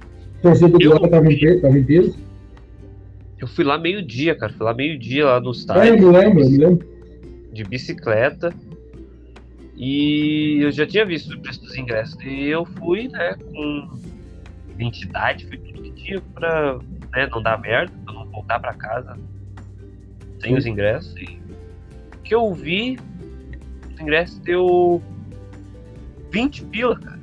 [0.47, 2.17] Torcida do tava em peso?
[3.37, 4.53] Eu fui lá meio-dia, cara.
[4.53, 5.93] Fui lá meio-dia lá no estádio.
[5.93, 6.87] É, me lembro, eu me lembro.
[7.51, 8.53] De bicicleta.
[9.75, 12.17] E eu já tinha visto o preço dos ingressos.
[12.23, 13.89] E eu fui, né, com
[14.73, 16.79] identidade, foi tudo que tinha pra
[17.13, 19.17] né, não dar merda, pra não voltar pra casa
[20.41, 21.13] sem os ingressos.
[21.17, 21.39] E
[22.15, 22.97] o que eu vi,
[23.93, 25.01] os ingressos deu
[26.31, 27.19] 20 pila, cara.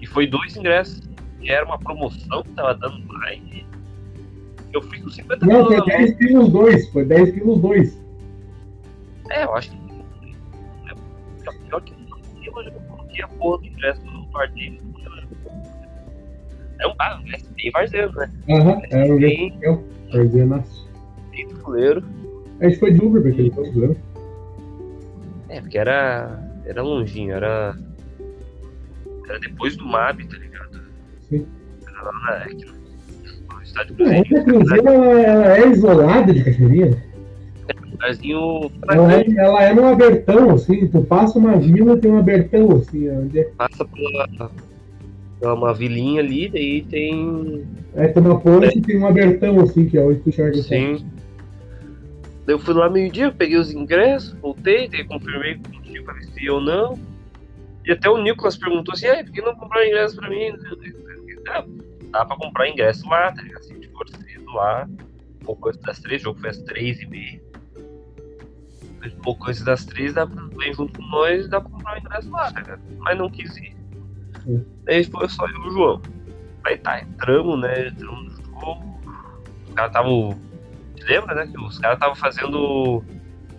[0.00, 1.05] E foi dois ingressos.
[1.46, 3.40] E era uma promoção que tava dando mais.
[4.72, 5.86] Eu fui com 50 Não, foi na mão.
[5.86, 6.88] 10 quilos 2.
[6.90, 8.02] Foi 10 quilos 2.
[9.30, 9.76] É, eu acho que.
[10.90, 14.84] é Pior que eu não eu coloquei a porra do ingresso no partido.
[16.80, 18.30] É um bar, ingresso bem varzeiro, né?
[18.50, 19.66] Aham, era um Bem, jeito que
[20.16, 20.86] eu dizer, nossa.
[21.30, 22.04] bem fuleiro.
[22.60, 23.96] A gente foi de Uber pra aquele jogo, lembra?
[25.48, 26.42] É, porque era.
[26.64, 27.78] Era longinho, era.
[29.28, 30.55] Era depois do MAB, tá ligado?
[32.02, 32.46] Lá
[33.52, 34.36] no, estádio Não, Cruzeiro.
[34.36, 37.02] essa Cruzeiro é isolada de Cachoeirinha.
[37.86, 38.70] Um lugarzinho.
[38.88, 40.86] Ela é, ela é num abertão, assim.
[40.86, 43.08] Tu passa uma vila tem um abertão, assim.
[43.10, 44.28] Onde é, Passa pela.
[45.40, 47.64] pela uma vilinha ali, daí tem.
[47.94, 50.62] é, tem uma ponte e tem um abertão, assim, que é onde tu enxerga o
[50.62, 50.64] sol.
[50.78, 51.06] Sim.
[52.46, 56.44] Daí eu fui lá meio-dia, peguei os ingressos, voltei, daí confirmei contigo pra ver se
[56.44, 56.96] ia ou não.
[57.84, 60.52] E até o Nicolas perguntou assim, ah, por que não comprar ingresso pra mim?
[61.48, 61.64] Ah,
[62.18, 63.60] dá pra comprar ingresso lá, tá ligado?
[63.60, 67.06] Assim, for cedo lá, um pouco antes das três, o jogo foi às três e
[67.06, 67.40] meia.
[69.04, 71.98] Um pouco antes das três, dá pra, vem junto com nós, dá pra comprar o
[71.98, 72.80] ingresso lá, tá ligado?
[72.98, 73.76] Mas não quis ir.
[74.42, 74.64] Sim.
[74.84, 76.02] Daí foi só eu e o João.
[76.64, 77.88] Aí tá, entramos, né?
[77.88, 79.00] Entramos no jogo.
[79.68, 80.38] Os caras estavam.
[81.02, 81.46] Lembra, né?
[81.46, 83.04] Que os caras estavam fazendo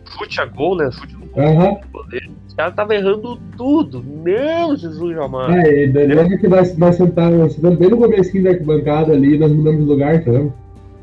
[0.09, 0.91] chute a gol, né?
[0.91, 1.79] Chute no gol.
[1.81, 2.35] Do goleiro.
[2.57, 4.03] Os caras estavam errando tudo.
[4.03, 5.53] Meu Jesus amado.
[5.53, 9.81] É, lembra que nós, nós sentávamos, sentamos bem no comecinho da arquibancada ali, nós mudamos
[9.81, 10.51] de lugar, tá vendo?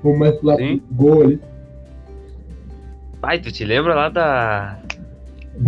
[0.03, 1.41] Fomos mais pro lado do gol ali.
[3.21, 4.81] Pai, tu te lembra lá da.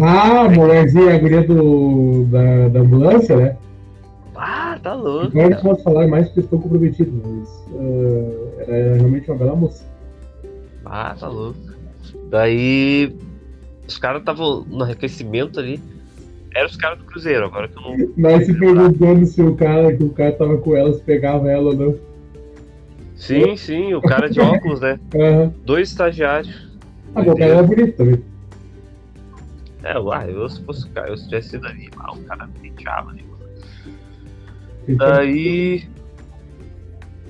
[0.01, 3.57] Ah, a mulherzinha, a guria do, da, da ambulância, né?
[4.35, 5.29] Ah, tá louco.
[5.29, 5.63] Agora não cara.
[5.63, 9.85] posso falar mais porque estou comprometido, mas ah, era realmente uma bela moça.
[10.85, 11.61] Ah, tá louco.
[12.29, 13.17] Daí.
[13.87, 15.81] Os caras estavam no aquecimento ali.
[16.55, 18.13] Eram os caras do Cruzeiro, agora que eu não.
[18.17, 21.67] Nós se perguntando se o cara que o cara tava com ela, se pegava ela
[21.67, 21.99] ou não.
[23.15, 24.99] Sim, sim, o cara de óculos, né?
[25.15, 25.55] Aham.
[25.65, 26.71] Dois estagiários.
[27.15, 28.23] Ah, o cara era bonito também.
[29.83, 33.11] É, uai, eu se fosse o cara, eu se tivesse sido ali, o cara penteava
[33.11, 33.25] ali.
[34.89, 35.89] Então, Daí.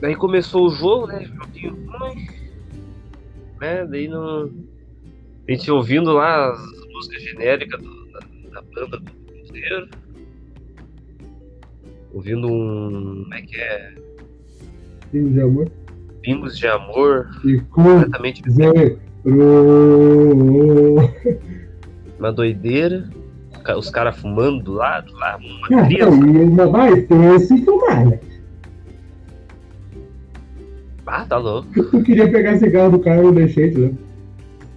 [0.01, 1.25] Daí começou o jogo, né?
[1.25, 2.27] Joguinho ruim.
[3.61, 3.87] Né?
[3.87, 4.51] Daí no.
[5.49, 6.59] A gente ouvindo lá as
[6.93, 8.21] músicas genéricas do- da,
[8.51, 9.89] da banda do Cruzeiro.
[12.13, 13.23] Ouvindo um.
[13.25, 13.95] Como é que é?
[15.11, 15.71] Filho de amor.
[16.23, 17.29] Pingos de amor.
[17.45, 18.43] E Completamente
[22.19, 23.09] uma doideira.
[23.77, 25.37] Os caras fumando do lado lá,
[25.69, 26.17] uma criança.
[26.17, 28.21] não vai ter esse filmar, né?
[31.05, 31.69] Ah, tá louco.
[31.77, 34.06] Eu queria pegar esse carro do cara e eu deixei, vendo?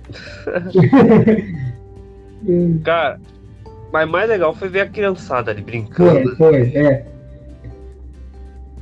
[2.84, 3.20] Cara,
[3.92, 6.36] mas mais legal foi ver a criançada ali brincando.
[6.36, 7.06] foi, foi, é.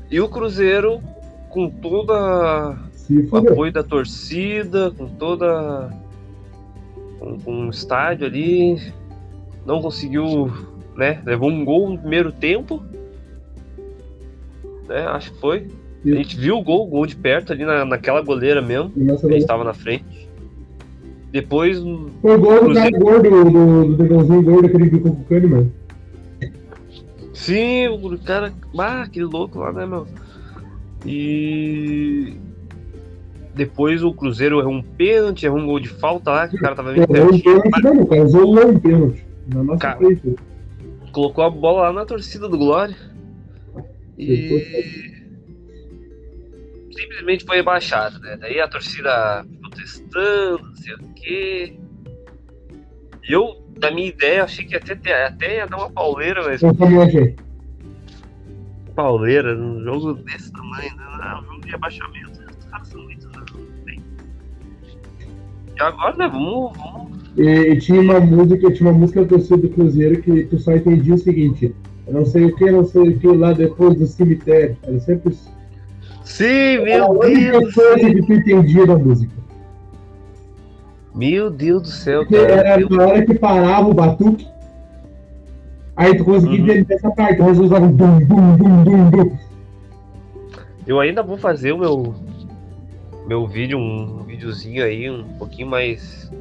[0.09, 1.01] E o Cruzeiro
[1.49, 2.77] com toda
[3.31, 5.89] o apoio da torcida, com toda.
[7.19, 8.81] com, com o estádio ali.
[9.65, 10.51] Não conseguiu.
[10.95, 11.21] né?
[11.25, 12.83] Levou um gol no primeiro tempo.
[14.87, 15.05] Né?
[15.07, 15.67] Acho que foi.
[16.05, 18.91] A gente viu o gol, o gol de perto ali na, naquela goleira mesmo.
[18.95, 20.26] Nossa, A gente tava na frente.
[21.31, 21.77] Depois.
[22.21, 25.25] Foi o gol do cara gordo, do, do dragãozinho gordo, aquele que ficou com o
[25.25, 25.71] Kahneman.
[27.33, 28.53] Sim, o cara.
[28.77, 30.07] Ah, aquele louco lá, né, meu?
[31.05, 32.35] E.
[33.53, 36.75] Depois o Cruzeiro errou um pênalti, errou um gol de falta lá, que o cara
[36.75, 37.41] tava um pertinho.
[37.41, 39.25] pênalti, não, o cara isolou um pênalti.
[39.47, 40.35] Na nossa Cara, frente.
[41.11, 42.95] colocou a bola lá na torcida do Glória.
[44.17, 45.15] E.
[46.91, 48.37] Simplesmente foi rebaixado, né?
[48.39, 49.45] Daí a torcida
[49.77, 51.73] protestando, não sei o quê.
[53.29, 56.73] E eu, na minha ideia, achei que até, até ia dar uma pauleira, mas Eu
[56.73, 57.35] também achei.
[58.95, 61.03] pauleira num jogo desse tamanho, né?
[61.21, 62.31] Ah, um jogo de rebaixamento.
[62.59, 63.27] Os caras são muito.
[65.75, 66.27] E agora, né?
[66.27, 66.75] Vamos.
[66.77, 67.17] vamos...
[67.37, 70.73] E, e tinha uma música, tinha uma música da torcida do Cruzeiro que tu só
[70.75, 71.75] entendia o seguinte.
[72.07, 74.75] Eu não sei o que, não sei o que lá depois do cemitério.
[74.81, 75.37] Era sempre.
[76.23, 76.45] Sim,
[76.87, 77.73] Era a meu única Deus!
[77.75, 79.36] coisa que tu entendia da música.
[81.17, 82.51] Meu Deus do céu, cara.
[82.51, 84.47] era na hora que parava o batuque.
[85.95, 86.65] Aí tu conseguia Uhum.
[86.79, 87.39] entender essa parte.
[87.39, 89.37] Nós usávamos dum, dum, dum, dum, dum.
[90.85, 92.13] Eu ainda vou fazer o meu
[93.27, 96.31] meu vídeo, um videozinho aí um pouquinho mais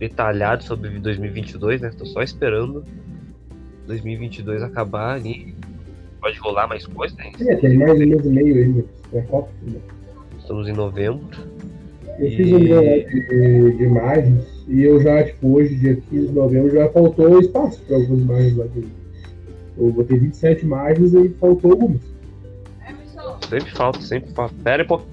[0.00, 1.90] detalhado sobre 2022, né?
[1.96, 2.84] Tô só esperando
[3.86, 5.54] 2022 acabar ali.
[6.20, 7.30] Pode rolar mais coisa, né?
[7.40, 8.84] É, tem mais um mês e meio ainda.
[9.12, 9.24] É?
[10.38, 11.26] Estamos em novembro.
[12.22, 16.32] Eu fiz um meu de, de, imagens e eu já, tipo, hoje, dia 15 de
[16.32, 18.90] novembro, já faltou espaço para algumas imagens lá dentro.
[19.76, 22.00] Eu botei 27 imagens e faltou algumas.
[22.80, 24.54] É, sempre falta, sempre falta.
[24.62, 25.04] Pera um pouco.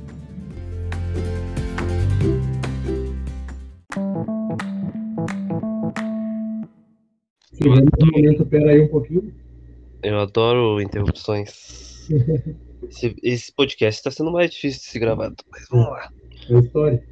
[7.56, 9.34] Chegando no momento, pera aí um pouquinho.
[10.04, 12.08] Eu adoro interrupções.
[12.88, 16.12] esse, esse podcast está sendo mais difícil de ser gravado, mas vamos lá.
[16.50, 17.04] É história.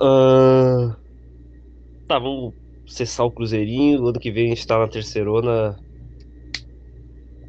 [0.00, 0.96] Ah,
[2.06, 2.54] tá, vamos
[2.86, 4.06] cessar o Cruzeirinho.
[4.06, 5.76] Ano que vem a gente tá na terceirona.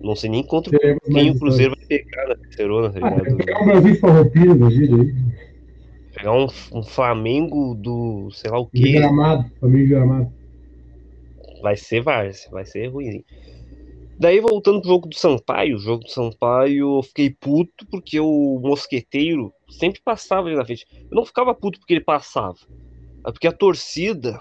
[0.02, 3.38] Não sei nem contra Teremos quem o Cruzeiro vai pegar na terceirona, tá Ah, ligado?
[3.38, 5.14] pegar um Brasil Farroupilha da vida aí.
[6.14, 8.91] Pegar um, um Flamengo do sei lá o De que.
[8.93, 10.34] gramado, de gramado.
[11.61, 13.23] Vai ser várzea, vai ser ruim.
[14.22, 18.60] Daí voltando pro jogo do Sampaio, o jogo do Sampaio, eu fiquei puto porque o
[18.61, 20.85] mosqueteiro sempre passava ali na frente.
[21.10, 22.56] Eu não ficava puto porque ele passava,
[23.26, 24.39] é porque a torcida,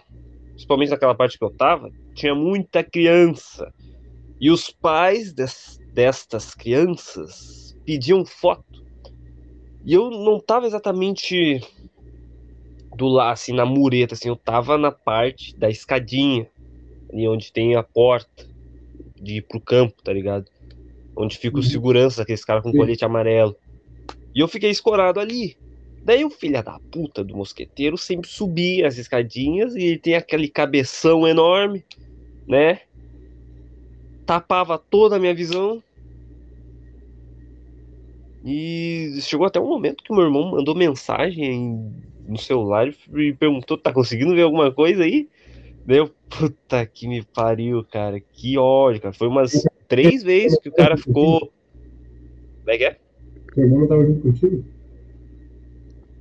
[0.50, 3.72] principalmente naquela parte que eu tava, tinha muita criança.
[4.38, 8.84] E os pais des- destas crianças pediam foto.
[9.82, 11.58] E eu não tava exatamente
[12.98, 16.46] do lá, assim, na mureta, assim, eu tava na parte da escadinha,
[17.10, 18.49] ali onde tem a porta
[19.20, 20.50] de ir pro campo, tá ligado?
[21.16, 21.68] Onde fica o Uhum.
[21.68, 23.56] segurança, aqueles caras com colete amarelo.
[24.34, 25.58] E eu fiquei escorado ali.
[26.04, 30.48] Daí o filho da puta do mosqueteiro sempre subia as escadinhas e ele tem aquele
[30.48, 31.84] cabeção enorme,
[32.46, 32.80] né?
[34.24, 35.82] Tapava toda a minha visão.
[38.42, 41.92] E chegou até um momento que o meu irmão mandou mensagem
[42.26, 45.28] no celular e perguntou: tá conseguindo ver alguma coisa aí?
[45.84, 48.20] Daí eu, puta que me pariu, cara.
[48.20, 49.14] Que ódio, cara.
[49.14, 49.52] Foi umas
[49.88, 51.40] três vezes que o cara ficou.
[51.40, 52.96] Como é que é?
[53.54, 54.64] Seu irmão não tava junto contigo?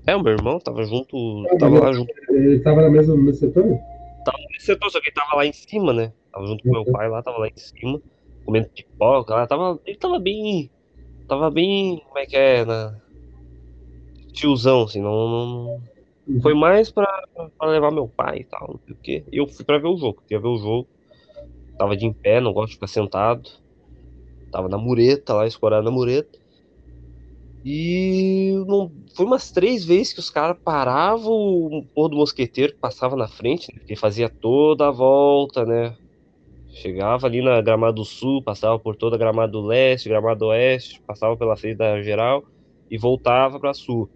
[0.07, 1.15] É, o meu irmão tava junto.
[1.51, 2.11] Ah, Tava lá junto.
[2.29, 3.65] Ele tava na mesma, no mesmo setor?
[4.51, 6.11] Nesse setor, só que ele tava lá em cima, né?
[6.31, 8.01] Tava junto com meu pai lá, tava lá em cima,
[8.45, 9.45] comendo pipoca lá.
[9.47, 10.71] Tava, ele tava bem.
[11.27, 12.01] Tava bem.
[12.07, 12.65] Como é que é?
[12.65, 12.95] Na...
[14.33, 15.11] Tiozão, assim, não.
[15.29, 15.81] não-
[16.29, 16.41] Uhum.
[16.41, 17.07] Foi mais pra,
[17.57, 19.25] pra levar meu pai e tal, não sei o quê.
[19.31, 20.87] Eu fui pra ver o jogo, queria ver o jogo.
[21.77, 23.49] Tava de em pé, não gosto de ficar sentado.
[24.51, 26.37] Tava na mureta lá, escorado na mureta.
[27.63, 32.79] E não, foi umas três vezes que os caras paravam o porra do mosqueteiro que
[32.79, 33.79] passava na frente, né?
[33.79, 35.95] Porque fazia toda a volta, né?
[36.81, 41.57] Chegava ali na Gramado Sul, passava por toda a Gramado Leste, Gramado Oeste, passava pela
[41.57, 42.43] frente geral
[42.89, 44.09] e voltava pra Sul.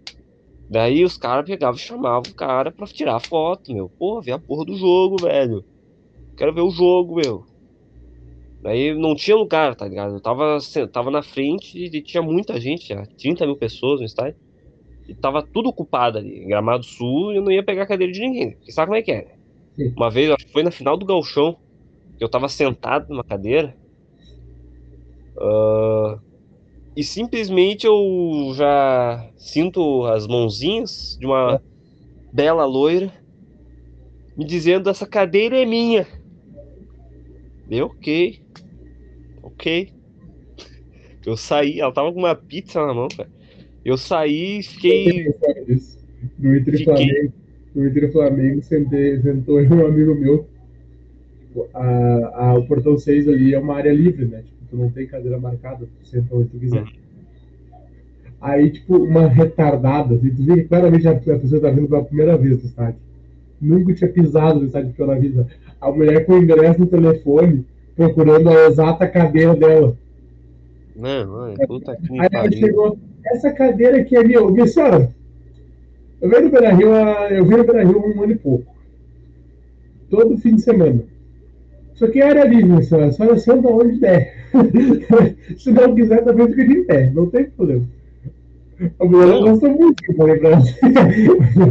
[0.68, 3.88] Daí os caras pegavam e chamavam o cara pra tirar foto, meu.
[3.88, 5.64] Porra, vê a porra do jogo, velho.
[6.36, 7.44] Quero ver o jogo, meu.
[8.62, 10.14] Daí não tinha lugar, tá ligado?
[10.14, 10.58] Eu tava,
[10.90, 14.36] tava na frente e tinha muita gente, já, 30 mil pessoas no estádio.
[15.06, 18.10] E tava tudo ocupado ali, em Gramado Sul, e eu não ia pegar a cadeira
[18.10, 18.52] de ninguém.
[18.52, 19.36] Porque sabe como é que é?
[19.76, 19.92] Sim.
[19.94, 21.58] Uma vez, acho que foi na final do Galchão,
[22.16, 23.76] que eu tava sentado numa cadeira.
[25.36, 26.18] ah,
[26.96, 31.60] e simplesmente eu já sinto as mãozinhas de uma
[32.32, 33.12] bela loira
[34.36, 36.06] me dizendo essa cadeira é minha.
[37.70, 38.40] Eu, ok.
[39.42, 39.92] Ok.
[41.26, 43.30] Eu saí, ela tava com uma pizza na mão, cara.
[43.82, 45.34] Eu saí e fiquei.
[46.38, 46.84] No Inter e Fiquei.
[46.84, 47.32] Flamengo,
[47.74, 50.46] no Flamengo, sentei, sentou um amigo meu.
[51.40, 54.42] Tipo, A, a, o portão 6 ali é uma área livre, né?
[54.42, 56.84] Tipo, tu não tem cadeira marcada, tu senta onde tu quiser.
[58.40, 62.36] Aí, tipo, uma retardada, assim, tu vê que claramente a, pessoa tá vindo pela primeira
[62.36, 63.00] vez no estádio.
[63.60, 65.46] Nunca tinha pisado no estádio pela vida.
[65.80, 67.64] A mulher com o ingresso no telefone,
[67.96, 69.96] procurando a exata cadeira dela.
[70.94, 74.40] Não, mãe, puta que Aí ela chegou, essa cadeira aqui é minha.
[74.52, 75.10] Disse, senhora,
[76.20, 78.36] eu venho no Beira Rio, há- eu venho no Beira Rio há um ano e
[78.36, 78.74] pouco.
[80.10, 81.02] Todo fim de semana.
[81.94, 83.06] Isso aqui é área livre, senhora.
[83.06, 84.34] A senhora senta onde der.
[85.56, 87.10] Se não quiser, também fica de pé.
[87.10, 87.86] Não tem problema.
[88.98, 90.60] A mulher gosta muito eu falei pra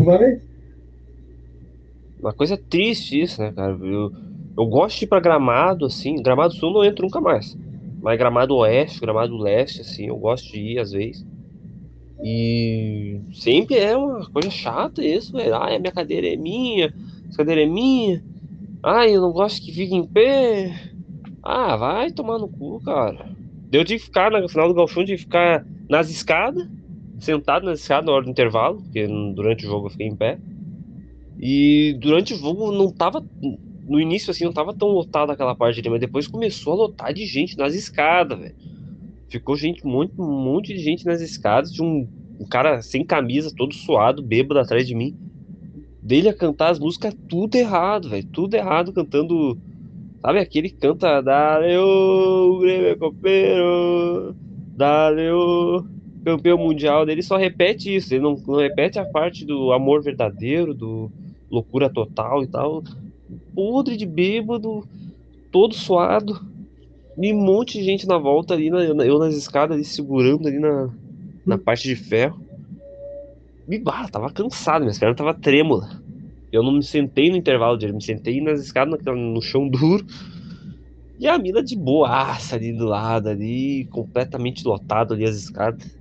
[0.05, 0.39] falei,
[2.19, 3.77] Uma coisa triste isso, né, cara?
[3.81, 4.11] Eu,
[4.57, 6.21] eu gosto de ir pra Gramado, assim.
[6.23, 7.57] Gramado Sul não entro nunca mais.
[8.01, 11.25] Mas Gramado Oeste, Gramado Leste, assim, eu gosto de ir às vezes.
[12.23, 15.53] E sempre é uma coisa chata isso, velho.
[15.55, 16.93] Ah, a minha cadeira é minha,
[17.27, 18.23] essa cadeira é minha.
[18.83, 20.91] Ah, eu não gosto que fique em pé.
[21.41, 23.29] Ah, vai tomar no cu, cara.
[23.71, 26.67] Eu tive que ficar, no final do galchão, que ficar nas escadas,
[27.17, 30.37] sentado nas escadas na hora do intervalo, porque durante o jogo eu fiquei em pé.
[31.39, 33.25] E durante o jogo não tava.
[33.87, 37.13] No início, assim, não tava tão lotado aquela parte ali, mas depois começou a lotar
[37.13, 38.55] de gente nas escadas, velho.
[39.29, 42.07] Ficou gente, muito, um monte de gente nas escadas, de um,
[42.39, 45.17] um cara sem camisa, todo suado, bêbado atrás de mim.
[46.03, 48.27] Dele a cantar as músicas tudo errado, velho.
[48.27, 49.57] Tudo errado, cantando.
[50.21, 54.35] Sabe aquele que canta Dale o Grêmio é Copeiro,
[54.75, 55.85] Dale o
[56.23, 60.73] campeão mundial dele só repete isso, ele não, não repete a parte do amor verdadeiro,
[60.73, 61.11] do
[61.51, 62.83] loucura total e tal.
[63.53, 64.87] Podre de bêbado,
[65.51, 66.41] todo suado.
[67.17, 70.59] E um monte de gente na volta ali, na, eu nas escadas ali, segurando ali
[70.59, 70.89] na,
[71.45, 72.42] na parte de ferro.
[73.67, 76.01] E bah, tava cansado, minhas pernas tava trêmula.
[76.51, 80.05] Eu não me sentei no intervalo dele, me sentei nas escadas no, chão duro.
[81.19, 85.97] E a mina de boaça ali do lado, ali, completamente lotado ali as escadas.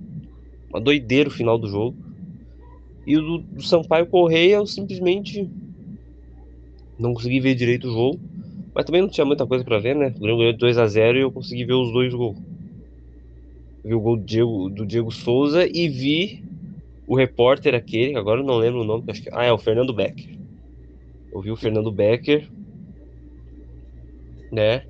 [0.69, 1.97] Uma doideira o final do jogo.
[3.05, 5.49] E o do, do Sampaio Correia eu simplesmente
[6.99, 8.19] não consegui ver direito o jogo.
[8.75, 10.07] Mas também não tinha muita coisa para ver, né?
[10.07, 12.37] O Grêmio ganhou 2 a 0 e eu consegui ver os dois gols.
[13.85, 16.43] Vi o gol do Diego, do Diego Souza e vi
[17.05, 19.29] o repórter aquele, agora eu não lembro o nome, acho que.
[19.31, 20.37] Ah, é o Fernando Becker.
[21.33, 22.47] Eu vi o Fernando Becker,
[24.51, 24.83] né?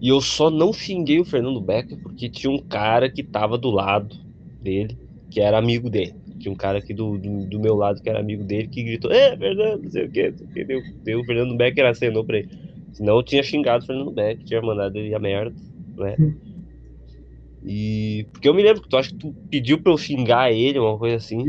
[0.00, 3.70] E eu só não xinguei o Fernando Becker porque tinha um cara que tava do
[3.70, 4.14] lado
[4.60, 4.96] dele,
[5.30, 6.14] que era amigo dele.
[6.38, 9.10] Tinha um cara aqui do, do, do meu lado que era amigo dele que gritou:
[9.10, 12.50] É, Fernando, não sei o que, Deu, deu, o Fernando Becker acenou pra ele.
[12.92, 15.56] Senão eu tinha xingado o Fernando Becker, tinha mandado ele a merda,
[15.96, 16.16] né?
[17.66, 18.26] E.
[18.32, 20.96] Porque eu me lembro que tu acha que tu pediu pra eu xingar ele, uma
[20.96, 21.44] coisa assim.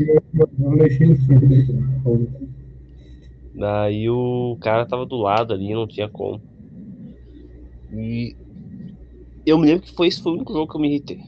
[3.54, 6.42] Daí o cara tava do lado ali, não tinha como.
[7.92, 8.36] E
[9.46, 11.20] eu me lembro que foi esse foi o único jogo que eu me irritei.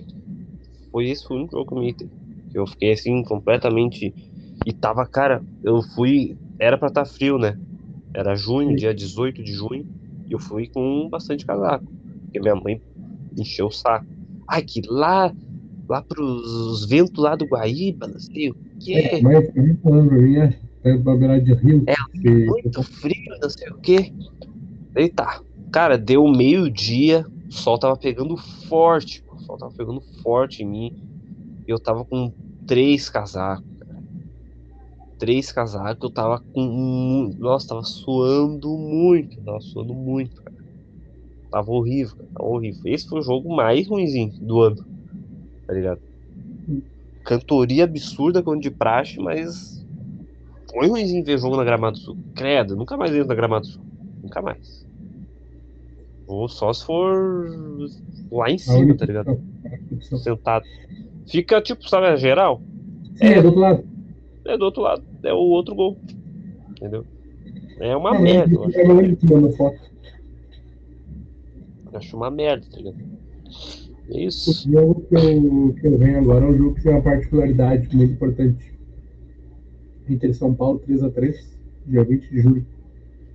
[0.90, 2.10] Foi esse foi o único jogo que eu me irritei.
[2.52, 4.12] Eu fiquei assim, completamente.
[4.66, 6.36] E tava, cara, eu fui.
[6.58, 7.56] Era pra estar tá frio, né?
[8.12, 9.86] Era junho, dia 18 de junho.
[10.28, 11.90] E eu fui com bastante casaco.
[12.24, 12.80] Porque minha mãe
[13.38, 14.19] encheu o saco.
[14.51, 15.32] Ai, que lá,
[15.89, 18.94] lá pros ventos lá do Guaíba, não sei o quê.
[19.12, 21.85] É, mas eu pra mim, é, é pra de rio.
[21.86, 21.94] É,
[22.47, 24.12] muito frio, não sei o quê.
[24.97, 25.40] Eita,
[25.70, 30.93] cara, deu meio-dia, o sol tava pegando forte, o sol tava pegando forte em mim.
[31.68, 32.32] E eu tava com
[32.66, 34.02] três casacos, cara.
[35.16, 37.31] Três casacos, eu tava com.
[37.39, 40.60] Nossa, tava suando muito, tava suando muito, cara.
[41.51, 42.16] Tava horrível.
[42.35, 42.81] Tava horrível.
[42.85, 44.85] Esse foi o jogo mais ruimzinho do ano.
[45.66, 46.01] Tá ligado?
[47.24, 49.85] Cantoria absurda como de praxe, mas.
[50.72, 52.16] Foi ruimzinho ver jogo na Gramado Sul.
[52.35, 53.82] Credo, nunca mais entro na Gramado Sul.
[54.22, 54.86] Nunca mais.
[56.27, 57.51] Ou só se for
[58.31, 59.40] lá em cima, tá ligado?
[60.22, 60.64] Sentado.
[61.27, 62.62] Fica tipo, sabe, a geral?
[63.16, 63.85] Sim, é, é do outro lado.
[64.44, 65.02] É do outro lado.
[65.24, 65.98] É o outro gol.
[66.70, 67.05] Entendeu?
[67.81, 68.56] É uma é, merda.
[71.92, 72.16] Eu acho.
[72.16, 72.98] Uma merda, tá ligado?
[74.10, 74.50] É isso.
[74.50, 77.96] O jogo que eu, que eu venho agora é um jogo que tem uma particularidade
[77.96, 78.72] muito importante.
[80.08, 81.36] Inter São Paulo 3x3,
[81.86, 82.66] dia 20 de julho.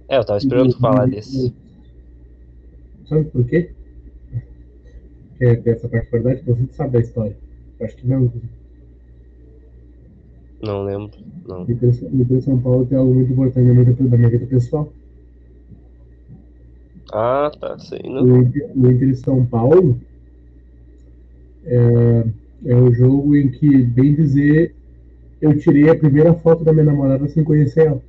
[0.09, 1.53] É, eu tava esperando falar desse.
[3.07, 3.71] Sabe por quê?
[5.37, 7.37] Que é essa particularidade, você sabe da história.
[7.79, 8.31] Eu acho que não.
[10.61, 11.11] Não lembro.
[11.47, 11.63] Não.
[11.63, 14.91] Inter São Paulo tem algo muito importante na minha vida pessoal.
[17.11, 18.01] Ah, tá, sei.
[18.03, 18.23] Não.
[18.23, 19.99] O Inter, o Inter São Paulo
[21.65, 22.25] é,
[22.65, 24.75] é o jogo em que, bem dizer,
[25.41, 28.01] eu tirei a primeira foto da minha namorada sem conhecer ela.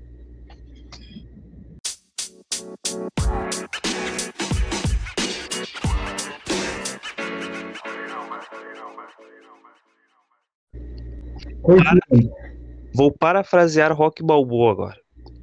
[12.94, 14.96] Vou parafrasear Rock Balboa agora.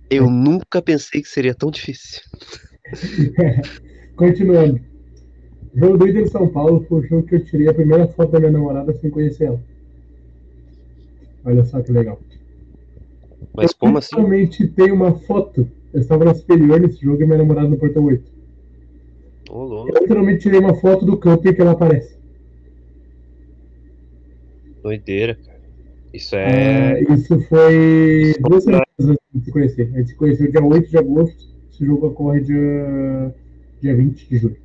[0.09, 2.21] Eu nunca pensei que seria tão difícil.
[4.15, 4.79] Continuando.
[5.73, 8.31] O jogo do Inter São Paulo foi o jogo que eu tirei a primeira foto
[8.31, 9.59] da minha namorada sem conhecer ela.
[11.45, 12.19] Olha só que legal.
[13.55, 14.15] Mas eu como assim?
[14.15, 15.67] Realmente tem uma foto.
[15.93, 18.31] Eu estava na superior nesse jogo e minha namorada no portão 8.
[19.49, 22.17] Oh, eu literalmente tirei uma foto do campo em que ela aparece.
[24.81, 25.61] Doideira, cara.
[26.13, 27.03] Isso é.
[27.07, 29.91] Uh, isso foi duas semanas antes de se conhecer.
[29.93, 31.52] A gente se conheceu dia 8 de agosto.
[31.73, 33.35] Esse jogo ocorre dia,
[33.81, 34.57] dia 20 de julho.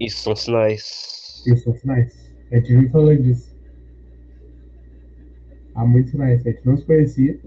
[0.00, 1.42] Isso são sinais.
[1.46, 2.32] Isso são sinais.
[2.50, 3.54] A gente vive falando disso.
[5.74, 6.40] Há muitos sinais.
[6.46, 7.38] A gente não se conhecia.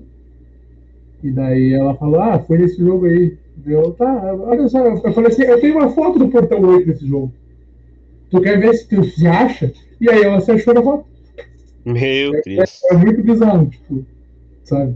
[1.24, 3.36] E daí ela falou: Ah, foi nesse jogo aí.
[3.58, 4.86] Deu, tá, olha só.
[4.86, 7.34] Eu falei assim: Eu tenho uma foto do portão 8 desse jogo.
[8.30, 9.74] Tu quer ver se tu se acha?
[10.00, 11.06] E aí ela se achou na foto.
[11.84, 12.82] Meu é, Deus.
[12.92, 14.06] É, é, muito bizarro, tipo,
[14.64, 14.96] sabe?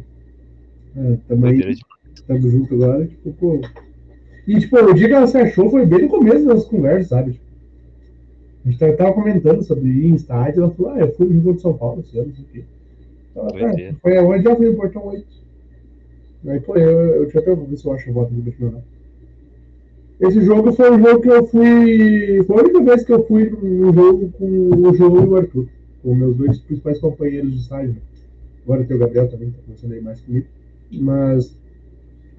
[0.95, 1.59] É, também
[2.13, 3.61] estamos juntos agora, tipo, pô.
[4.47, 7.33] E, tipo, o dia que ela se achou foi bem no começo das conversas, sabe?
[7.33, 7.45] Tipo,
[8.65, 11.61] a gente tava comentando sobre em estádio, ela falou, ah, eu fui no jogo de
[11.61, 12.63] São Paulo esse ano, não sei o quê.
[13.31, 15.25] Então, é, foi onde já fui no Portão 8.
[16.47, 18.81] Aí, pô, eu, eu deixa até ver se eu acho a voto do Betimão.
[20.19, 22.43] Esse jogo foi um jogo que eu fui.
[22.45, 25.67] Foi a única vez que eu fui no jogo com o João e o Arthur
[26.01, 27.97] com meus dois principais companheiros de estágio.
[28.63, 30.47] Agora tem o Gabriel também, que está começando aí mais comigo.
[30.91, 31.55] Mas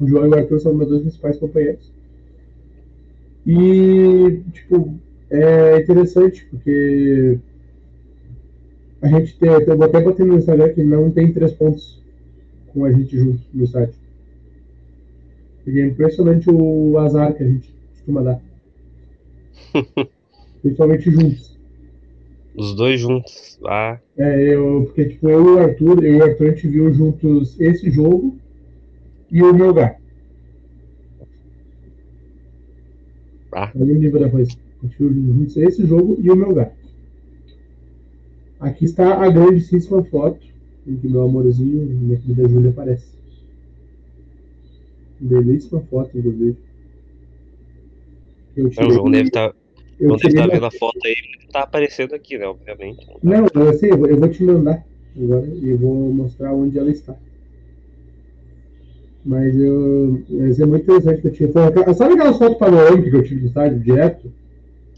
[0.00, 1.92] o João e o Arthur são meus dois principais companheiros.
[3.48, 4.94] E, tipo,
[5.30, 7.38] é interessante porque
[9.00, 11.98] a gente tem, eu até botei no Instagram que não tem três pontos
[12.74, 13.96] com a gente junto no site.
[15.66, 18.40] E é impressionante o azar que a gente costuma dar.
[20.60, 21.58] Principalmente juntos.
[22.54, 23.58] Os dois juntos.
[23.64, 23.98] Ah.
[24.18, 26.92] É, eu, porque tipo, eu e o Arthur, eu e o Arthur a gente viu
[26.92, 28.36] juntos esse jogo
[29.30, 29.98] e o meu lugar.
[33.58, 33.72] Ah.
[33.74, 34.52] Olha o nível da coisa.
[34.80, 36.72] A gente viu juntos esse jogo e o meu lugar.
[38.60, 40.46] Aqui está a grandíssima foto
[40.86, 43.18] em que meu amorzinho, minha querida Júlia, aparece.
[45.18, 46.56] Belíssima foto, inclusive.
[48.56, 49.50] Eu tirei, o João deve estar.
[49.50, 49.56] Tá,
[49.98, 51.14] eu deve estar tá vendo a foto aí,
[51.52, 52.46] tá aparecendo aqui, né?
[52.46, 53.06] Obviamente.
[53.22, 54.86] Não, eu sei, eu vou te mandar
[55.16, 57.16] agora e vou mostrar onde ela está.
[59.24, 60.22] Mas eu.
[60.30, 61.52] Mas é muito interessante que eu tinha.
[61.52, 64.32] Sabe aquelas fotos panorâmicas que eu tive do estádio direto?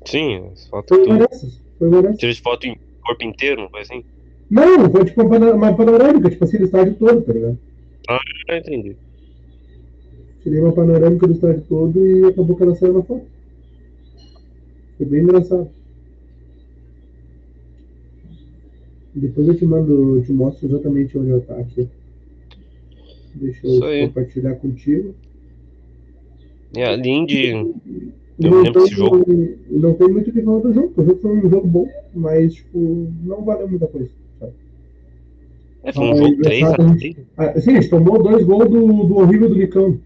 [0.05, 0.97] Sim, as fotos.
[0.97, 1.61] Foi uma dessas.
[1.79, 2.19] Foi uma dessas.
[2.19, 4.05] Tive foto em corpo inteiro, não foi assim?
[4.51, 7.59] Não, foi tipo uma panorâmica, tipo assim, do estádio todo, tá ligado?
[8.09, 8.19] Ah,
[8.49, 8.97] eu entendi.
[10.43, 13.27] Tirei uma panorâmica do estádio todo e acabou que ela saiu na foto.
[14.97, 15.71] Foi bem engraçado.
[19.15, 21.89] Depois eu te mando, eu te mostro exatamente onde ela tá aqui.
[23.35, 25.15] Deixa eu compartilhar contigo.
[26.77, 27.49] É, além de.
[27.49, 29.25] Eu não lembro desse jogo.
[29.71, 32.55] Não tem muito o que falar do jogo, o jogo foi um jogo bom, mas
[32.55, 34.11] tipo, não valeu muita coisa.
[34.39, 34.53] Sabe?
[35.83, 37.17] É, foi um ah, jogo 3 a 3.
[37.37, 39.99] Ah, sim, a gente tomou dois gols do, do horrível do Nicão.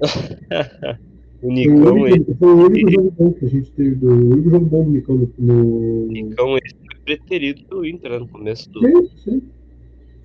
[1.42, 4.08] o Nicão foi o único, foi o único jogo bom que a gente teve, do,
[4.08, 6.06] o único jogo bom do Nicão no.
[6.08, 8.80] Nicão ele foi preterido pelo Inter né, no começo do.
[8.80, 9.42] Sim, sim.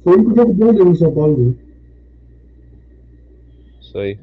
[0.03, 1.37] Foi o único jogo bom dele no São Paulo.
[1.37, 1.53] Né?
[3.93, 4.17] Isso aí.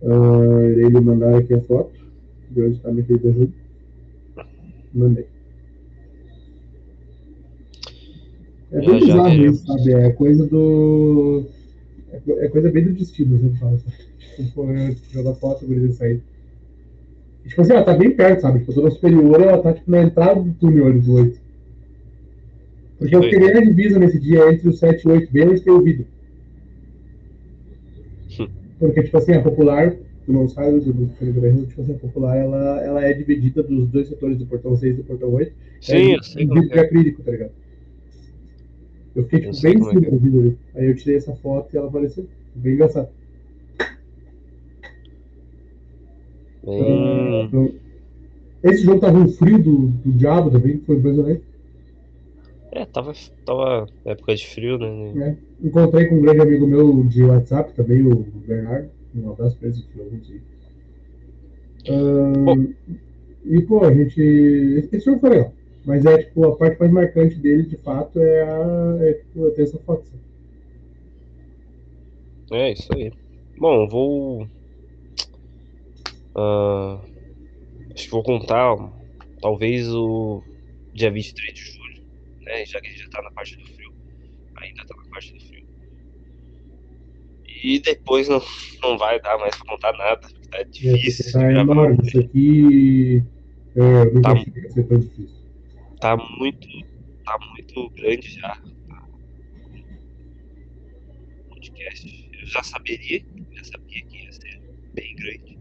[0.00, 1.92] Uh, irei lhe mandar aqui a foto
[2.50, 3.52] de onde está minha querida Ju.
[4.94, 5.26] Mandei.
[8.72, 9.92] É bem bizarro isso, sabe?
[9.92, 11.44] É coisa do.
[12.38, 13.78] É coisa bem do destino, você fala.
[14.36, 14.66] Tipo,
[15.12, 16.22] jogar foto, por sair.
[17.46, 18.60] Tipo assim, ela tá bem perto, sabe?
[18.60, 21.38] Tipo, toda superior, ela tá tipo na entrada do túnel do 8.
[22.98, 25.60] Porque eu queria a divisa nesse dia entre o 7 e o 8 bem onde
[25.60, 26.06] tem o vidro.
[28.80, 29.94] Porque, tipo assim, a popular,
[30.24, 33.86] tu não sabe do, do Brasil, tipo assim, a popular, ela, ela é dividida dos
[33.88, 35.52] dois setores do portão 6 e do portão 8.
[35.82, 36.46] Sim, é, eu sei.
[36.46, 36.80] Vidro é.
[36.80, 37.52] acrílico, tá ligado?
[39.14, 40.10] Eu fiquei, tipo, eu bem em cima é.
[40.10, 40.58] do.
[40.74, 42.26] Aí eu tirei essa foto e ela apareceu.
[42.54, 43.08] Bem engraçado.
[46.64, 47.44] Hum.
[47.44, 47.74] Então,
[48.62, 51.42] esse jogo tava um frio do, do diabo também, foi impressionante.
[52.72, 53.12] É, tava,
[53.44, 55.36] tava época de frio, né?
[55.60, 55.66] É.
[55.66, 58.14] Encontrei com um grande amigo meu de WhatsApp também, o
[58.46, 58.90] Bernardo.
[59.14, 60.40] Um abraço pra ele, que alguns aí.
[61.88, 62.74] Um,
[63.44, 64.20] e, pô, a gente.
[64.20, 65.52] Esse jogo foi legal.
[65.84, 68.98] Mas é, tipo, a parte mais marcante dele, de fato, é a.
[69.00, 70.04] É, tipo, ter essa foto.
[72.52, 73.12] É, isso aí.
[73.58, 74.42] Bom, vou.
[76.36, 77.00] Uh,
[77.92, 78.76] acho que vou contar,
[79.40, 80.40] talvez, o
[80.94, 81.79] dia 23 de julho
[82.50, 82.66] né?
[82.66, 83.94] Já que a gente já tá na parte do frio.
[84.56, 85.66] Ainda tá na parte do frio.
[87.62, 88.42] E depois não,
[88.82, 91.32] não vai dar mais pra contar nada, porque tá difícil.
[91.32, 93.22] Tá enorme, isso aqui
[93.76, 95.40] é, não tá, ser tão difícil.
[96.00, 96.68] Tá muito.
[97.24, 98.58] Tá muito grande já.
[101.50, 102.30] Podcast.
[102.40, 103.22] Eu já saberia,
[103.52, 104.60] já sabia que ia ser
[104.94, 105.58] bem grande.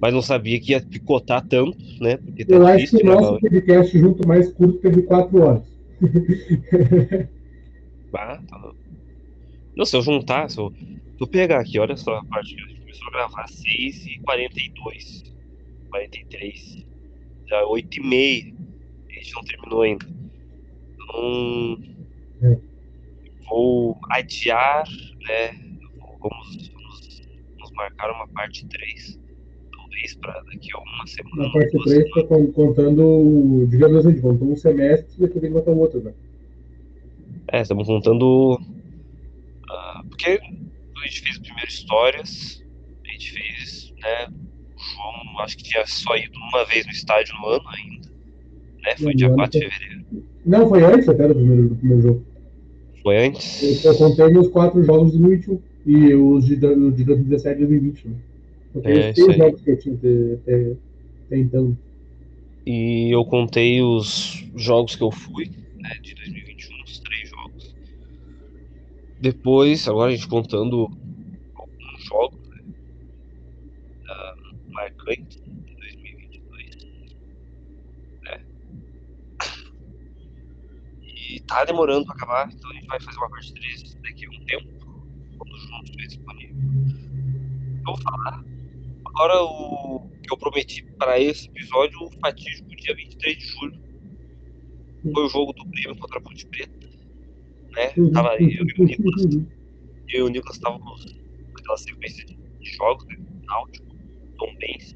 [0.00, 2.16] Mas não sabia que ia picotar tanto, né?
[2.18, 5.67] Porque tá Eu acho que o nosso podcast junto mais curto teve 4 horas.
[8.14, 8.72] Ah, tá
[9.76, 12.62] Não, se eu juntar, se eu, se eu pegar aqui, olha só a parte que
[12.62, 15.34] a gente começou a gravar, 6 e 42
[15.90, 16.86] 43
[17.46, 18.54] já 8 e meia.
[19.08, 20.06] A gente não terminou ainda.
[20.94, 21.78] Então
[22.42, 22.58] é.
[23.46, 24.84] vou adiar
[25.28, 25.52] né?
[26.20, 27.22] Vamos, vamos,
[27.58, 29.20] vamos marcar uma parte 3
[29.98, 32.22] talvez para daqui a uma semana na parte 3 está
[32.54, 36.12] contando digamos assim, contou um semestre e depois tem que botar o outro né
[37.50, 38.54] é, estamos contando.
[38.54, 42.62] Uh, porque a gente fez primeiro histórias,
[43.06, 44.26] a gente fez, né?
[44.28, 48.08] O João acho que tinha só ido uma vez no estádio no ano ainda.
[48.82, 48.96] Né?
[48.98, 50.04] Foi dia 4 de fevereiro.
[50.44, 52.26] Não, foi antes até do primeiro, do primeiro jogo.
[53.02, 53.84] Foi antes?
[53.84, 58.08] Eu, eu contei os quatro jogos de 2021 e os de, de 2017 e 2020.
[58.08, 58.14] Né?
[58.74, 60.76] Eu é, os três jogos que eu tinha até,
[61.26, 61.78] até então.
[62.66, 66.78] E eu contei os jogos que eu fui, né, de 2021
[69.20, 70.88] depois, agora a gente contando
[71.54, 72.62] alguns jogos, né?
[75.08, 76.76] antes de 2022.
[78.22, 78.44] Né?
[81.02, 84.30] E tá demorando pra acabar, então a gente vai fazer uma parte 3 daqui a
[84.30, 84.68] um tempo,
[85.36, 86.56] quando o João estiver disponível.
[87.84, 88.44] Vou falar
[89.18, 93.80] agora o que eu prometi para esse episódio, o fatídico dia 23 de julho.
[95.12, 96.88] Foi o jogo do Grêmio contra a Ponte Preta.
[97.70, 97.92] Né?
[98.12, 99.24] Tava eu e o Nicolas.
[99.34, 99.46] Eu
[100.08, 101.16] e o Nicolas estávamos
[101.52, 102.36] naquela sequência de
[102.76, 103.16] jogos, né?
[103.46, 103.86] Náutico,
[104.38, 104.94] Tom Benz,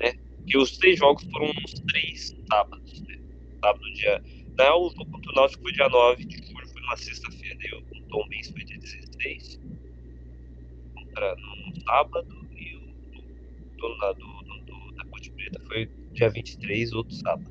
[0.00, 0.14] né?
[0.46, 3.18] E os três jogos foram uns três sábados, né?
[3.62, 4.22] Sábado, dia.
[4.56, 7.56] Na real, o jogo contra o Náutico foi dia 9 de julho, foi uma sexta-feira,
[7.56, 7.82] né?
[7.94, 9.60] O Tom Benz foi dia 16.
[10.94, 12.41] Contra, no sábado,
[13.82, 17.50] dono da, do, do, da Ponte Preta foi dia 23, outro sábado.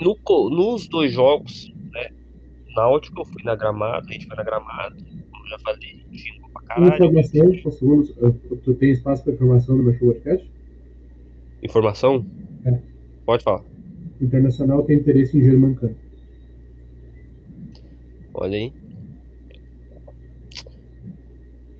[0.00, 0.18] No,
[0.50, 2.10] nos dois jogos, né?
[2.74, 4.96] Náutico, eu fui na gramada, a gente foi na gramada,
[5.30, 7.04] como já falei, xingou pra caralho.
[7.04, 8.02] Informação,
[8.64, 10.50] tu tem espaço para informação no meu podcast?
[11.62, 12.26] Informação?
[12.64, 12.78] É.
[13.24, 13.62] Pode falar.
[14.20, 15.94] Internacional tem interesse em Germancano.
[18.34, 18.81] Olha aí.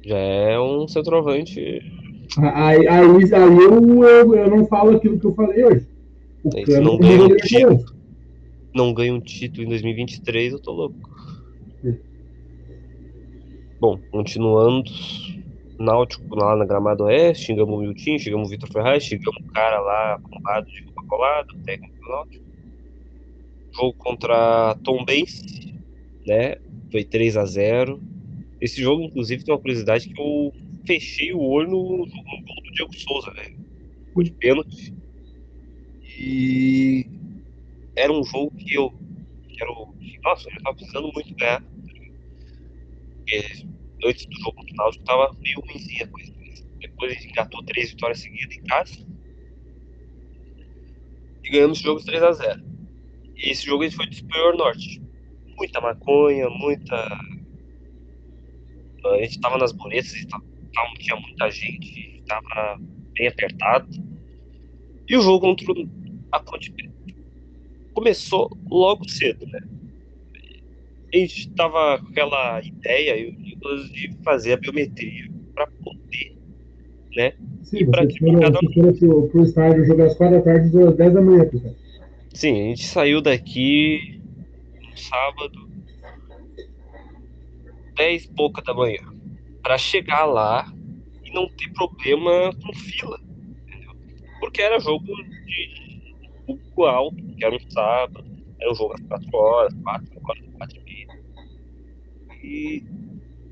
[0.04, 1.60] Já é um centroavante.
[2.38, 5.86] Aí, aí, aí eu, eu, eu não falo aquilo que eu falei hoje.
[6.44, 7.84] O Se não ganha um título,
[8.74, 11.10] não ganha um título em 2023, eu tô louco.
[11.82, 11.98] Sim.
[13.80, 14.90] Bom, continuando.
[15.78, 19.80] Náutico lá na Gramado Oeste, xingamos o Milton, xingamos o Vitor Ferraz, xingamos o cara
[19.80, 22.44] lá bombado de roupa colada, técnico do Náutico.
[23.74, 25.42] Jogo contra Tom Benz,
[26.24, 26.56] né?
[26.90, 28.00] Foi 3 a 0
[28.62, 30.52] Esse jogo, inclusive, tem uma curiosidade que eu
[30.86, 33.58] fechei o olho no, no gol do Diego Souza, velho.
[34.14, 34.94] Gol de pênalti.
[36.00, 37.04] E
[37.96, 38.90] era um jogo que eu.
[39.48, 41.60] Que era o, nossa, eu tava precisando muito ganhar.
[43.16, 43.66] Porque
[44.04, 46.32] antes do jogo contra o Náutico tava meio ruimzinha a coisa.
[46.78, 48.94] Depois a gente engatou três vitórias seguidas em casa.
[51.42, 52.62] E ganhamos o jogo de 3x0.
[53.38, 55.02] E esse jogo ele foi de Superior Norte.
[55.56, 57.08] Muita maconha, muita.
[59.04, 60.44] A gente tava nas boletas, e tava,
[60.98, 62.80] tinha muita gente, tava
[63.14, 63.88] bem apertado.
[65.08, 65.66] E o jogo contra
[66.32, 66.92] a Ponte Preta
[67.92, 69.60] começou logo cedo, né?
[71.14, 76.36] A gente tava com aquela ideia, eu, Nicolas, de fazer a biometria para poder,
[77.14, 77.32] né?
[77.62, 80.96] Sim, E pra vocês que cada um- pro, estádio jogar às 4 da tarde às
[80.96, 81.74] 10 da manhã, pessoal.
[82.32, 84.20] Sim, a gente saiu daqui
[84.90, 85.68] no sábado,
[87.94, 89.02] 10 e pouca da manhã,
[89.62, 90.72] para chegar lá
[91.24, 93.18] e não ter problema com fila,
[93.66, 93.94] entendeu?
[94.40, 96.02] Porque era jogo de
[96.46, 98.24] público alto, que era um sábado,
[98.60, 101.22] era um jogo às 4 horas, 4 horas, 4 e meia.
[102.42, 102.84] E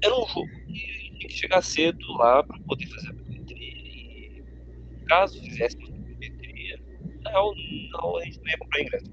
[0.02, 3.66] era um jogo que tinha que chegar cedo lá para poder fazer a biometria.
[3.66, 4.44] E
[5.06, 6.82] caso fizesse a biometria,
[7.24, 7.54] não,
[7.92, 9.10] não, a gente não ia comprar ingresso.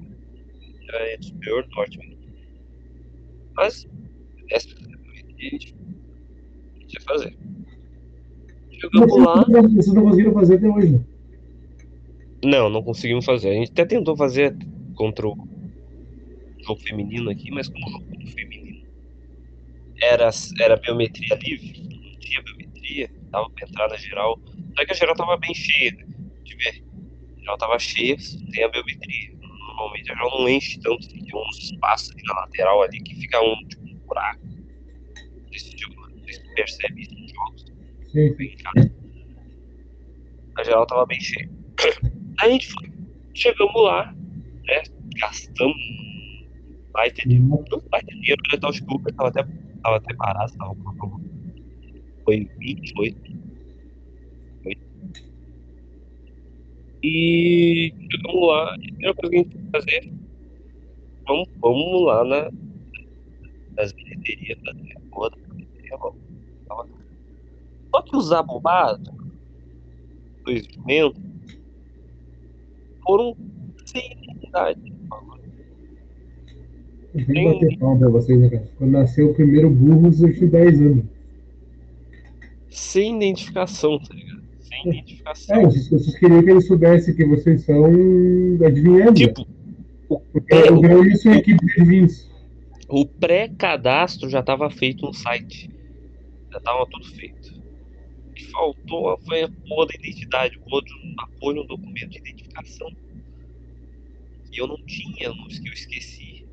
[0.89, 2.17] Era superior norte mesmo.
[3.55, 3.87] Mas,
[5.39, 5.75] gente,
[6.75, 7.37] a gente ia fazer.
[7.39, 9.43] Mas Chegamos lá.
[9.43, 11.01] vocês não- conseguiram fazer até hoje?
[12.45, 13.49] Não, não conseguimos fazer.
[13.49, 14.55] A gente até tentou fazer
[14.95, 15.35] contra o
[16.65, 18.85] jogo feminino aqui, mas como o jogo feminino
[20.01, 20.29] era,
[20.61, 24.39] era biometria livre, não tinha biometria, dava pra entrar na geral.
[24.77, 26.05] Só que a geral tava bem cheia, né?
[26.43, 26.83] De ver.
[27.35, 29.35] A geral tava cheia, sem a biometria.
[29.41, 33.41] Normalmente a geral não enche tanto, tem uns espaços ali na lateral ali que fica
[33.41, 34.46] um, tipo, um buraco.
[35.57, 37.65] Não sei se tu- não sei se tu percebe isso nos jogos
[38.11, 38.35] Sim.
[38.35, 38.95] bem em casa.
[40.57, 41.49] A geral tava bem cheia.
[42.41, 42.91] Aí a gente foi.
[43.33, 44.83] Chegamos lá, né?
[45.19, 45.77] Gastamos
[46.93, 48.57] baita de não baita dinheiro, né?
[48.59, 49.43] Tava, acho que o Uber tava até,
[49.83, 51.21] tava até barato, tava com
[52.23, 53.21] foi 28.
[54.63, 54.73] Foi.
[57.03, 60.13] E chegamos lá, a primeira coisa que a gente foi fazer,
[61.27, 62.51] vamos, vamos lá na,
[63.77, 65.46] nas bilheterias, da bilheteria, vamos.
[67.91, 69.09] Só que os abobados
[70.45, 71.19] do instrumento
[73.05, 73.35] foram
[73.85, 74.93] sem necessidade.
[77.15, 78.69] Eu tenho que bater palma pra vocês, né, cara?
[78.77, 81.05] Quando nasceu o primeiro burros, eu tinha 10 anos.
[82.69, 84.43] Sem identificação, tá ligado?
[84.59, 85.63] Sem É, identificação.
[85.63, 87.85] vocês, vocês queriam que eles soubessem que vocês são
[88.63, 89.13] adivinhando.
[89.13, 89.47] Tipo,
[90.09, 92.29] o Porque pré- o Grêmio e sua equipe de adivinhos.
[92.89, 95.69] o pré-cadastro já estava feito no site.
[96.57, 97.53] Já estava tudo feito.
[98.25, 102.91] O que faltou foi a porra da identidade, o outro apoio no documento de identificação.
[104.51, 106.47] E eu não tinha, não, que eu esqueci.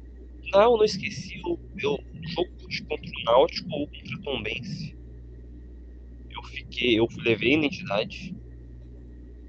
[0.53, 1.99] Não, eu não esqueci o meu
[2.29, 4.95] jogo de contra o Náutico ou contra o Tombense.
[6.31, 8.37] Eu fiquei, eu levei a identidade.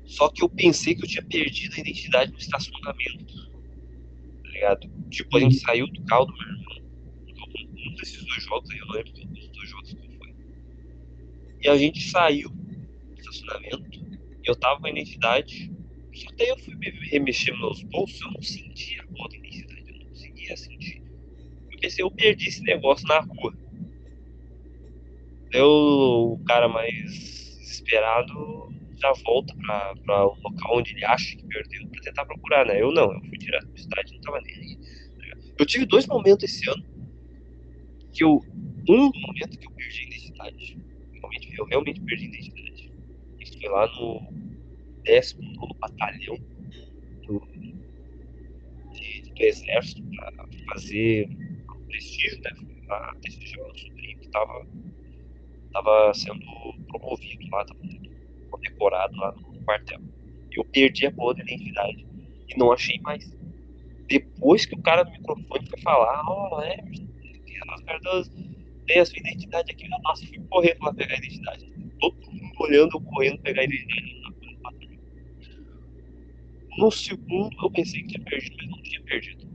[0.05, 3.51] Só que eu pensei que eu tinha perdido a identidade no estacionamento.
[4.41, 4.89] Tá ligado?
[5.09, 6.65] Tipo, a gente saiu do carro do meu irmão.
[7.89, 10.04] Um desses dois jogos aí, eu lembro dos dois jogos que.
[11.65, 13.81] E a gente saiu do estacionamento.
[14.43, 15.71] Eu tava com a identidade.
[16.13, 19.83] Só que eu fui me remexer meus bolsos, eu não sentia a da identidade.
[19.87, 21.01] Eu não conseguia sentir.
[21.71, 23.57] Eu pensei, eu perdi esse negócio na rua.
[25.51, 25.67] Eu,
[26.33, 28.71] o cara mais desesperado
[29.01, 32.79] já volta para o local onde ele acha que perdeu para tentar procurar, né?
[32.79, 34.77] Eu não, eu fui direto pra cidade não tava nem aí.
[35.57, 36.85] Eu tive dois momentos esse ano
[38.13, 38.39] que eu.
[38.87, 40.84] Um momento que eu perdi a identidade.
[41.35, 42.91] Realmente, eu realmente perdi a identidade.
[43.39, 44.21] Isso foi lá no
[45.03, 46.37] 19 Batalhão
[47.27, 47.41] do,
[48.93, 51.29] de, do Exército para fazer
[51.87, 52.51] prestígio, né?
[52.87, 54.67] Pra prestigiar o sobrinho que tava,
[55.73, 56.39] tava sendo
[56.87, 57.79] promovido lá, tava
[58.49, 59.99] condecorado lá no quartel.
[60.51, 62.07] Eu perdi a boa da identidade
[62.47, 63.25] e não achei mais.
[64.07, 66.77] Depois que o cara do microfone foi falar, ó, oh, é,
[67.69, 68.29] as perdas
[68.85, 71.65] tem a sua identidade aqui, nossa, fui correndo lá pegar a identidade.
[71.99, 74.15] Todo mundo olhando, eu correndo pegar a identidade.
[76.77, 79.47] No segundo eu pensei que tinha perdido, mas não tinha perdido.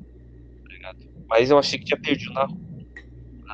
[0.80, 0.94] Tá
[1.28, 2.46] mas eu achei que tinha perdido na.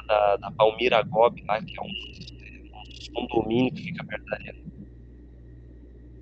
[0.06, 4.58] Da, da Palmira Gobi lá, que é um, um condomínio que fica perto da arena.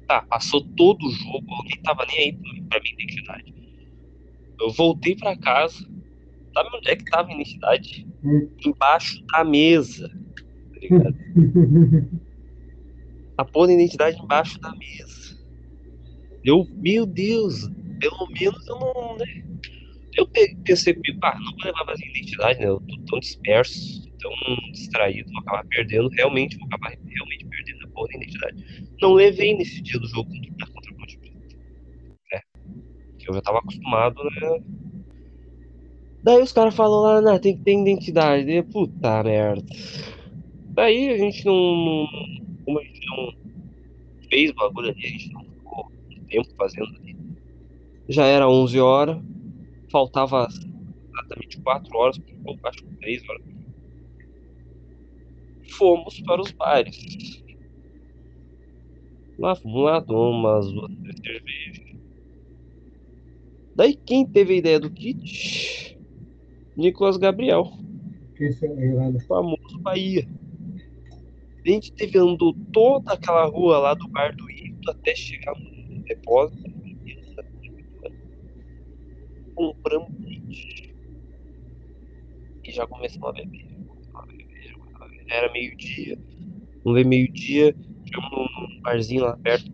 [0.06, 2.32] Tá, passou todo o jogo, alguém tava nem aí
[2.68, 3.55] pra minha identidade.
[4.59, 5.86] Eu voltei pra casa.
[6.55, 8.06] Sabe onde é que tava a identidade?
[8.64, 10.09] Embaixo da mesa.
[10.09, 11.16] Tá ligado?
[13.36, 15.36] a porra da identidade embaixo da mesa.
[16.44, 17.68] Eu, meu Deus,
[18.01, 19.16] pelo menos eu não.
[19.16, 19.44] Né?
[20.16, 20.28] Eu
[20.64, 22.66] pensei comigo, ah, não vou levar mais identidade, né?
[22.66, 24.32] Eu tô tão disperso, tão
[24.72, 26.09] distraído, vou acabar perdendo.
[26.10, 30.31] Realmente, vou acabar realmente perdendo a porra da identidade não levei nesse dia do jogo
[30.31, 31.36] contra, contra o Ponte Preta.
[32.32, 32.40] É.
[33.18, 34.64] Que eu já tava acostumado, né?
[36.25, 38.51] Daí os caras falam lá, né, tem que ter identidade.
[38.51, 39.63] E, puta merda.
[40.71, 42.07] Daí a gente não, não.
[42.65, 43.33] Como a gente não
[44.31, 45.93] fez bagulho ali, a gente não ficou
[46.31, 47.15] tempo fazendo ali.
[48.09, 49.23] Já era 11 horas,
[49.93, 52.19] faltava exatamente 4 horas,
[52.65, 53.45] acho que 3 horas.
[55.73, 57.45] Fomos para os bares.
[59.39, 61.97] Lá, lá toma umas duas, três cervejas.
[63.77, 65.94] Daí quem teve a ideia do kit?
[66.77, 67.73] Nicolas Gabriel.
[68.39, 70.29] Esse é famoso Bahia.
[71.65, 76.03] A gente teve andou toda aquela rua lá do bar do Ito até chegar no
[76.05, 76.75] depósito.
[79.55, 80.95] Compramos kit.
[82.65, 83.67] E já começamos a beber.
[85.29, 86.19] Era meio-dia.
[86.85, 87.75] Vamos ver meio-dia
[88.15, 89.71] chegamos num barzinho lá perto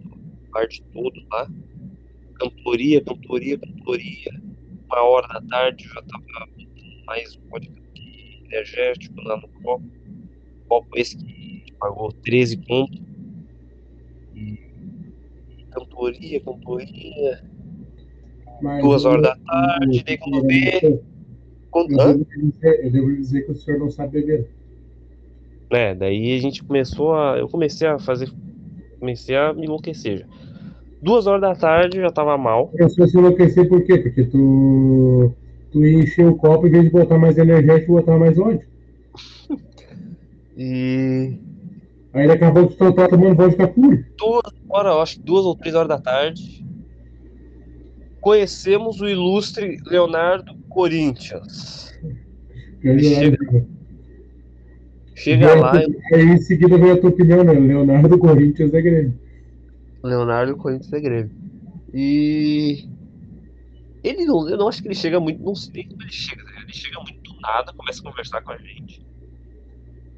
[0.51, 1.49] bar de todos lá.
[2.35, 4.43] Cantoria, cantoria, cantoria.
[4.87, 6.25] Uma hora da tarde eu já tava
[7.07, 9.85] mais vodka que energético lá no copo.
[10.69, 13.01] Copo esse que pagou 13 pontos.
[14.35, 14.59] E
[15.71, 17.45] cantoria, cantoria.
[18.63, 21.01] Mas duas horas da tarde, daí quando vê.
[21.71, 22.01] Quando...
[22.01, 24.51] Eu, devo dizer, eu que o senhor não sabe beber.
[25.71, 27.39] É, daí a gente começou a.
[27.39, 28.29] Eu comecei a fazer.
[28.99, 30.27] Comecei a me enlouquecer já.
[31.01, 32.71] Duas horas da tarde já tava mal.
[32.75, 33.99] Eu se enlouquecer por quê?
[33.99, 35.33] Porque tu.
[35.73, 38.67] Tu encheu o copo em vez de botar mais energético, botar mais ódio.
[40.57, 41.39] e.
[42.13, 44.05] Aí ele acabou de estar tomando vodka puro.
[44.19, 46.65] Duas horas, acho que duas ou três horas da tarde.
[48.21, 51.95] Conhecemos o ilustre Leonardo Corinthians.
[52.83, 53.39] Chega,
[55.15, 55.73] Chega lá.
[56.13, 57.53] Aí em seguida vem a tua opinião, né?
[57.53, 59.15] Leonardo Corinthians é Grêmio.
[60.03, 61.31] Leonardo Corinthians é Grêmio.
[61.93, 62.89] E.
[64.03, 64.49] Ele não.
[64.49, 65.43] Eu não acho que ele chega muito.
[65.43, 66.63] Não sei como ele chega, né?
[66.63, 69.05] Ele chega muito do nada, começa a conversar com a gente.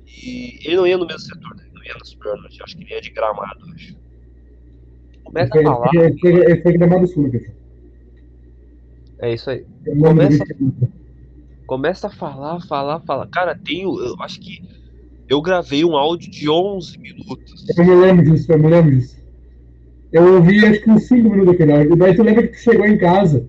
[0.07, 1.65] E ele não ia no mesmo setor, né?
[1.65, 2.59] Ele não ia no Superior Norte.
[2.59, 3.97] Eu acho que ele ia de gramado, acho.
[5.25, 5.91] Começa a falar.
[5.95, 7.55] Ele foi, ele foi gramado sul, né,
[9.21, 9.67] É isso aí.
[9.99, 10.45] Começa,
[11.67, 13.27] começa a falar, falar, falar.
[13.29, 13.83] Cara, tem.
[13.83, 14.63] Eu acho que
[15.29, 17.67] eu gravei um áudio de 11 minutos.
[17.77, 19.17] Eu me lembro disso, eu me lembro disso.
[20.13, 21.95] Eu ouvi acho que uns 5 minutos daquele áudio.
[21.95, 23.49] E daí tu lembra que tu chegou em casa,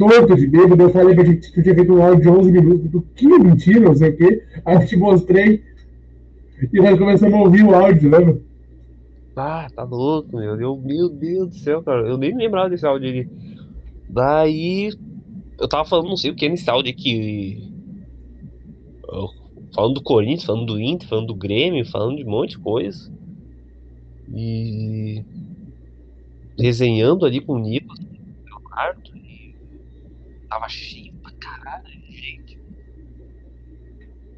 [0.00, 2.90] todo de bêbado, eu falei pra gente que tinha feito um áudio de 11 minutos.
[2.90, 4.42] Tu, que mentira, não sei o quê.
[4.64, 5.62] Aí eu te mostrei.
[6.72, 8.40] E nós começamos a ouvir o áudio, lembra?
[9.36, 10.60] Ah, tá louco, meu.
[10.60, 12.08] Eu, meu Deus do céu, cara.
[12.08, 13.28] Eu nem lembrava desse áudio ali.
[14.08, 14.90] Daí,
[15.58, 17.70] eu tava falando, não sei o que nesse áudio aqui
[19.74, 23.10] falando do Corinthians, falando do Inter, falando do Grêmio, falando de um monte de coisa.
[24.32, 25.24] E
[26.56, 29.19] desenhando ali com o quarto, e
[30.50, 32.60] tava cheio pra caralho de gente.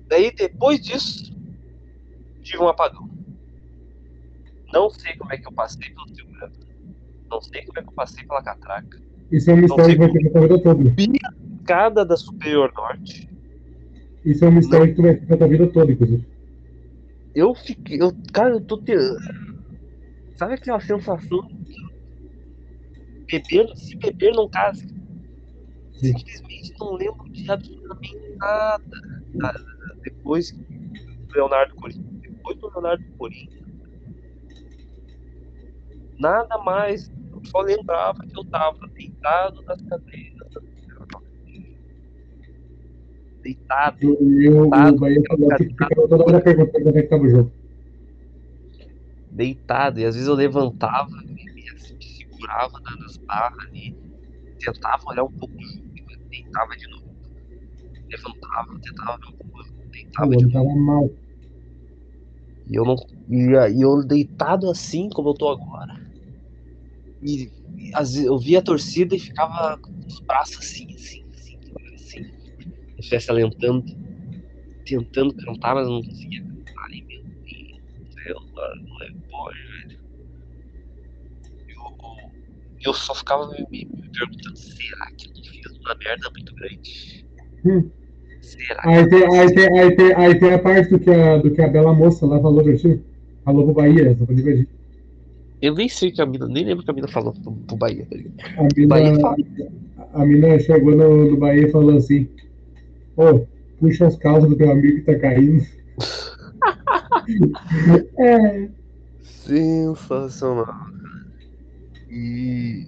[0.08, 1.34] Daí depois disso,
[2.42, 3.10] tive um apagão.
[4.72, 6.60] Não sei como é que eu passei pelo segurança.
[7.30, 9.00] Não sei como é que eu passei pela catraca.
[9.30, 10.94] Isso é um mistério que vai ter a tua vida toda.
[11.64, 13.28] Cada da Superior Norte.
[14.24, 16.26] Isso é um mistério que tu vai ter a tua vida toda, inclusive.
[17.34, 18.02] Eu fiquei.
[18.02, 19.16] Eu, cara, eu tô tendo.
[20.36, 21.48] Sabe aquela sensação
[23.26, 24.86] beber, se beber não casa?
[26.02, 26.18] Sim.
[26.18, 28.82] Simplesmente não lembro de absolutamente nada.
[29.34, 29.64] nada.
[30.02, 32.20] Depois do Leonardo Corinthians.
[32.20, 33.62] Depois do Leonardo Corinthians.
[36.18, 37.08] Nada mais.
[37.30, 40.52] Eu só lembrava que eu tava deitado nas cadeiras.
[43.42, 43.98] Deitado.
[44.02, 47.22] E eu, Deitado, o Bahia falou que ficava toda hora perguntando como é que tava
[47.22, 47.52] o jogo.
[49.30, 53.96] deitado, e às vezes eu levantava e assim, segurava na- nas barras ali,
[54.58, 55.91] tentava olhar um pouco junto,
[56.32, 57.12] deitava de novo.
[58.10, 60.80] Levantava, tentava ver um pouco, O deitava de novo.
[60.80, 61.10] mal.
[62.68, 62.96] E eu não.
[63.28, 65.94] E, aí eu deitado assim como eu tô agora.
[67.22, 71.58] E, e vezes eu via a torcida e ficava com os braços assim, assim, assim,
[71.94, 72.24] assim.
[72.24, 73.84] Se estivesse alentando,
[74.84, 76.74] tentando cantar, mas não conseguia cantar.
[76.90, 77.82] Ai meu Deus
[78.22, 80.02] céu, mano, não é pode, velho.
[81.68, 86.30] Eu, eu só ficava me, me- me perguntando, será que eu não fiz uma merda
[86.34, 87.26] muito grande?
[87.64, 87.90] Hum.
[88.42, 91.38] Será que Aí tem, aí, tem, aí, tem, aí tem a parte do que a,
[91.38, 93.00] do que a bela moça lá falou pra ti.
[93.44, 94.68] Falou pro Bahia, só pra divertir.
[95.60, 97.52] Eu nem sei o que a mina, nem lembro o que a mina falou pro,
[97.52, 98.34] pro Bahia, tá ligado?
[98.58, 99.36] A mina, Bahia fala.
[100.14, 102.28] a mina chegou no, no Bahia e falou assim:
[103.16, 103.46] Ô,
[103.78, 105.64] puxa as calças do teu amigo que tá caindo.
[108.18, 108.68] é,
[109.22, 110.74] Sensacional.
[112.12, 112.86] E.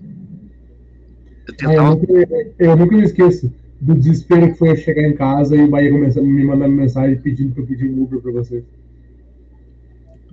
[1.46, 1.90] Eu ah, eu, tentava.
[1.90, 5.68] nunca, eu nunca me esqueço do desespero que foi eu chegar em casa e o
[5.68, 8.62] Bahia começar me mandando mensagem pedindo pra eu pedir um Uber pra você.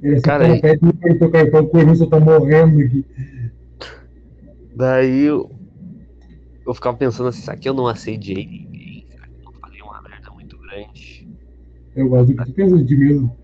[0.02, 3.06] Ele assim, Cara, cara, aí- pede no teu cartão, o Corinthians tá morrendo aqui.
[4.76, 5.50] Daí eu.
[6.66, 9.06] Eu ficava pensando assim, será que eu não assediei ninguém?
[9.10, 11.28] Será que eu não falei uma merda muito grande?
[11.96, 13.36] Eu gosto do que tu pensa de mesmo.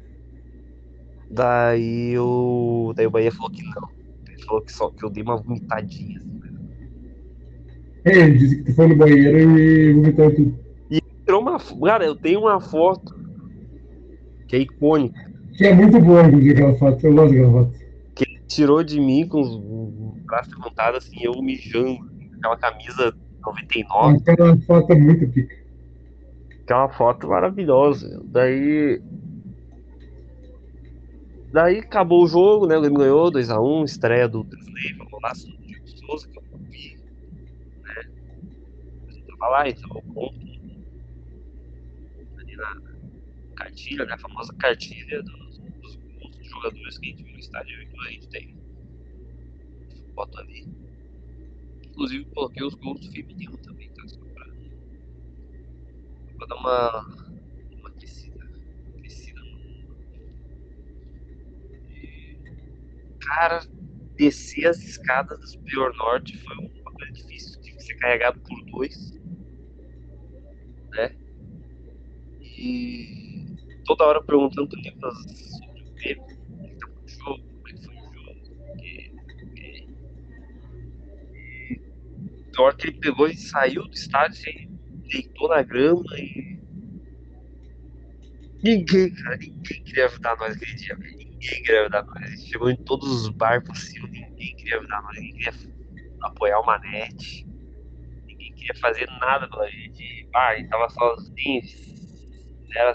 [1.29, 2.93] Daí eu.
[2.95, 3.96] Daí o Bahia falou que não.
[4.47, 6.39] Falou que só que eu dei uma vomitadinha assim.
[6.39, 6.49] né?
[8.05, 10.67] É, ele disse que tu foi no banheiro e vomitou tudo.
[11.25, 11.59] Tirou uma.
[11.59, 13.13] Cara, eu tenho uma foto
[14.47, 15.19] que é icônica.
[15.57, 17.05] Que é muito boa, inclusive, aquela foto.
[17.05, 17.79] Eu gosto daquela foto.
[18.15, 21.99] Que ele tirou de mim com os, os braços levantados, assim, eu mijando.
[22.37, 23.13] Aquela camisa
[23.45, 24.17] 99.
[24.25, 25.55] Aquela foto é muito pica.
[26.65, 28.21] Que é uma foto maravilhosa.
[28.23, 29.01] Daí.
[31.51, 32.77] Daí acabou o jogo, né?
[32.77, 36.97] O Grêmio ganhou 2x1, estreia do Drisley, golaço do Diego Souza, que eu não vi.
[37.83, 38.03] Né?
[39.27, 40.37] Eu tava lá, então eu conto
[42.39, 42.81] ali na
[43.55, 44.13] cartilha, né?
[44.13, 45.97] A famosa cartilha dos, dos
[46.37, 48.57] dos jogadores que a gente viu no estádio e a gente tem.
[50.15, 50.65] Foto ali.
[51.89, 54.07] Inclusive coloquei os gols do feminino também, tá?
[54.07, 54.45] Só pra,
[56.37, 57.05] pra dar uma
[57.87, 58.45] aquecida.
[58.97, 59.97] aquecida no-
[61.89, 62.37] E,
[63.21, 63.61] Cara,
[64.15, 67.61] descer as escadas do Superior Norte foi uma coisa difícil.
[67.61, 69.13] Tive que ser carregado por dois.
[70.91, 71.15] Né?
[72.41, 77.73] E toda hora perguntando pro Nicolas sobre o é que tava o jogo, como é
[77.73, 79.87] que foi o jogo, porque, porque...
[81.23, 81.81] E
[82.55, 84.69] na hora que ele pegou e saiu do estádio, ele
[85.09, 86.57] deitou na grama e.
[88.63, 91.16] Ninguém, cara, ninguém queria ajudar nós aquele dia, velho.
[91.39, 92.23] Ninguém queria ajudar nós.
[92.23, 95.53] A gente chegou em todos os bares possíveis, ninguém queria ajudar nós, ninguém queria
[96.21, 97.47] apoiar o Manete,
[98.25, 100.27] ninguém queria fazer nada pela gente.
[100.33, 101.61] Ah, a gente tava sozinho,
[102.75, 102.93] era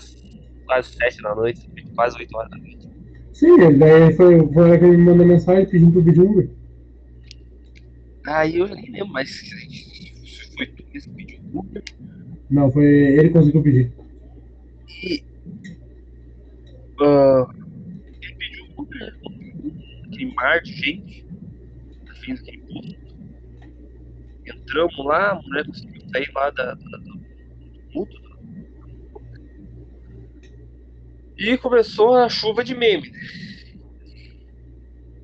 [0.66, 2.90] quase sete da noite, quase oito horas da noite.
[3.32, 6.50] Sim, daí foi, foi lá que ele me mandou mensagem pedindo pro pedir Uber.
[8.26, 11.82] Aí eu nem lembro mais se foi tu que pediu Uber.
[12.50, 13.92] Não, foi ele que conseguiu pedir.
[14.88, 15.24] E.
[16.98, 17.61] Uber,
[20.34, 21.26] mar de gente.
[22.08, 23.02] Aquele posto.
[24.46, 27.20] Entramos lá, a mulher conseguiu sair lá da, da, do
[27.90, 28.22] tumulto.
[31.38, 33.10] E começou a chuva de meme.
[33.10, 33.18] né?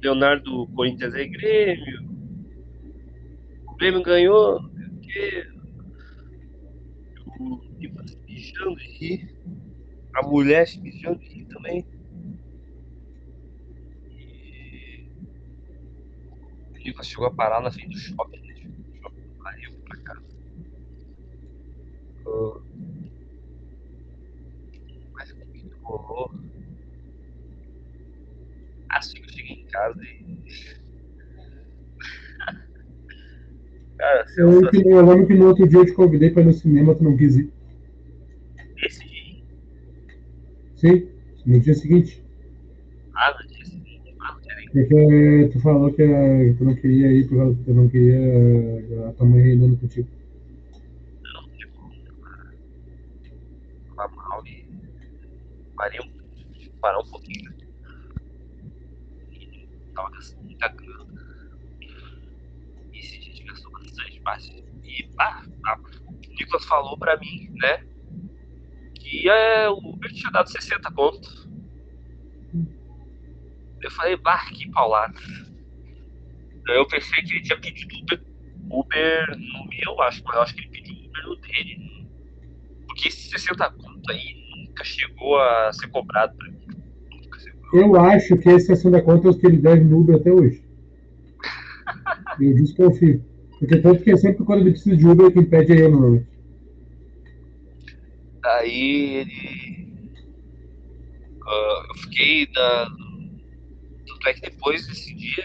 [0.03, 2.09] Leonardo Corinthians é Grêmio.
[3.67, 4.61] O Grêmio ganhou,
[5.05, 5.59] sei
[7.41, 9.39] o Nicolas se mijando de rir.
[10.15, 11.87] A mulher se mijando de rir também.
[16.89, 18.39] Nicolas chegou a parar na frente do shopping.
[18.41, 18.55] Né?
[19.03, 20.27] shopping pariu pra casa.
[22.27, 22.61] Uh,
[25.15, 26.31] mas o que rolou?
[28.91, 30.45] Assim que eu cheguei em casa e.
[33.97, 34.71] Cara, Eu, sensacional.
[34.71, 37.05] que- eu lembro que no outro dia eu te convidei pra ir no cinema, tu
[37.05, 37.53] não quis ir.
[38.83, 39.45] Esse dia,
[40.77, 41.11] Sim,
[41.45, 42.25] no dia seguinte.
[43.15, 46.75] ah, no dia seguinte, ah, não tinha nem Porque tu falou que eh, tu não
[46.75, 50.09] queria ir, porque tu não queria eh, a tua mãe reinando contigo.
[51.23, 51.91] não, tipo,
[53.97, 54.69] tava mal e
[55.75, 57.51] parei um, parar um pouquinho.
[59.33, 61.15] E tava gastando muita grana.
[62.93, 64.65] E dia a gente gastou bastante, bastante.
[64.85, 65.43] E ah,
[66.07, 67.87] o Nicolas falou pra mim, né?
[68.97, 71.38] Que é, o Uber tinha dado 60 conto.
[73.83, 75.15] Eu falei, bah, que paulada.
[76.69, 78.21] Eu pensei que ele tinha pedido Uber,
[78.71, 82.09] Uber no meu, acho, mas eu acho que ele pediu Uber no dele.
[82.87, 86.59] Porque esse 60 conto aí nunca chegou a ser cobrado pra mim.
[87.73, 90.63] Eu acho que esse é 60 contas que ele deve no Uber até hoje.
[92.41, 93.25] Eu desconfio.
[93.59, 96.29] Porque tanto que sempre quando ele precisa de Uber, quem pede é eu normalmente.
[98.45, 100.13] Aí ele.
[101.45, 102.89] ah, eu fiquei da.
[104.19, 105.45] Tanto é que depois desse dia,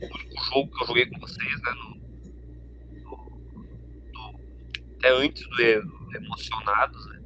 [0.00, 1.72] o único jogo que eu joguei com vocês, né?
[3.04, 3.30] No, no-
[4.12, 4.40] no-
[4.98, 7.20] até antes do, do Emocionados, né?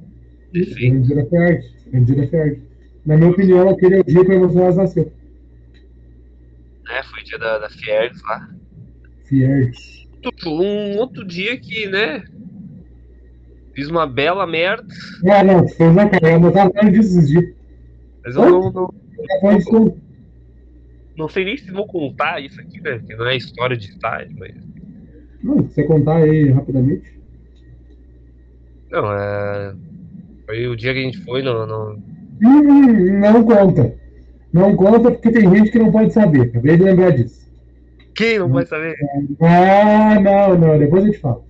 [0.53, 0.93] Defeito.
[0.93, 1.63] Vendida Fiard.
[1.91, 2.61] Vendida Fiard.
[3.05, 5.13] Na minha opinião, aquele é o dia que o Emocionados nasceu.
[6.85, 7.03] Né?
[7.03, 8.49] Foi o dia da, da Fiergs lá.
[9.25, 9.71] Fiard.
[10.45, 12.23] Um outro dia que, né?
[13.73, 14.85] Fiz uma bela merda,
[15.31, 16.31] Ah, não, fez uma cara.
[16.33, 17.53] Eu tava falando disso esses dias.
[18.25, 20.01] mas eu não, não, tudo.
[21.17, 22.99] Não sei nem se vou contar isso aqui, né?
[22.99, 24.53] Que não é história de estágio, mas.
[25.43, 27.19] Não, você contar aí rapidamente.
[28.91, 29.75] Não, é.
[30.45, 31.65] Foi o dia que a gente foi no.
[31.65, 31.99] no...
[32.43, 33.95] Hum, não conta.
[34.53, 36.41] Não conta porque tem gente que não pode saber.
[36.41, 37.47] Acabei de lembrar disso.
[38.13, 38.95] Quem não vai saber?
[39.41, 40.79] Ah, não, não.
[40.79, 41.43] Depois a gente fala.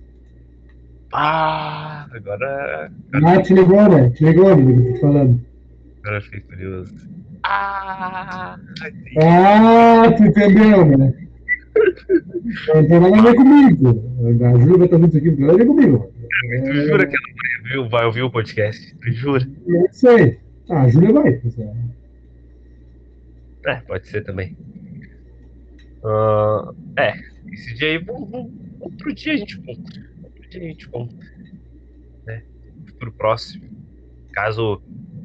[1.12, 2.90] Ah, agora.
[3.12, 4.10] Ah, te ligou, né?
[4.10, 5.40] Te ligou, amigo, tô te falando.
[6.00, 7.17] Agora eu fiquei curioso.
[7.50, 8.58] Ah.
[9.22, 11.14] Ah, tu entendeu, né?
[12.74, 14.04] Não tem nada a ver comigo.
[14.44, 16.12] A Júlia tá isso aqui, não tem nada a ver comigo.
[16.66, 18.94] Tu jura que ela vai ouvir, vai ouvir o podcast?
[18.96, 19.48] Tu jura?
[19.66, 20.38] Não sei.
[20.68, 21.40] Ah, a Júlia vai.
[23.66, 24.56] É, pode ser também.
[26.04, 27.14] Ah, é,
[27.52, 30.00] esse dia aí, vamos- vamos- outro dia a gente conta.
[30.22, 31.14] Outro dia a gente conta.
[32.26, 32.42] Né?
[32.98, 33.64] Pro próximo.
[34.32, 34.82] Caso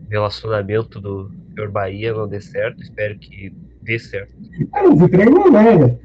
[0.10, 4.34] relacionamento do Senhor Bahia não dê certo, espero que dê certo.
[4.72, 6.00] Ah, não se entregou nada.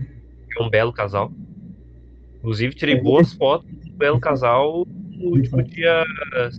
[0.58, 1.32] É um belo casal.
[2.38, 6.04] Inclusive, tirei boas fotos do belo casal no último dia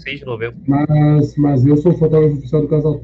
[0.04, 0.60] 6 de novembro.
[0.68, 3.02] Mas, mas eu sou o fotógrafo oficial do casal.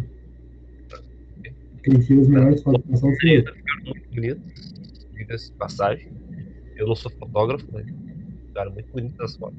[1.84, 3.46] Quem tira as melhores fotos do casal sou eu.
[3.46, 4.76] Ficaram muito bonitos,
[5.14, 6.12] diga-se passagem.
[6.76, 7.86] Eu não sou fotógrafo, mas
[8.48, 9.58] ficaram muito bonitas as fotos.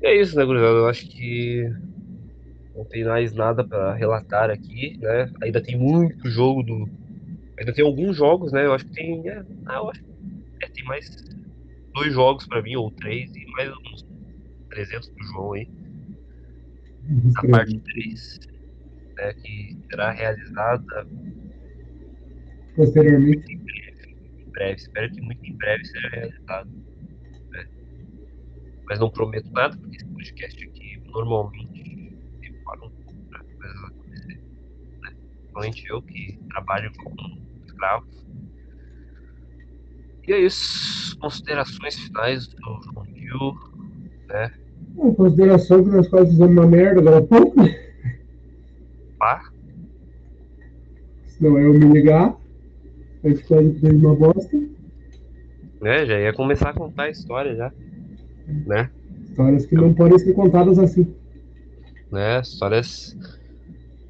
[0.00, 0.78] E é isso, né, gurizada?
[0.78, 1.70] Eu acho que
[2.78, 5.28] não tem mais nada pra relatar aqui, né?
[5.42, 6.88] Ainda tem muito jogo do.
[7.58, 8.64] Ainda tem alguns jogos, né?
[8.64, 9.28] Eu acho que tem.
[9.28, 11.10] É, ah, eu acho que é, tem mais
[11.92, 14.06] dois jogos pra mim, ou três, e mais uns
[14.70, 15.68] 300 pro João aí.
[17.36, 18.40] A parte 3,
[19.16, 19.32] né?
[19.34, 21.06] Que será realizada
[22.76, 23.52] Posteriormente.
[23.52, 24.16] em breve.
[24.46, 24.76] Em breve.
[24.76, 26.70] Espero que muito em breve seja realizado.
[27.50, 27.66] né?
[28.88, 31.88] Mas não prometo nada, porque esse podcast aqui normalmente
[32.68, 34.42] demora um pouco para coisas acontecerem.
[35.02, 35.16] Né?
[35.58, 37.16] Principalmente eu que trabalho como
[37.66, 38.06] escravo.
[40.26, 41.18] E é isso.
[41.18, 43.54] Considerações finais do João Gil.
[44.28, 44.52] Né?
[44.96, 47.74] Em consideração que nós quase fizemos uma merda agora há pouco, né?
[49.18, 49.50] Pá.
[51.26, 54.56] Se não é eu me ligar, a quase fez uma bosta.
[55.80, 56.06] Né?
[56.06, 57.72] Já ia começar a contar a história já.
[58.46, 58.90] Né?
[59.24, 61.12] Histórias que não podem ser contadas assim.
[62.12, 62.40] né?
[62.40, 63.16] Histórias,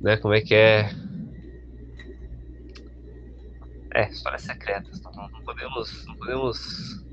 [0.00, 0.16] né?
[0.18, 0.90] Como é que é?
[3.98, 5.02] É, histórias secretas.
[5.02, 7.04] Não, não podemos, não podemos,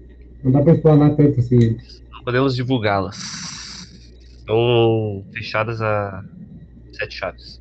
[0.44, 1.56] Não dá pra explanar tanto assim.
[1.56, 2.03] eles.
[2.12, 3.18] não podemos divulgá-las.
[4.38, 6.24] Estão fechadas a
[6.94, 7.60] sete chaves.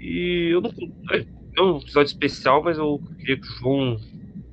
[0.00, 0.70] E eu não,
[1.12, 4.00] é um episódio especial, mas eu queria que o João,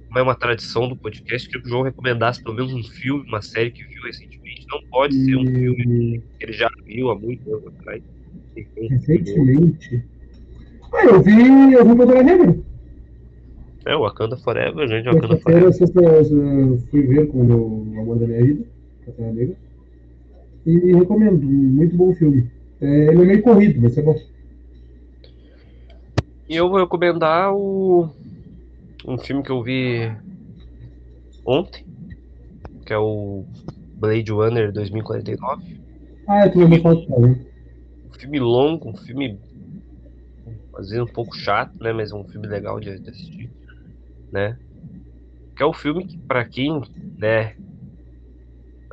[0.07, 3.25] como é uma tradição do podcast, queria que o João recomendasse pelo menos um filme,
[3.29, 4.65] uma série que viu recentemente.
[4.69, 8.03] Não pode ser um filme E que ele já viu há muito tempo atrás.
[8.89, 10.03] Recentemente.
[10.93, 12.72] Ah, eu vi, eu vi Pantera Negra.
[13.85, 15.65] É, Wakanda Forever, gente, Wakanda Forever.
[15.65, 18.65] Eu fui ver com o Amor da Minha Vida,
[19.05, 19.55] Capitã Negra.
[20.65, 22.49] E recomendo, muito bom filme.
[22.80, 24.15] É, ele é meio corrido, mas é bom.
[26.49, 28.10] E eu vou recomendar o
[29.05, 30.11] um filme que eu vi
[31.45, 31.85] ontem,
[32.85, 33.43] que é o
[33.95, 35.81] Blade Runner 2049.
[36.27, 37.35] Ah, eu também me falta Um
[38.18, 39.38] filme longo, um filme
[40.76, 43.49] às vezes um pouco chato, né, mas é um filme legal de assistir,
[44.34, 44.57] né?
[45.55, 46.81] Que é o filme que para quem,
[47.18, 47.55] né,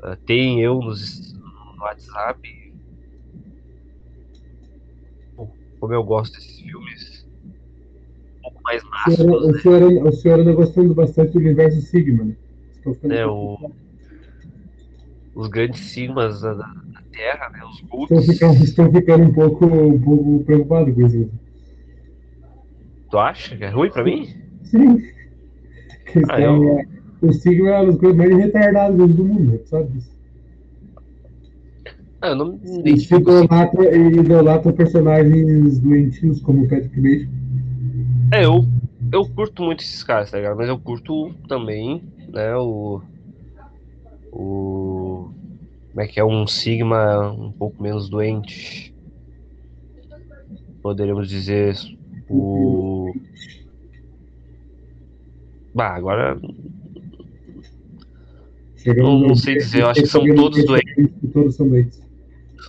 [0.02, 2.74] ah, tem eu nos, no WhatsApp,
[5.80, 7.26] como eu gosto desses filmes
[8.38, 9.42] um pouco mais máximos.
[9.42, 10.02] O senhor, né?
[10.02, 12.36] o senhor anda gostando bastante do universo Sigma, né?
[13.10, 13.72] É, o,
[15.34, 17.60] os grandes sigmas da, da Terra, né?
[17.64, 17.78] Os.
[17.78, 21.30] Estou ficando, estou ficando um, pouco, um pouco preocupado com isso.
[23.10, 24.26] Tu acha que é ruim pra mim?
[24.64, 25.19] Sim.
[26.28, 26.78] Ah, eu...
[26.78, 26.86] é,
[27.22, 29.90] o Sigma é uma das coisas mais retardadas do mundo, sabe?
[32.20, 33.20] Ah, eu não me identifico.
[33.20, 37.40] Idolatra, idolatra personagens doentios como o Patrick Bateman.
[38.32, 38.64] É, eu,
[39.10, 40.56] eu curto muito esses caras, tá ligado?
[40.56, 43.00] Mas eu curto também, né, o.
[44.30, 45.30] O.
[45.90, 46.24] Como é que é?
[46.24, 48.94] Um Sigma um pouco menos doente.
[50.82, 51.74] Poderíamos dizer.
[52.28, 53.12] O.
[55.74, 56.40] Bah, agora.
[58.96, 61.12] Não, não sei dizer, eu acho que são todos doentes.
[61.32, 62.00] Todos são doentes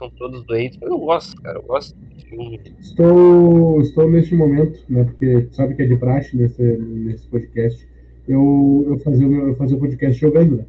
[0.01, 2.59] são todos doentes, mas eu gosto, cara, eu gosto de filme.
[2.79, 7.87] Estou, estou neste momento, né, porque sabe que é de praxe nesse, nesse podcast,
[8.27, 10.65] eu, eu fazia eu fazia o podcast jogando, né?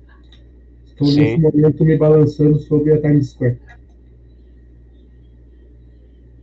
[0.85, 1.21] Estou Sim.
[1.21, 3.59] nesse momento me balançando sobre a Times Square.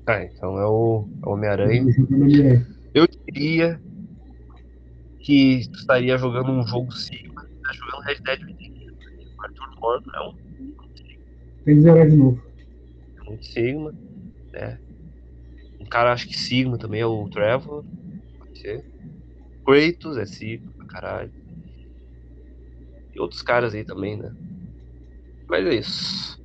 [0.08, 1.86] Ah, então é o, é o Homem-Aranha.
[2.96, 3.80] Eu diria
[5.20, 8.94] que estaria jogando um jogo Sigma, tá jogando Red Dead Redemption.
[9.40, 10.36] Arthur Morgan é um.
[11.66, 12.50] Tem que zerar de novo
[13.30, 13.94] muito Sigma,
[14.52, 14.80] né?
[15.80, 17.86] Um cara acho que Sigma também é o Trevor,
[18.38, 18.84] pode ser.
[19.66, 21.32] Kratos é Sigma pra caralho.
[23.16, 24.34] E outros caras aí também, né?
[25.48, 26.42] Mas é isso.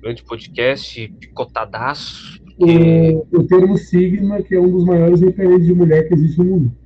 [0.00, 2.40] Grande podcast, picotadaço.
[2.56, 3.22] Porque...
[3.32, 6.44] O, o termo Sigma, que é um dos maiores referentes de mulher que existe no
[6.44, 6.76] mundo.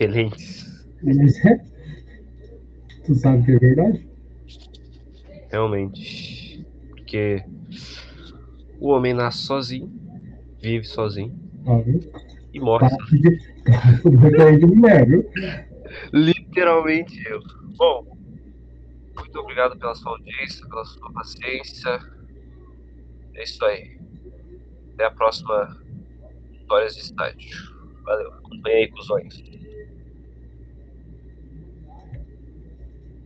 [0.00, 0.66] Repelentes.
[3.06, 4.06] Tu sabe que é verdade?
[5.50, 6.40] Realmente
[7.10, 7.44] porque
[8.78, 9.90] o homem nasce sozinho,
[10.62, 11.36] vive sozinho
[11.66, 12.00] uhum.
[12.52, 12.96] e morre tá.
[12.96, 13.38] sozinho.
[16.12, 17.40] Literalmente eu.
[17.76, 18.16] Bom,
[19.16, 21.98] muito obrigado pela sua audiência, pela sua paciência.
[23.34, 23.98] É isso aí.
[24.94, 25.76] Até a próxima
[26.52, 27.74] Histórias de Estádio.
[28.04, 28.32] Valeu.
[28.34, 29.42] Acompanhe aí, cuzões.